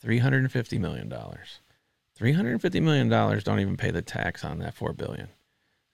three 0.00 0.18
hundred 0.18 0.42
and 0.42 0.50
fifty 0.50 0.78
million 0.78 1.08
dollars. 1.08 1.60
Three 2.16 2.32
hundred 2.32 2.52
and 2.52 2.62
fifty 2.62 2.80
million 2.80 3.10
dollars 3.10 3.44
don't 3.44 3.60
even 3.60 3.76
pay 3.76 3.90
the 3.90 4.02
tax 4.02 4.44
on 4.44 4.58
that 4.58 4.74
four 4.74 4.94
billion. 4.94 5.28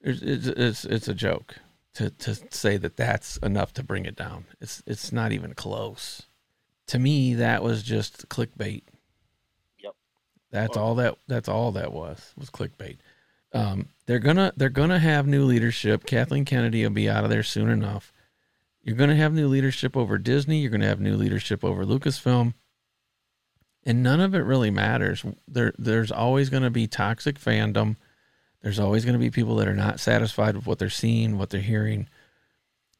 It's, 0.01 0.21
it's, 0.21 0.47
it's, 0.47 0.85
it's 0.85 1.07
a 1.09 1.13
joke 1.13 1.55
to, 1.95 2.09
to 2.09 2.35
say 2.49 2.77
that 2.77 2.95
that's 2.97 3.37
enough 3.37 3.73
to 3.73 3.83
bring 3.83 4.05
it 4.05 4.15
down. 4.15 4.45
It's 4.61 4.81
it's 4.87 5.11
not 5.11 5.33
even 5.33 5.53
close 5.53 6.23
to 6.87 6.99
me 6.99 7.35
that 7.35 7.63
was 7.63 7.83
just 7.83 8.27
clickbait. 8.29 8.83
Yep. 9.83 9.93
That's 10.51 10.77
all 10.77 10.95
that 10.95 11.17
that's 11.27 11.49
all 11.49 11.71
that 11.73 11.91
was 11.91 12.33
was 12.37 12.49
clickbait. 12.49 12.97
Um, 13.53 13.89
they're 14.05 14.19
gonna 14.19 14.53
they're 14.57 14.69
gonna 14.69 14.99
have 14.99 15.27
new 15.27 15.45
leadership. 15.45 16.05
Kathleen 16.05 16.45
Kennedy 16.45 16.83
will 16.83 16.89
be 16.89 17.09
out 17.09 17.23
of 17.23 17.29
there 17.29 17.43
soon 17.43 17.69
enough. 17.69 18.13
You're 18.83 18.97
going 18.97 19.09
to 19.09 19.15
have 19.15 19.33
new 19.33 19.47
leadership 19.47 19.95
over 19.95 20.17
Disney. 20.17 20.59
You're 20.59 20.69
going 20.69 20.81
to 20.81 20.87
have 20.87 20.99
new 20.99 21.15
leadership 21.15 21.63
over 21.63 21.85
Lucasfilm. 21.85 22.53
And 23.85 24.03
none 24.03 24.19
of 24.19 24.35
it 24.35 24.39
really 24.39 24.71
matters. 24.71 25.25
There, 25.47 25.73
there's 25.77 26.11
always 26.11 26.49
going 26.49 26.63
to 26.63 26.69
be 26.69 26.87
toxic 26.87 27.39
fandom. 27.39 27.95
There's 28.61 28.79
always 28.79 29.05
going 29.05 29.13
to 29.13 29.19
be 29.19 29.29
people 29.29 29.55
that 29.57 29.67
are 29.67 29.75
not 29.75 29.99
satisfied 29.99 30.55
with 30.55 30.67
what 30.67 30.79
they're 30.79 30.89
seeing, 30.89 31.37
what 31.37 31.49
they're 31.49 31.61
hearing. 31.61 32.09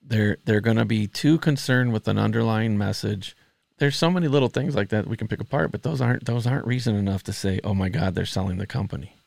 They're 0.02 0.38
they're 0.44 0.60
going 0.60 0.78
to 0.78 0.86
be 0.86 1.08
too 1.08 1.38
concerned 1.38 1.94
with 1.94 2.10
an 2.10 2.18
underlying 2.18 2.78
message. 2.78 3.36
There's 3.84 3.98
so 3.98 4.10
many 4.10 4.30
little 4.30 4.48
things 4.48 4.76
like 4.76 4.88
that 4.92 5.08
we 5.08 5.18
can 5.18 5.28
pick 5.28 5.42
apart, 5.42 5.74
but 5.74 5.84
those 5.84 6.00
aren't 6.00 6.24
those 6.24 6.48
aren't 6.48 6.66
reason 6.66 6.96
enough 6.96 7.22
to 7.24 7.34
say, 7.34 7.60
"Oh 7.66 7.74
my 7.74 7.90
God, 7.90 8.16
they're 8.16 8.26
selling 8.26 8.58
the 8.58 8.66
company." 8.66 9.18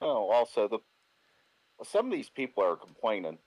Oh, 0.00 0.28
also 0.28 0.66
the 0.66 0.80
some 1.84 2.06
of 2.06 2.10
these 2.10 2.28
people 2.28 2.64
are 2.64 2.74
complaining. 2.74 3.38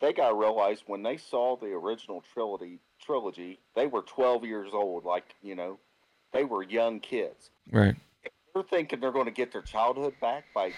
They 0.00 0.12
got 0.12 0.30
to 0.30 0.34
realize 0.34 0.82
when 0.88 1.04
they 1.04 1.16
saw 1.16 1.56
the 1.56 1.68
original 1.68 2.24
trilogy, 2.34 2.80
trilogy, 3.00 3.60
they 3.76 3.86
were 3.86 4.02
12 4.02 4.44
years 4.44 4.70
old. 4.72 5.04
Like 5.04 5.36
you 5.42 5.54
know, 5.54 5.78
they 6.32 6.42
were 6.42 6.64
young 6.64 6.98
kids. 6.98 7.50
Right. 7.70 7.94
They're 8.54 8.64
thinking 8.64 8.98
they're 8.98 9.12
going 9.12 9.26
to 9.26 9.30
get 9.30 9.52
their 9.52 9.62
childhood 9.62 10.14
back 10.20 10.46
by 10.52 10.72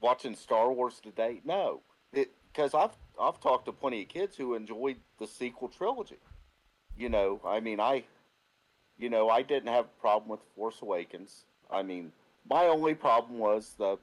watching 0.00 0.36
Star 0.36 0.70
Wars 0.72 1.00
today. 1.02 1.40
No, 1.44 1.80
because 2.12 2.72
I've 2.72 2.96
I've 3.20 3.40
talked 3.40 3.64
to 3.64 3.72
plenty 3.72 4.02
of 4.02 4.08
kids 4.08 4.36
who 4.36 4.54
enjoyed 4.54 4.98
the 5.18 5.26
sequel 5.26 5.66
trilogy. 5.66 6.18
You 6.96 7.08
know, 7.08 7.40
I 7.44 7.60
mean, 7.60 7.80
I, 7.80 8.04
you 8.98 9.10
know, 9.10 9.28
I 9.28 9.42
didn't 9.42 9.68
have 9.68 9.84
a 9.84 10.00
problem 10.00 10.30
with 10.30 10.40
Force 10.54 10.80
Awakens. 10.82 11.44
I 11.70 11.82
mean, 11.82 12.12
my 12.48 12.66
only 12.66 12.94
problem 12.94 13.38
was 13.38 13.74
the. 13.78 13.98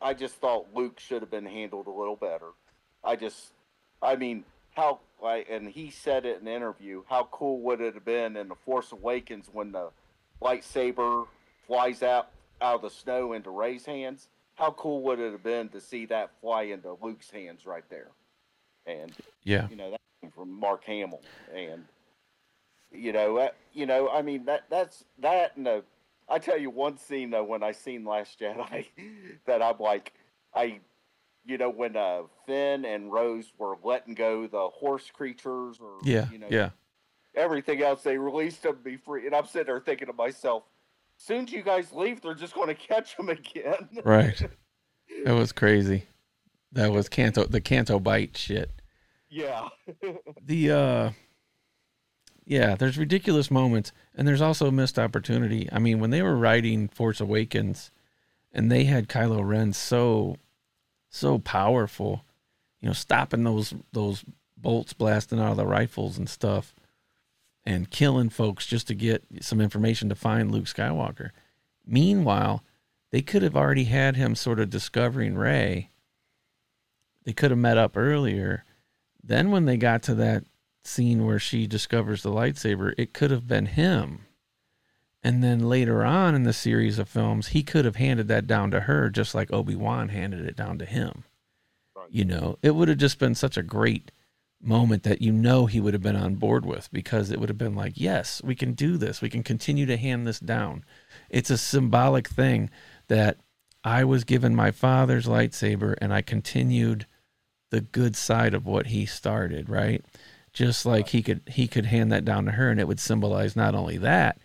I 0.00 0.14
just 0.14 0.36
thought 0.36 0.66
Luke 0.74 1.00
should 1.00 1.22
have 1.22 1.30
been 1.30 1.46
handled 1.46 1.86
a 1.86 1.90
little 1.90 2.14
better. 2.14 2.50
I 3.02 3.16
just, 3.16 3.52
I 4.00 4.14
mean, 4.14 4.44
how 4.74 5.00
like, 5.20 5.48
and 5.50 5.68
he 5.68 5.90
said 5.90 6.24
it 6.24 6.40
in 6.40 6.46
an 6.46 6.54
interview. 6.54 7.02
How 7.08 7.28
cool 7.30 7.60
would 7.62 7.80
it 7.80 7.94
have 7.94 8.04
been 8.04 8.36
in 8.36 8.48
the 8.48 8.54
Force 8.54 8.92
Awakens 8.92 9.48
when 9.52 9.72
the 9.72 9.90
lightsaber 10.40 11.26
flies 11.66 12.02
out 12.02 12.30
out 12.60 12.76
of 12.76 12.82
the 12.82 12.90
snow 12.90 13.32
into 13.32 13.50
Rey's 13.50 13.86
hands? 13.86 14.28
How 14.54 14.72
cool 14.72 15.02
would 15.02 15.20
it 15.20 15.32
have 15.32 15.42
been 15.42 15.68
to 15.70 15.80
see 15.80 16.06
that 16.06 16.30
fly 16.40 16.62
into 16.62 16.96
Luke's 17.00 17.30
hands 17.30 17.64
right 17.64 17.84
there? 17.90 18.08
And 18.86 19.12
Yeah. 19.44 19.68
you 19.68 19.76
know 19.76 19.90
that 19.92 20.00
from 20.34 20.50
Mark 20.58 20.84
Hamill, 20.84 21.22
and 21.54 21.84
you 22.90 23.12
know, 23.12 23.50
you 23.72 23.86
know, 23.86 24.08
I 24.08 24.22
mean 24.22 24.44
that 24.46 24.64
that's 24.70 25.04
that. 25.20 25.56
And 25.56 25.82
I 26.28 26.38
tell 26.38 26.58
you 26.58 26.70
one 26.70 26.98
scene 26.98 27.30
though 27.30 27.44
when 27.44 27.62
I 27.62 27.72
seen 27.72 28.04
Last 28.04 28.38
Jedi 28.40 28.86
that 29.46 29.62
I'm 29.62 29.78
like, 29.78 30.12
I, 30.54 30.80
you 31.46 31.58
know, 31.58 31.70
when 31.70 31.96
uh, 31.96 32.22
Finn 32.46 32.84
and 32.84 33.12
Rose 33.12 33.52
were 33.58 33.76
letting 33.82 34.14
go 34.14 34.46
the 34.46 34.68
horse 34.68 35.10
creatures 35.12 35.78
or 35.80 35.98
Yeah. 36.02 36.28
you 36.30 36.38
know, 36.38 36.48
yeah. 36.50 36.70
everything 37.34 37.82
else, 37.82 38.02
they 38.02 38.18
released 38.18 38.62
them 38.62 38.78
be 38.82 38.96
free, 38.96 39.26
and 39.26 39.34
I'm 39.34 39.46
sitting 39.46 39.66
there 39.66 39.80
thinking 39.80 40.08
to 40.08 40.12
myself, 40.12 40.64
soon 41.16 41.44
as 41.44 41.52
you 41.52 41.62
guys 41.62 41.92
leave, 41.92 42.20
they're 42.20 42.34
just 42.34 42.54
going 42.54 42.68
to 42.68 42.74
catch 42.74 43.16
them 43.16 43.28
again. 43.28 43.88
Right. 44.04 44.40
That 45.24 45.32
was 45.34 45.52
crazy. 45.52 46.04
That 46.72 46.92
was 46.92 47.08
Canto 47.08 47.44
the 47.46 47.62
Canto 47.62 47.98
Bight 47.98 48.36
shit. 48.36 48.70
Yeah. 49.28 49.68
The 50.42 50.70
uh 50.70 51.10
yeah, 52.44 52.76
there's 52.76 52.96
ridiculous 52.96 53.50
moments 53.50 53.92
and 54.14 54.26
there's 54.26 54.40
also 54.40 54.70
missed 54.70 54.98
opportunity. 54.98 55.68
I 55.70 55.78
mean, 55.78 56.00
when 56.00 56.10
they 56.10 56.22
were 56.22 56.36
writing 56.36 56.88
Force 56.88 57.20
Awakens 57.20 57.90
and 58.52 58.70
they 58.70 58.84
had 58.84 59.08
Kylo 59.08 59.46
Ren 59.46 59.72
so 59.72 60.36
so 61.10 61.38
powerful, 61.38 62.24
you 62.80 62.88
know, 62.88 62.94
stopping 62.94 63.44
those 63.44 63.74
those 63.92 64.24
bolts 64.56 64.92
blasting 64.92 65.38
out 65.38 65.52
of 65.52 65.56
the 65.56 65.66
rifles 65.66 66.18
and 66.18 66.28
stuff 66.28 66.74
and 67.64 67.90
killing 67.90 68.30
folks 68.30 68.66
just 68.66 68.88
to 68.88 68.94
get 68.94 69.22
some 69.40 69.60
information 69.60 70.08
to 70.08 70.14
find 70.14 70.50
Luke 70.50 70.64
Skywalker. 70.64 71.30
Meanwhile, 71.86 72.64
they 73.10 73.20
could 73.22 73.42
have 73.42 73.56
already 73.56 73.84
had 73.84 74.16
him 74.16 74.34
sort 74.34 74.60
of 74.60 74.70
discovering 74.70 75.34
Rey. 75.36 75.90
They 77.24 77.32
could 77.32 77.50
have 77.50 77.58
met 77.58 77.78
up 77.78 77.96
earlier. 77.96 78.64
Then 79.22 79.50
when 79.50 79.64
they 79.64 79.76
got 79.76 80.02
to 80.04 80.14
that 80.16 80.44
scene 80.84 81.26
where 81.26 81.38
she 81.38 81.66
discovers 81.66 82.22
the 82.22 82.30
lightsaber, 82.30 82.94
it 82.96 83.12
could 83.12 83.30
have 83.30 83.46
been 83.46 83.66
him. 83.66 84.26
And 85.22 85.42
then 85.42 85.68
later 85.68 86.04
on 86.04 86.34
in 86.34 86.44
the 86.44 86.52
series 86.52 86.98
of 86.98 87.08
films, 87.08 87.48
he 87.48 87.62
could 87.62 87.84
have 87.84 87.96
handed 87.96 88.28
that 88.28 88.46
down 88.46 88.70
to 88.70 88.80
her 88.80 89.10
just 89.10 89.34
like 89.34 89.52
Obi-Wan 89.52 90.10
handed 90.10 90.46
it 90.46 90.56
down 90.56 90.78
to 90.78 90.84
him. 90.84 91.24
Right. 91.96 92.06
You 92.10 92.24
know, 92.24 92.58
it 92.62 92.74
would 92.74 92.88
have 92.88 92.98
just 92.98 93.18
been 93.18 93.34
such 93.34 93.56
a 93.56 93.62
great 93.62 94.12
moment 94.60 95.02
that 95.04 95.22
you 95.22 95.32
know 95.32 95.66
he 95.66 95.80
would 95.80 95.94
have 95.94 96.02
been 96.02 96.16
on 96.16 96.34
board 96.36 96.64
with 96.64 96.88
because 96.92 97.30
it 97.30 97.38
would 97.38 97.48
have 97.48 97.58
been 97.58 97.74
like, 97.74 97.92
yes, 97.96 98.40
we 98.44 98.54
can 98.54 98.72
do 98.72 98.96
this. 98.96 99.20
We 99.20 99.30
can 99.30 99.42
continue 99.42 99.86
to 99.86 99.96
hand 99.96 100.26
this 100.26 100.40
down. 100.40 100.84
It's 101.30 101.50
a 101.50 101.58
symbolic 101.58 102.28
thing 102.28 102.70
that 103.08 103.38
I 103.84 104.04
was 104.04 104.24
given 104.24 104.54
my 104.54 104.70
father's 104.70 105.26
lightsaber 105.26 105.94
and 106.00 106.12
I 106.12 106.22
continued 106.22 107.06
the 107.70 107.80
good 107.80 108.16
side 108.16 108.54
of 108.54 108.66
what 108.66 108.86
he 108.86 109.06
started, 109.06 109.68
right? 109.68 110.04
Just 110.52 110.86
like 110.86 111.08
he 111.08 111.22
could 111.22 111.42
he 111.46 111.68
could 111.68 111.86
hand 111.86 112.10
that 112.12 112.24
down 112.24 112.46
to 112.46 112.52
her 112.52 112.70
and 112.70 112.80
it 112.80 112.88
would 112.88 113.00
symbolize 113.00 113.54
not 113.54 113.74
only 113.74 113.98
that, 113.98 114.38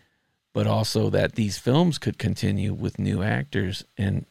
but 0.54 0.68
also 0.68 1.10
that 1.10 1.36
these 1.36 1.58
films 1.58 1.98
could 1.98 2.18
continue 2.18 2.74
with 2.74 3.00
new 3.00 3.24
actors 3.24 3.86
and 3.98 4.26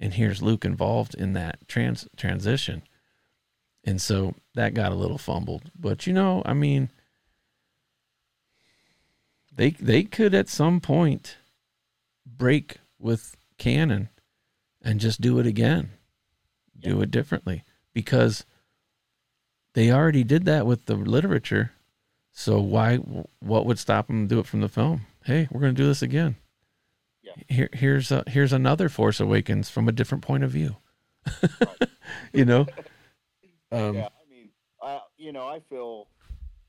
and 0.00 0.14
here's 0.14 0.42
Luke 0.42 0.64
involved 0.64 1.14
in 1.14 1.34
that 1.34 1.68
trans 1.68 2.08
transition. 2.16 2.82
And 3.84 4.00
so 4.00 4.34
that 4.54 4.74
got 4.74 4.92
a 4.92 4.96
little 4.96 5.18
fumbled. 5.18 5.70
But 5.78 6.06
you 6.06 6.12
know, 6.12 6.42
I 6.44 6.54
mean 6.54 6.88
they 9.54 9.70
they 9.70 10.02
could 10.02 10.34
at 10.34 10.48
some 10.48 10.80
point 10.80 11.36
break 12.26 12.78
with 12.98 13.36
canon 13.58 14.08
and 14.82 15.00
just 15.00 15.20
do 15.20 15.38
it 15.38 15.46
again. 15.46 15.90
Do 16.80 17.00
it 17.02 17.10
differently 17.10 17.62
because 17.94 18.44
they 19.74 19.90
already 19.90 20.24
did 20.24 20.44
that 20.44 20.66
with 20.66 20.86
the 20.86 20.96
literature. 20.96 21.72
So 22.32 22.60
why 22.60 22.96
what 23.40 23.64
would 23.64 23.78
stop 23.78 24.08
them 24.08 24.28
to 24.28 24.34
do 24.34 24.40
it 24.40 24.46
from 24.46 24.60
the 24.60 24.68
film? 24.68 25.06
Hey, 25.24 25.48
we're 25.50 25.60
going 25.60 25.74
to 25.74 25.82
do 25.82 25.86
this 25.86 26.02
again. 26.02 26.36
Yeah. 27.22 27.32
Here 27.48 27.68
here's 27.72 28.10
a, 28.10 28.24
here's 28.26 28.52
another 28.52 28.88
Force 28.88 29.20
Awakens 29.20 29.70
from 29.70 29.88
a 29.88 29.92
different 29.92 30.22
point 30.22 30.44
of 30.44 30.50
view. 30.50 30.76
you 32.32 32.44
know. 32.44 32.66
Um 33.72 33.96
yeah, 33.96 34.06
I 34.06 34.30
mean, 34.30 34.50
I 34.80 35.00
you 35.16 35.32
know, 35.32 35.48
I 35.48 35.58
feel 35.58 36.06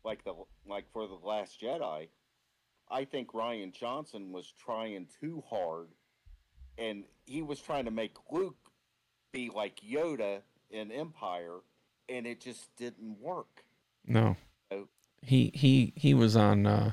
like 0.04 0.24
the 0.24 0.34
like 0.68 0.86
for 0.92 1.08
the 1.08 1.14
Last 1.14 1.62
Jedi, 1.62 2.08
I 2.90 3.06
think 3.06 3.34
Rian 3.34 3.74
Johnson 3.74 4.32
was 4.32 4.52
trying 4.58 5.06
too 5.20 5.44
hard, 5.48 5.90
and 6.80 7.04
he 7.26 7.44
was 7.44 7.60
trying 7.60 7.86
to 7.86 7.92
make 7.92 8.16
Luke 8.32 8.58
be 9.34 9.52
like 9.54 9.82
Yoda 9.82 10.42
in 10.76 10.92
Empire, 10.92 11.60
and 12.10 12.28
it 12.28 12.42
just 12.42 12.76
didn't 12.76 13.20
work. 13.20 13.64
No. 14.06 14.36
Oh. 14.70 14.88
He 15.22 15.52
he 15.56 15.94
he 15.96 16.14
was 16.14 16.36
on 16.36 16.68
uh 16.68 16.92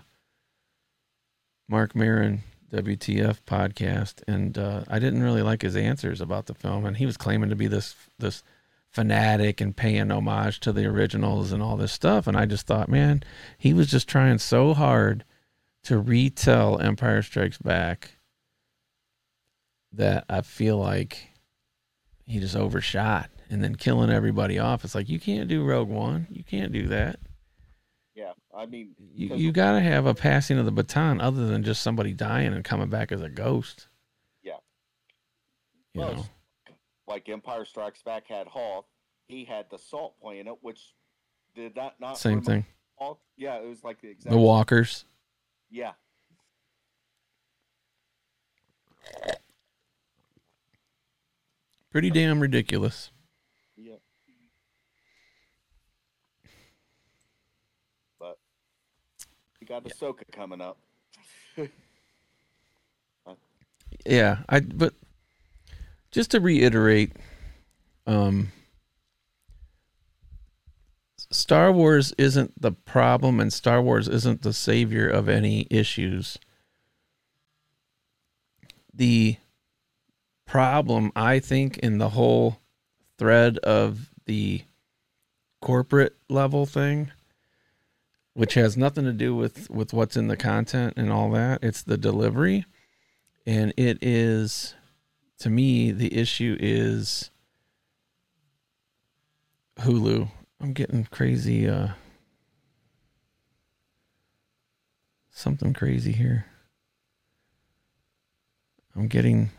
Marc 1.68 1.95
Maron 1.95 2.43
WTF 2.72 3.43
podcast 3.43 4.22
and 4.26 4.57
uh 4.57 4.85
I 4.89 4.99
didn't 4.99 5.22
really 5.22 5.43
like 5.43 5.62
his 5.62 5.76
answers 5.76 6.20
about 6.20 6.47
the 6.47 6.55
film 6.55 6.87
and 6.87 6.97
he 6.97 7.05
was 7.05 7.18
claiming 7.18 7.51
to 7.51 7.57
be 7.57 7.66
this 7.66 7.95
this 8.18 8.43
fanatic 8.89 9.61
and 9.61 9.76
paying 9.76 10.11
homage 10.11 10.61
to 10.61 10.72
the 10.72 10.87
originals 10.87 11.53
and 11.53 11.62
all 11.62 11.76
this 11.76 11.93
stuff 11.93 12.26
and 12.26 12.37
I 12.37 12.47
just 12.47 12.66
thought, 12.66 12.89
man, 12.89 13.22
he 13.59 13.74
was 13.74 13.91
just 13.91 14.09
trying 14.09 14.39
so 14.39 14.72
hard 14.72 15.24
to 15.85 15.99
retell 15.99 16.78
Empire 16.78 17.22
Strikes 17.22 17.59
Back 17.59 18.16
that 19.93 20.24
I 20.30 20.41
feel 20.41 20.78
like 20.78 21.28
he 22.24 22.41
just 22.41 22.57
overshot 22.57 23.28
and 23.53 23.62
then 23.62 23.74
killing 23.76 24.11
everybody 24.11 24.59
off. 24.59 24.84
It's 24.84 24.94
like 24.94 25.09
you 25.09 25.20
can't 25.20 25.48
do 25.48 25.62
Rogue 25.64 25.88
One. 25.88 26.26
You 26.30 26.42
can't 26.42 26.72
do 26.72 26.88
that. 26.88 27.20
Yeah, 28.14 28.32
I 28.57 28.66
mean, 28.66 28.94
you, 29.14 29.34
you 29.36 29.53
got 29.53 29.72
to 29.72 29.80
have 29.80 30.07
a 30.07 30.14
passing 30.14 30.59
of 30.59 30.64
the 30.64 30.72
baton 30.72 31.20
other 31.20 31.46
than 31.46 31.62
just 31.62 31.82
somebody 31.82 32.12
dying 32.12 32.53
and 32.53 32.64
coming 32.64 32.88
back 32.88 33.12
as 33.12 33.20
a 33.22 33.28
ghost. 33.28 33.88
Yeah. 34.42 34.57
You 35.94 36.00
Well, 36.00 36.14
know. 36.14 36.24
like 37.07 37.28
Empire 37.28 37.64
Strikes 37.64 38.03
Back 38.03 38.26
had 38.26 38.46
Hoth, 38.46 38.86
he 39.28 39.44
had 39.44 39.66
the 39.70 39.78
Salt 39.78 40.18
Planet, 40.20 40.57
which 40.62 40.94
did 41.55 41.74
that 41.76 42.00
not 42.00 42.18
Same 42.18 42.40
remind 42.40 42.46
thing. 42.46 42.66
Yeah, 43.36 43.57
it 43.57 43.68
was 43.68 43.82
like 43.82 44.00
the 44.00 44.09
exact. 44.11 44.30
The 44.30 44.38
walkers. 44.38 45.05
Yeah, 45.70 45.92
Pretty 51.90 52.11
damn 52.11 52.40
ridiculous. 52.40 53.11
yeah. 53.76 53.96
But 58.18 58.38
you 59.61 59.61
got 59.72 59.84
Ahsoka 59.84 60.30
coming 60.30 60.60
up. 60.60 60.78
Yeah, 64.06 64.38
I 64.48 64.60
but 64.60 64.94
just 66.10 66.32
to 66.32 66.40
reiterate 66.40 67.12
um 68.06 68.50
Star 71.30 71.70
Wars 71.70 72.12
isn't 72.18 72.60
the 72.60 72.72
problem, 72.72 73.38
and 73.38 73.52
Star 73.52 73.80
Wars 73.80 74.08
isn't 74.08 74.42
the 74.42 74.52
savior 74.52 75.08
of 75.08 75.28
any 75.28 75.68
issues. 75.70 76.38
The 78.92 79.36
problem, 80.46 81.12
I 81.14 81.38
think, 81.38 81.78
in 81.78 81.98
the 81.98 82.10
whole 82.10 82.58
thread 83.18 83.58
of 83.58 84.10
the 84.26 84.62
corporate 85.60 86.16
level 86.28 86.66
thing, 86.66 87.12
which 88.35 88.55
has 88.55 88.76
nothing 88.76 89.05
to 89.05 89.12
do 89.12 89.35
with 89.35 89.70
with 89.70 89.93
what's 89.93 90.16
in 90.16 90.28
the 90.28 90.37
content 90.37 90.95
and 90.97 91.12
all 91.12 91.30
that. 91.33 91.62
It's 91.62 91.83
the 91.83 91.97
delivery, 91.97 92.64
and 93.47 93.72
it 93.76 93.99
is, 94.01 94.74
to 95.39 95.51
me, 95.51 95.91
the 95.91 96.16
issue 96.16 96.57
is 96.61 97.30
Hulu. 99.80 100.28
I'm 100.61 100.72
getting 100.72 101.05
crazy. 101.11 101.68
Uh, 101.68 101.89
something 105.30 105.72
crazy 105.72 106.12
here. 106.12 106.47
I'm 108.95 109.09
getting 109.09 109.51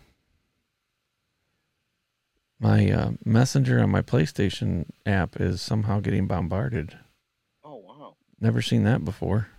my 2.59 2.89
uh, 2.89 3.11
messenger 3.25 3.81
on 3.81 3.89
my 3.89 4.01
PlayStation 4.01 4.85
app 5.05 5.41
is 5.41 5.61
somehow 5.61 5.99
getting 5.99 6.27
bombarded. 6.27 6.97
Never 8.39 8.61
seen 8.61 8.83
that 8.83 9.05
before, 9.05 9.49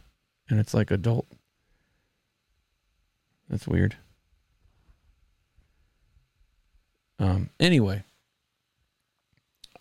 and 0.48 0.60
it's 0.60 0.74
like 0.74 0.90
adult. 0.90 1.26
That's 3.48 3.66
weird. 3.66 3.96
Um. 7.18 7.50
Anyway, 7.58 8.04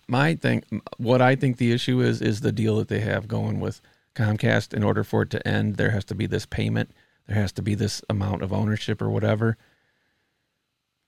my 0.07 0.35
thing, 0.35 0.63
what 0.97 1.21
I 1.21 1.35
think 1.35 1.57
the 1.57 1.71
issue 1.71 2.01
is, 2.01 2.21
is 2.21 2.41
the 2.41 2.51
deal 2.51 2.77
that 2.77 2.87
they 2.87 2.99
have 2.99 3.27
going 3.27 3.59
with 3.59 3.81
Comcast. 4.15 4.73
In 4.73 4.83
order 4.83 5.03
for 5.03 5.23
it 5.23 5.29
to 5.31 5.47
end, 5.47 5.75
there 5.75 5.91
has 5.91 6.05
to 6.05 6.15
be 6.15 6.27
this 6.27 6.45
payment. 6.45 6.91
There 7.27 7.35
has 7.35 7.51
to 7.53 7.61
be 7.61 7.75
this 7.75 8.01
amount 8.09 8.41
of 8.41 8.53
ownership 8.53 9.01
or 9.01 9.09
whatever 9.09 9.57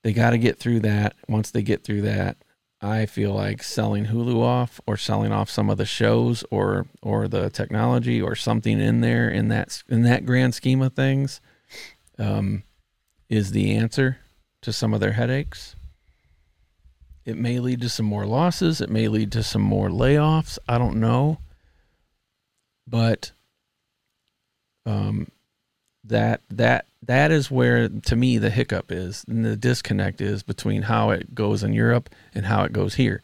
they 0.06 0.12
got 0.12 0.30
to 0.30 0.38
get 0.38 0.56
through 0.56 0.78
that. 0.78 1.16
Once 1.28 1.50
they 1.50 1.62
get 1.62 1.82
through 1.82 2.02
that, 2.02 2.36
I 2.80 3.06
feel 3.06 3.32
like 3.32 3.62
selling 3.62 4.06
Hulu 4.06 4.40
off 4.40 4.80
or 4.86 4.96
selling 4.96 5.32
off 5.32 5.48
some 5.48 5.70
of 5.70 5.78
the 5.78 5.86
shows 5.86 6.44
or 6.50 6.86
or 7.02 7.26
the 7.26 7.48
technology 7.48 8.20
or 8.20 8.34
something 8.34 8.78
in 8.78 9.00
there 9.00 9.30
in 9.30 9.48
that 9.48 9.82
in 9.88 10.02
that 10.02 10.26
grand 10.26 10.54
scheme 10.54 10.82
of 10.82 10.92
things 10.92 11.40
um, 12.18 12.62
is 13.28 13.52
the 13.52 13.74
answer 13.74 14.18
to 14.62 14.72
some 14.72 14.92
of 14.92 15.00
their 15.00 15.12
headaches. 15.12 15.74
It 17.24 17.36
may 17.36 17.58
lead 17.58 17.80
to 17.80 17.88
some 17.88 18.06
more 18.06 18.26
losses. 18.26 18.80
It 18.80 18.90
may 18.90 19.08
lead 19.08 19.32
to 19.32 19.42
some 19.42 19.62
more 19.62 19.88
layoffs. 19.88 20.58
I 20.68 20.78
don't 20.78 21.00
know, 21.00 21.38
but 22.86 23.32
um, 24.84 25.28
that 26.08 26.42
that 26.50 26.86
that 27.02 27.30
is 27.30 27.50
where 27.50 27.88
to 27.88 28.16
me 28.16 28.38
the 28.38 28.50
hiccup 28.50 28.90
is 28.90 29.24
and 29.28 29.44
the 29.44 29.56
disconnect 29.56 30.20
is 30.20 30.42
between 30.42 30.82
how 30.82 31.10
it 31.10 31.34
goes 31.34 31.62
in 31.62 31.72
Europe 31.72 32.10
and 32.34 32.46
how 32.46 32.64
it 32.64 32.72
goes 32.72 32.94
here. 32.94 33.22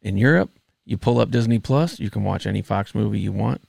In 0.00 0.16
Europe, 0.16 0.50
you 0.84 0.96
pull 0.96 1.18
up 1.18 1.30
Disney 1.30 1.58
Plus, 1.58 1.98
you 1.98 2.10
can 2.10 2.24
watch 2.24 2.46
any 2.46 2.62
Fox 2.62 2.94
movie 2.94 3.20
you 3.20 3.32
want. 3.32 3.62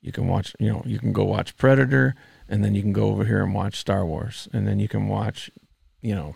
You 0.00 0.12
can 0.12 0.26
watch, 0.26 0.54
you 0.58 0.68
know, 0.68 0.82
you 0.84 0.98
can 0.98 1.12
go 1.12 1.24
watch 1.24 1.56
Predator 1.56 2.14
and 2.48 2.64
then 2.64 2.74
you 2.74 2.82
can 2.82 2.92
go 2.92 3.08
over 3.08 3.24
here 3.24 3.42
and 3.42 3.54
watch 3.54 3.76
Star 3.76 4.04
Wars 4.04 4.48
and 4.52 4.66
then 4.66 4.78
you 4.78 4.88
can 4.88 5.08
watch, 5.08 5.50
you 6.00 6.14
know, 6.14 6.34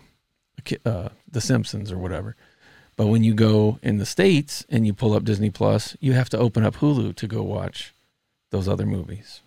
uh, 0.85 1.09
The 1.29 1.41
Simpsons 1.41 1.91
or 1.91 1.97
whatever. 1.97 2.35
But 2.95 3.07
when 3.07 3.23
you 3.23 3.35
go 3.35 3.77
in 3.83 3.97
the 3.97 4.05
States 4.05 4.65
and 4.69 4.87
you 4.87 4.93
pull 4.93 5.13
up 5.13 5.23
Disney 5.23 5.51
Plus, 5.51 5.95
you 5.99 6.13
have 6.13 6.29
to 6.29 6.37
open 6.37 6.63
up 6.63 6.77
Hulu 6.77 7.15
to 7.15 7.27
go 7.27 7.43
watch 7.43 7.93
those 8.49 8.67
other 8.67 8.85
movies 8.85 9.41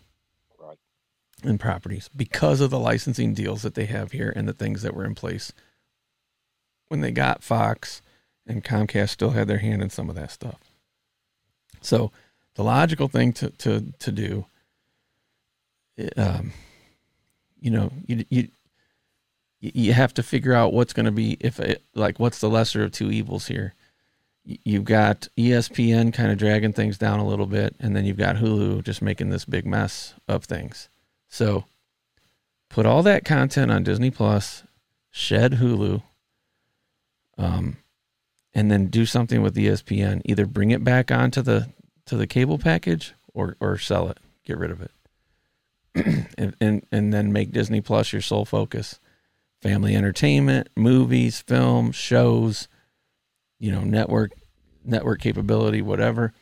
and 1.45 1.61
properties 1.61 2.09
because 2.15 2.61
of 2.61 2.71
the 2.71 2.79
licensing 2.79 3.35
deals 3.35 3.63
that 3.63 3.75
they 3.75 3.87
have 3.87 4.13
here 4.13 4.33
and 4.35 4.49
the 4.49 4.53
things 4.53 4.83
that 4.83 4.95
were 4.95 5.05
in 5.05 5.15
place 5.15 5.53
when 6.89 7.01
they 7.01 7.13
got 7.13 7.43
Fox 7.43 8.03
and 8.47 8.65
Comcast 8.65 9.11
still 9.11 9.31
had 9.31 9.49
their 9.49 9.59
hand 9.59 9.83
in 9.83 9.91
some 9.91 10.11
of 10.11 10.17
that 10.17 10.31
stuff. 10.31 10.59
So 11.81 12.11
the 12.55 12.65
logical 12.65 13.09
thing 13.09 13.33
to 13.35 13.51
to 13.51 13.93
to 13.99 14.13
do, 14.13 14.45
um, 16.17 16.53
you 17.61 17.71
know, 17.71 17.93
you 18.07 18.25
you 18.29 18.49
you 19.61 19.93
have 19.93 20.13
to 20.15 20.23
figure 20.23 20.53
out 20.53 20.73
what's 20.73 20.93
going 20.93 21.07
to 21.07 21.13
be 21.13 21.37
if 21.41 21.61
it 21.61 21.83
like 21.95 22.19
what's 22.19 22.41
the 22.41 22.51
lesser 22.51 22.85
of 22.85 22.93
two 22.93 23.11
evils 23.11 23.47
here. 23.47 23.75
You've 24.45 24.85
got 24.85 25.29
ESPN 25.39 26.13
kind 26.13 26.33
of 26.33 26.39
dragging 26.39 26.73
things 26.73 26.99
down 26.99 27.21
a 27.21 27.27
little 27.27 27.47
bit, 27.47 27.77
and 27.79 27.95
then 27.95 28.05
you've 28.05 28.17
got 28.17 28.37
Hulu 28.37 28.83
just 28.83 29.03
making 29.03 29.29
this 29.29 29.45
big 29.45 29.67
mess 29.67 30.15
of 30.27 30.45
things. 30.45 30.89
So 31.31 31.65
put 32.69 32.85
all 32.85 33.03
that 33.05 33.25
content 33.25 33.71
on 33.71 33.85
Disney 33.85 34.11
Plus, 34.11 34.65
shed 35.11 35.53
Hulu, 35.55 36.03
um, 37.39 37.79
and 38.53 38.71
then 38.71 38.89
do 38.89 39.07
something 39.07 39.41
with 39.41 39.55
ESPN. 39.55 40.21
Either 40.25 40.45
bring 40.45 40.73
it 40.73 40.85
back 40.85 41.11
onto 41.11 41.41
the 41.41 41.71
to 42.07 42.17
the 42.17 42.27
cable 42.27 42.59
package 42.59 43.15
or 43.33 43.57
or 43.61 43.79
sell 43.79 44.09
it, 44.09 44.19
get 44.45 44.59
rid 44.59 44.73
of 44.73 44.83
it, 44.83 44.91
and, 46.37 46.55
and 46.61 46.87
and 46.91 47.15
then 47.15 47.33
make 47.33 47.53
Disney 47.53 47.81
Plus 47.81 48.13
your 48.13 48.23
sole 48.23 48.45
focus. 48.45 49.01
Family 49.63 49.95
entertainment, 49.95 50.69
movies, 50.75 51.41
films, 51.43 51.95
shows, 51.95 52.67
you 53.59 53.71
know, 53.71 53.83
network 53.83 54.33
network 54.85 55.21
capability, 55.21 55.81
whatever, 55.81 56.33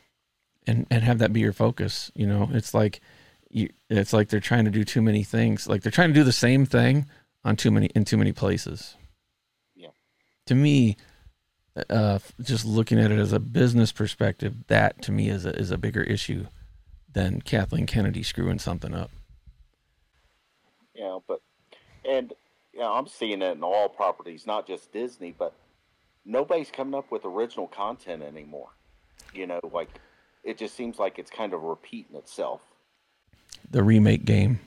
and 0.65 0.87
and 0.89 1.03
have 1.03 1.19
that 1.19 1.31
be 1.31 1.41
your 1.41 1.53
focus. 1.53 2.11
You 2.15 2.25
know, 2.25 2.49
it's 2.53 2.73
like 2.73 3.01
you, 3.49 3.69
it's 3.89 4.13
like 4.13 4.29
they're 4.29 4.39
trying 4.39 4.65
to 4.65 4.71
do 4.71 4.83
too 4.83 5.01
many 5.01 5.23
things. 5.23 5.67
Like 5.67 5.81
they're 5.81 5.91
trying 5.91 6.09
to 6.09 6.13
do 6.13 6.23
the 6.23 6.31
same 6.31 6.65
thing 6.65 7.07
on 7.43 7.55
too 7.55 7.71
many 7.71 7.87
in 7.87 8.05
too 8.05 8.17
many 8.17 8.31
places. 8.31 8.95
Yeah. 9.75 9.89
To 10.47 10.55
me, 10.55 10.97
uh, 11.89 12.19
just 12.41 12.65
looking 12.65 12.99
at 12.99 13.11
it 13.11 13.19
as 13.19 13.33
a 13.33 13.39
business 13.39 13.91
perspective, 13.91 14.67
that 14.67 15.01
to 15.03 15.11
me 15.11 15.29
is 15.29 15.45
a, 15.45 15.55
is 15.57 15.71
a 15.71 15.77
bigger 15.77 16.03
issue 16.03 16.47
than 17.11 17.41
Kathleen 17.41 17.85
Kennedy 17.85 18.23
screwing 18.23 18.59
something 18.59 18.93
up. 18.93 19.11
Yeah, 20.93 21.19
but 21.27 21.41
and 22.07 22.33
yeah, 22.73 22.89
I'm 22.89 23.07
seeing 23.07 23.41
it 23.41 23.57
in 23.57 23.63
all 23.63 23.89
properties, 23.89 24.45
not 24.45 24.67
just 24.67 24.91
Disney, 24.91 25.33
but 25.37 25.53
nobody's 26.25 26.69
coming 26.69 26.93
up 26.93 27.11
with 27.11 27.25
original 27.25 27.67
content 27.67 28.21
anymore. 28.21 28.69
You 29.33 29.47
know, 29.47 29.59
like 29.71 29.89
it 30.43 30.57
just 30.57 30.75
seems 30.75 30.99
like 30.99 31.17
it's 31.17 31.31
kind 31.31 31.53
of 31.53 31.63
repeating 31.63 32.15
itself 32.15 32.61
the 33.71 33.83
remake 33.83 34.25
game. 34.25 34.59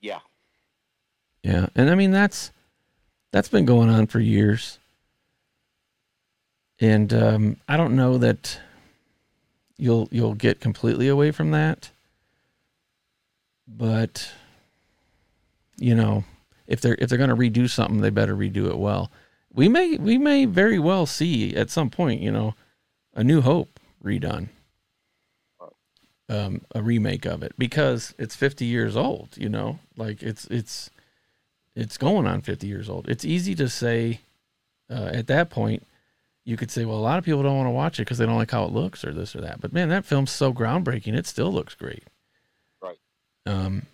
Yeah. 0.00 0.20
Yeah, 1.42 1.66
and 1.74 1.90
I 1.90 1.94
mean 1.94 2.10
that's 2.10 2.52
that's 3.32 3.48
been 3.48 3.64
going 3.64 3.88
on 3.88 4.06
for 4.06 4.20
years, 4.20 4.78
and 6.80 7.12
um, 7.14 7.56
I 7.68 7.76
don't 7.76 7.96
know 7.96 8.18
that 8.18 8.60
you'll 9.78 10.08
you'll 10.10 10.34
get 10.34 10.60
completely 10.60 11.08
away 11.08 11.30
from 11.30 11.52
that, 11.52 11.90
but 13.66 14.30
you 15.78 15.94
know 15.94 16.24
if 16.66 16.80
they're 16.80 16.96
if 16.98 17.08
they're 17.08 17.18
going 17.18 17.30
to 17.30 17.36
redo 17.36 17.68
something, 17.68 18.00
they 18.00 18.10
better 18.10 18.36
redo 18.36 18.68
it 18.68 18.78
well. 18.78 19.10
We 19.52 19.68
may 19.68 19.96
we 19.96 20.18
may 20.18 20.44
very 20.44 20.78
well 20.78 21.06
see 21.06 21.56
at 21.56 21.70
some 21.70 21.88
point, 21.88 22.20
you 22.20 22.30
know, 22.30 22.54
a 23.14 23.24
New 23.24 23.40
Hope 23.40 23.80
redone 24.04 24.48
um, 26.30 26.62
a 26.74 26.80
remake 26.80 27.26
of 27.26 27.42
it 27.42 27.52
because 27.58 28.14
it's 28.16 28.36
50 28.36 28.64
years 28.64 28.96
old. 28.96 29.36
You 29.36 29.48
know, 29.48 29.80
like 29.96 30.22
it's 30.22 30.46
it's 30.46 30.90
it's 31.74 31.98
going 31.98 32.26
on 32.26 32.40
50 32.40 32.66
years 32.66 32.88
old. 32.88 33.08
It's 33.08 33.24
easy 33.24 33.54
to 33.56 33.68
say 33.68 34.20
uh, 34.88 35.10
at 35.12 35.26
that 35.26 35.50
point. 35.50 35.86
You 36.46 36.56
could 36.56 36.70
say, 36.70 36.84
well, 36.86 36.96
a 36.96 36.98
lot 36.98 37.18
of 37.18 37.24
people 37.24 37.42
don't 37.42 37.56
want 37.56 37.66
to 37.66 37.72
watch 37.72 37.98
it 37.98 38.02
because 38.02 38.18
they 38.18 38.26
don't 38.26 38.38
like 38.38 38.50
how 38.50 38.64
it 38.64 38.72
looks 38.72 39.04
or 39.04 39.12
this 39.12 39.36
or 39.36 39.42
that. 39.42 39.60
But 39.60 39.72
man, 39.72 39.90
that 39.90 40.06
film's 40.06 40.30
so 40.30 40.54
groundbreaking; 40.54 41.14
it 41.14 41.26
still 41.26 41.52
looks 41.52 41.74
great. 41.74 42.04
Right. 42.82 42.98
Um, 43.44 43.86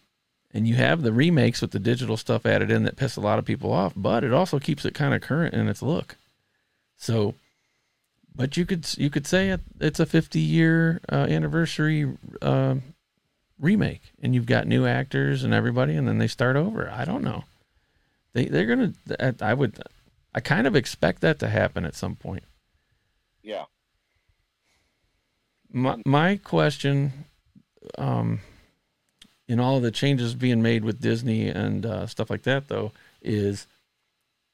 and 0.55 0.69
you 0.69 0.77
have 0.77 1.03
the 1.03 1.13
remakes 1.13 1.61
with 1.61 1.73
the 1.73 1.79
digital 1.79 2.17
stuff 2.17 2.47
added 2.47 2.71
in 2.71 2.85
that 2.85 2.97
piss 2.97 3.17
a 3.17 3.21
lot 3.21 3.39
of 3.39 3.45
people 3.45 3.73
off, 3.73 3.93
but 3.97 4.25
it 4.25 4.33
also 4.33 4.59
keeps 4.59 4.85
it 4.85 4.95
kind 4.95 5.13
of 5.13 5.21
current 5.21 5.55
in 5.55 5.69
its 5.69 5.83
look. 5.83 6.17
So 6.97 7.35
but 8.37 8.57
you 8.57 8.67
could 8.67 8.87
you 8.99 9.09
could 9.09 9.27
say 9.27 9.57
it's 9.81 10.01
a 10.01 10.07
50 10.07 10.39
year 10.39 11.01
uh, 11.11 11.27
anniversary 11.29 12.17
uh, 12.43 12.77
remake, 13.59 14.03
and 14.23 14.35
you've 14.35 14.47
got 14.47 14.67
new 14.67 14.87
actors 14.87 15.43
and 15.43 15.55
everybody, 15.55 15.97
and 15.97 16.07
then 16.07 16.19
they 16.19 16.27
start 16.27 16.57
over. 16.57 16.91
I 16.91 17.05
don't 17.05 17.25
know. 17.25 17.45
They 18.35 18.45
they're 18.47 18.67
gonna. 18.67 18.93
I 19.41 19.55
would. 19.55 19.83
I 20.35 20.41
kind 20.41 20.67
of 20.67 20.77
expect 20.77 21.23
that 21.23 21.39
to 21.39 21.49
happen 21.49 21.87
at 21.87 21.95
some 21.95 22.15
point. 22.15 22.45
Yeah. 23.43 23.65
My 25.73 25.97
my 26.05 26.37
question, 26.37 27.25
um, 27.97 28.41
in 29.49 29.59
all 29.59 29.79
of 29.79 29.83
the 29.83 29.91
changes 29.91 30.35
being 30.35 30.61
made 30.61 30.85
with 30.85 31.01
Disney 31.01 31.49
and 31.49 31.87
uh, 31.87 32.07
stuff 32.07 32.29
like 32.29 32.43
that, 32.43 32.69
though, 32.69 32.93
is, 33.23 33.67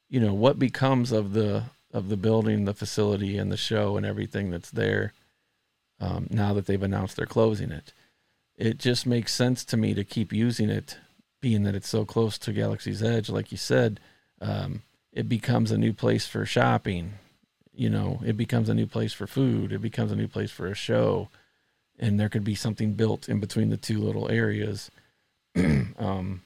you 0.09 0.20
know, 0.20 0.35
what 0.35 0.59
becomes 0.59 1.11
of 1.11 1.33
the 1.33 1.64
of 1.93 2.09
the 2.09 2.16
building, 2.16 2.64
the 2.64 2.74
facility, 2.74 3.36
and 3.38 3.53
the 3.53 3.57
show 3.57 3.97
and 3.97 4.07
everything 4.07 4.51
that's 4.51 4.70
there. 4.70 5.12
um, 6.01 6.26
now 6.30 6.53
that 6.55 6.66
they've 6.66 6.82
announced 6.82 7.16
they're 7.16 7.26
closing 7.26 7.70
it. 7.70 7.93
It 8.57 8.78
just 8.78 9.07
makes 9.07 9.32
sense 9.32 9.64
to 9.66 9.76
me 9.76 9.95
to 9.95 10.05
keep 10.05 10.32
using 10.32 10.68
it, 10.68 10.99
being 11.40 11.62
that 11.62 11.74
it's 11.76 11.88
so 11.88 12.05
close 12.05 12.38
to 12.38 12.53
Galaxy's 12.53 13.03
Edge. 13.03 13.30
Like 13.30 13.53
you 13.53 13.59
said, 13.59 14.01
um, 14.40 14.82
it 15.12 15.28
becomes 15.28 15.70
a 15.70 15.78
new 15.78 15.93
place 15.93 16.26
for 16.26 16.45
shopping. 16.45 17.14
You 17.72 17.88
know, 17.88 18.20
it 18.24 18.36
becomes 18.36 18.68
a 18.68 18.74
new 18.74 18.86
place 18.86 19.12
for 19.12 19.26
food. 19.26 19.72
It 19.72 19.80
becomes 19.80 20.12
a 20.12 20.16
new 20.16 20.28
place 20.28 20.51
for 20.51 20.66
a 20.66 20.74
show, 20.74 21.28
and 21.99 22.18
there 22.18 22.28
could 22.28 22.45
be 22.45 22.55
something 22.55 22.95
built 22.95 23.28
in 23.28 23.40
between 23.40 23.70
the 23.70 23.76
two 23.76 23.99
little 24.01 24.28
areas. 24.30 24.90
um, 25.57 26.43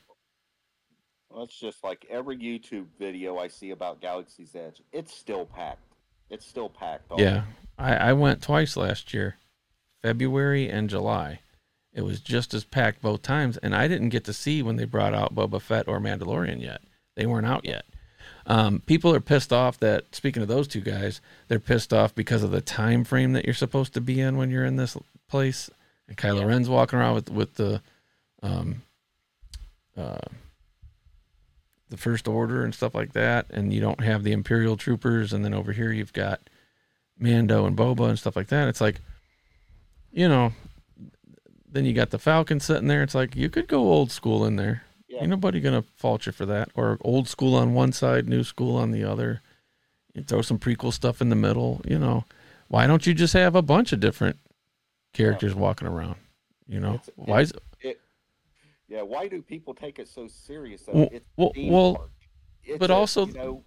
well, 1.37 1.45
it's 1.45 1.61
just 1.61 1.85
like 1.85 2.07
every 2.09 2.39
YouTube 2.39 2.87
video 2.99 3.37
I 3.37 3.49
see 3.49 3.71
about 3.71 4.01
Galaxy's 4.01 4.57
Edge. 4.57 4.81
It's 4.91 5.15
still 5.15 5.45
packed. 5.45 5.93
It's 6.31 6.47
still 6.47 6.71
packed. 6.71 7.13
Yeah, 7.19 7.43
I, 7.79 7.95
I 7.95 8.13
went 8.15 8.43
twice 8.43 8.75
last 8.75 9.13
year, 9.13 9.37
February 10.03 10.71
and 10.71 10.89
July. 10.89 11.41
It 11.93 12.01
was 12.01 12.21
just 12.21 12.55
as 12.55 12.65
packed 12.65 13.03
both 13.03 13.21
times, 13.21 13.59
and 13.59 13.77
I 13.77 13.87
didn't 13.87 14.09
get 14.09 14.25
to 14.25 14.33
see 14.33 14.63
when 14.63 14.77
they 14.77 14.87
brought 14.87 15.13
out 15.13 15.35
Boba 15.35 15.61
Fett 15.61 15.87
or 15.87 16.01
Mandalorian 16.01 16.63
yet. 16.63 16.81
They 17.17 17.27
weren't 17.27 17.47
out 17.47 17.67
yet. 17.67 17.85
Um, 18.47 18.81
people 18.87 19.15
are 19.15 19.21
pissed 19.21 19.53
off 19.53 19.79
that 19.81 20.15
speaking 20.15 20.41
of 20.41 20.49
those 20.49 20.67
two 20.67 20.81
guys, 20.81 21.21
they're 21.49 21.59
pissed 21.59 21.93
off 21.93 22.15
because 22.15 22.45
of 22.45 22.51
the 22.51 22.63
time 22.63 23.05
frame 23.05 23.35
that 23.35 23.45
you're 23.45 23.53
supposed 23.53 23.93
to 23.93 24.01
be 24.01 24.23
in 24.23 24.39
when 24.39 24.51
you're 24.51 24.65
in 24.65 24.77
this 24.77 24.97
place. 25.29 25.69
And 26.09 26.17
Kylo 26.17 26.41
yeah. 26.41 26.47
Ren's 26.47 26.71
walking 26.71 26.99
around 26.99 27.15
with 27.15 27.31
with 27.31 27.55
the 27.57 27.83
um, 28.43 28.81
uh, 29.99 30.17
the 31.89 31.97
First 31.97 32.27
Order 32.27 32.65
and 32.65 32.75
stuff 32.75 32.95
like 32.95 33.13
that, 33.13 33.47
and 33.51 33.73
you 33.73 33.81
don't 33.81 34.01
have 34.01 34.23
the 34.23 34.33
Imperial 34.33 34.77
troopers, 34.77 35.33
and 35.33 35.45
then 35.45 35.55
over 35.55 35.73
here 35.73 35.93
you've 35.93 36.13
got 36.13 36.41
Mando 37.19 37.67
and 37.67 37.77
Boba 37.77 38.09
and 38.09 38.19
stuff 38.19 38.37
like 38.37 38.49
that. 38.49 38.69
It's 38.69 38.81
like, 38.81 39.01
you 40.13 40.29
know, 40.29 40.53
then 41.71 41.85
you 41.85 41.93
got 41.93 42.11
the 42.11 42.19
Falcon 42.19 42.61
sitting 42.61 42.89
there. 42.89 43.03
It's 43.03 43.15
like 43.15 43.37
you 43.37 43.49
could 43.49 43.69
go 43.69 43.81
old 43.81 44.11
school 44.11 44.45
in 44.45 44.57
there. 44.57 44.83
Yeah. 45.09 45.21
Ain't 45.21 45.31
nobody 45.31 45.61
gonna 45.61 45.85
fault 45.97 46.27
you 46.27 46.33
for 46.33 46.47
that. 46.47 46.71
Or 46.75 46.99
old 47.03 47.29
school 47.29 47.55
on 47.55 47.75
one 47.75 47.93
side, 47.93 48.29
new 48.29 48.45
school 48.45 48.77
on 48.77 48.91
the 48.91 49.05
other. 49.05 49.43
You 50.15 50.23
throw 50.23 50.43
some 50.43 50.59
prequel 50.59 50.93
stuff 50.93 51.21
in 51.21 51.29
the 51.29 51.37
middle. 51.37 51.83
You 51.87 51.99
know, 51.99 52.25
why 52.69 52.87
don't 52.87 53.07
you 53.07 53.15
just 53.15 53.35
have 53.35 53.55
a 53.55 53.63
bunch 53.63 53.93
of 53.93 54.01
different 54.01 54.39
characters 55.13 55.53
yeah. 55.53 55.61
walking 55.61 55.87
around? 55.87 56.17
You 56.67 56.81
know, 56.81 56.95
it's, 56.95 57.11
why 57.15 57.43
is 57.43 57.51
it, 57.53 57.63
yeah? 58.89 59.03
Why 59.03 59.29
do 59.29 59.43
people 59.43 59.75
take 59.75 59.99
it 59.99 60.09
so 60.09 60.27
serious? 60.29 60.85
Well, 60.87 61.09
well, 61.37 61.53
well 61.57 62.09
but 62.79 62.91
a, 62.91 62.95
also, 62.95 63.27
you 63.27 63.33
know, 63.35 63.65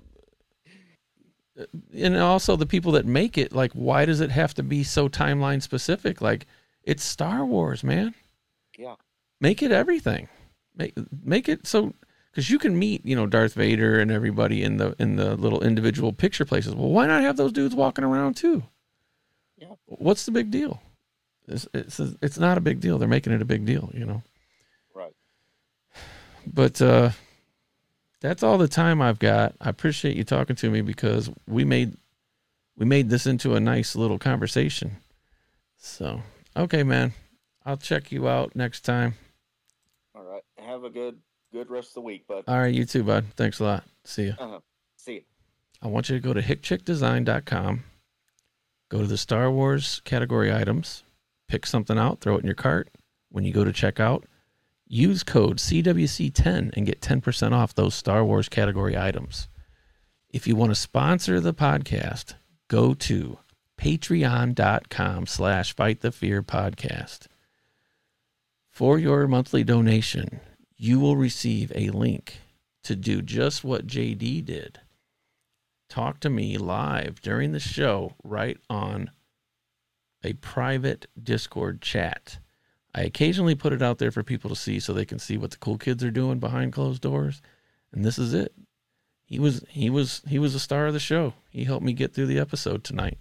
uh, 1.60 1.66
and 1.94 2.18
also 2.18 2.56
the 2.56 2.66
people 2.66 2.92
that 2.94 3.06
make 3.06 3.38
it, 3.38 3.54
like, 3.54 3.72
why 3.74 4.06
does 4.06 4.22
it 4.22 4.32
have 4.32 4.54
to 4.56 4.64
be 4.64 4.84
so 4.84 5.10
timeline 5.10 5.62
specific? 5.62 6.22
Like, 6.22 6.46
it's 6.84 7.04
Star 7.04 7.46
Wars, 7.46 7.84
man. 7.84 8.14
Yeah. 8.78 8.96
Make 9.42 9.62
it 9.62 9.72
everything. 9.72 10.28
Make 10.76 10.96
make 11.24 11.50
it 11.50 11.68
so 11.68 11.94
because 12.32 12.50
you 12.50 12.60
can 12.60 12.78
meet 12.78 13.06
you 13.06 13.16
know 13.16 13.26
Darth 13.26 13.54
Vader 13.54 14.00
and 14.00 14.12
everybody 14.12 14.64
in 14.64 14.78
the 14.78 14.96
in 15.00 15.18
the 15.18 15.36
little 15.36 15.62
individual 15.62 16.14
picture 16.14 16.46
places. 16.46 16.76
Well, 16.76 16.90
why 16.90 17.08
not 17.08 17.22
have 17.22 17.38
those 17.38 17.52
dudes 17.52 17.76
walking 17.76 18.04
around 18.04 18.38
too? 18.38 18.64
Yeah. 19.58 19.74
What's 19.86 20.26
the 20.26 20.32
big 20.32 20.52
deal? 20.52 20.82
It's 21.48 21.68
it's 21.74 22.00
it's 22.22 22.38
not 22.38 22.58
a 22.58 22.62
big 22.62 22.80
deal. 22.80 22.98
They're 22.98 23.08
making 23.08 23.34
it 23.34 23.42
a 23.42 23.46
big 23.46 23.66
deal, 23.66 23.92
you 23.94 24.06
know. 24.06 24.24
But 26.46 26.82
uh 26.82 27.12
that's 28.22 28.44
all 28.44 28.58
the 28.58 28.68
time 28.68 29.02
I've 29.02 29.20
got. 29.20 29.56
I 29.62 29.70
appreciate 29.70 30.18
you 30.18 30.24
talking 30.26 30.56
to 30.58 30.70
me 30.70 30.82
because 30.82 31.30
we 31.48 31.64
made 31.64 31.96
we 32.78 32.86
made 32.86 33.10
this 33.10 33.26
into 33.26 33.56
a 33.56 33.60
nice 33.60 33.96
little 33.96 34.18
conversation. 34.20 34.98
So, 35.78 36.22
okay, 36.56 36.84
man. 36.84 37.14
I'll 37.66 37.78
check 37.78 38.12
you 38.12 38.28
out 38.28 38.56
next 38.56 38.82
time 38.82 39.16
All 40.16 40.24
right. 40.24 40.42
have 40.58 40.84
a 40.84 40.90
good 40.90 41.18
good 41.52 41.70
rest 41.70 41.90
of 41.90 41.94
the 41.96 42.02
week, 42.02 42.26
bud. 42.28 42.44
All 42.48 42.58
right, 42.60 42.74
you 42.74 42.86
too, 42.86 43.04
bud. 43.04 43.26
Thanks 43.36 43.60
a 43.60 43.64
lot. 43.64 43.84
See 44.06 44.24
you. 44.24 44.36
Uh-huh. 44.40 44.60
See 44.96 45.14
you. 45.14 45.22
I 45.82 45.88
want 45.88 46.10
you 46.10 46.16
to 46.16 46.22
go 46.22 46.34
to 46.34 46.42
hickchicdesign.com, 46.42 47.84
go 48.90 49.00
to 49.00 49.08
the 49.08 49.18
Star 49.18 49.50
Wars 49.52 50.02
category 50.04 50.54
items, 50.54 51.04
pick 51.48 51.66
something 51.66 51.98
out, 51.98 52.20
throw 52.22 52.36
it 52.36 52.40
in 52.42 52.46
your 52.46 52.56
cart. 52.56 52.90
When 53.32 53.44
you 53.46 53.54
go 53.54 53.64
to 53.64 53.72
checkout, 53.72 54.24
use 54.90 55.24
code 55.24 55.58
CWC10 55.58 56.76
and 56.76 56.86
get 56.86 57.00
10% 57.00 57.54
off 57.54 57.76
those 57.76 57.96
Star 57.96 58.26
Wars 58.26 58.50
category 58.50 58.98
items. 58.98 59.48
If 60.30 60.48
you 60.48 60.56
want 60.56 60.72
to 60.72 60.76
sponsor 60.76 61.40
the 61.40 61.54
podcast, 61.54 62.34
go 62.68 62.94
to 62.96 63.40
patreon.com 63.78 65.28
slash 65.28 65.76
fight 65.76 66.02
the 66.02 66.12
fear 66.12 66.44
podcast. 66.44 67.28
For 68.70 68.98
your 69.00 69.28
monthly 69.28 69.64
donation, 69.64 70.40
you 70.76 71.00
will 71.00 71.16
receive 71.16 71.72
a 71.76 71.90
link 71.92 72.42
to 72.84 72.96
do 72.96 73.22
just 73.22 73.64
what 73.64 73.88
JD 73.88 74.46
did. 74.46 74.80
Talk 75.90 76.20
to 76.22 76.30
me 76.30 76.58
live 76.58 77.22
during 77.22 77.52
the 77.52 77.60
show 77.60 78.16
right 78.24 78.58
on 78.70 79.12
a 80.24 80.34
private 80.34 81.08
Discord 81.22 81.82
chat. 81.82 82.40
I 83.00 83.04
occasionally 83.04 83.56
put 83.56 83.72
it 83.72 83.82
out 83.82 83.98
there 83.98 84.12
for 84.12 84.24
people 84.24 84.50
to 84.50 84.58
see 84.58 84.82
so 84.82 84.92
they 84.92 85.06
can 85.06 85.20
see 85.20 85.38
what 85.38 85.52
the 85.52 85.58
cool 85.58 85.78
kids 85.78 86.04
are 86.04 86.12
doing 86.12 86.38
behind 86.38 86.74
closed 86.74 87.02
doors. 87.02 87.42
And 87.94 88.04
this 88.04 88.20
is 88.20 88.34
it. 88.34 88.54
He 89.24 89.40
was 89.40 89.64
he 89.70 89.90
was 89.90 90.22
he 90.28 90.38
was 90.38 90.54
a 90.54 90.60
star 90.60 90.86
of 90.86 90.92
the 90.92 91.00
show. 91.00 91.34
He 91.50 91.64
helped 91.64 91.86
me 91.86 91.94
get 91.94 92.14
through 92.14 92.26
the 92.26 92.40
episode 92.40 92.84
tonight. 92.84 93.18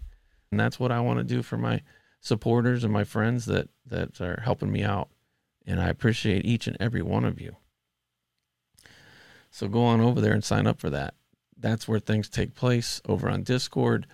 And 0.50 0.58
that's 0.58 0.80
what 0.80 0.90
I 0.90 0.98
want 0.98 1.20
to 1.20 1.24
do 1.24 1.44
for 1.44 1.56
my 1.56 1.82
supporters 2.20 2.82
and 2.82 2.92
my 2.92 3.04
friends 3.04 3.44
that 3.44 3.68
that 3.86 4.20
are 4.20 4.40
helping 4.44 4.72
me 4.72 4.82
out. 4.82 5.10
And 5.64 5.80
I 5.80 5.90
appreciate 5.90 6.44
each 6.44 6.66
and 6.66 6.76
every 6.80 7.02
one 7.02 7.24
of 7.24 7.40
you. 7.40 7.54
So 9.52 9.68
go 9.68 9.84
on 9.84 10.00
over 10.00 10.20
there 10.20 10.32
and 10.32 10.42
sign 10.42 10.66
up 10.66 10.80
for 10.80 10.90
that. 10.90 11.14
That's 11.56 11.86
where 11.86 12.00
things 12.00 12.28
take 12.28 12.56
place 12.56 13.00
over 13.08 13.28
on 13.28 13.44
Discord. 13.44 14.08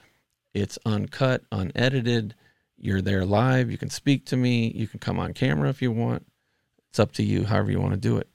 It's 0.52 0.78
uncut, 0.84 1.42
unedited. 1.50 2.34
You're 2.76 3.02
there 3.02 3.24
live. 3.24 3.70
You 3.70 3.78
can 3.78 3.90
speak 3.90 4.26
to 4.26 4.36
me. 4.36 4.72
You 4.74 4.86
can 4.86 5.00
come 5.00 5.18
on 5.18 5.32
camera 5.32 5.68
if 5.68 5.80
you 5.80 5.90
want. 5.92 6.26
It's 6.90 6.98
up 6.98 7.12
to 7.12 7.22
you, 7.22 7.44
however 7.44 7.70
you 7.70 7.80
want 7.80 7.94
to 7.94 8.00
do 8.00 8.16
it. 8.18 8.28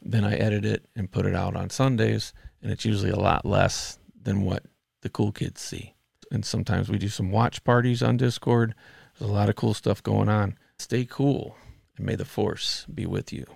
Then 0.00 0.24
I 0.24 0.34
edit 0.34 0.64
it 0.64 0.86
and 0.96 1.10
put 1.10 1.26
it 1.26 1.34
out 1.34 1.54
on 1.54 1.70
Sundays, 1.70 2.32
and 2.60 2.72
it's 2.72 2.84
usually 2.84 3.10
a 3.10 3.18
lot 3.18 3.46
less 3.46 3.98
than 4.20 4.42
what 4.42 4.64
the 5.02 5.08
cool 5.08 5.32
kids 5.32 5.60
see. 5.60 5.94
And 6.30 6.44
sometimes 6.44 6.88
we 6.88 6.98
do 6.98 7.08
some 7.08 7.30
watch 7.30 7.62
parties 7.62 8.02
on 8.02 8.16
Discord. 8.16 8.74
There's 9.18 9.30
a 9.30 9.32
lot 9.32 9.48
of 9.48 9.56
cool 9.56 9.74
stuff 9.74 10.02
going 10.02 10.28
on. 10.28 10.58
Stay 10.78 11.04
cool 11.04 11.56
and 11.96 12.06
may 12.06 12.16
the 12.16 12.24
force 12.24 12.86
be 12.92 13.06
with 13.06 13.32
you. 13.32 13.46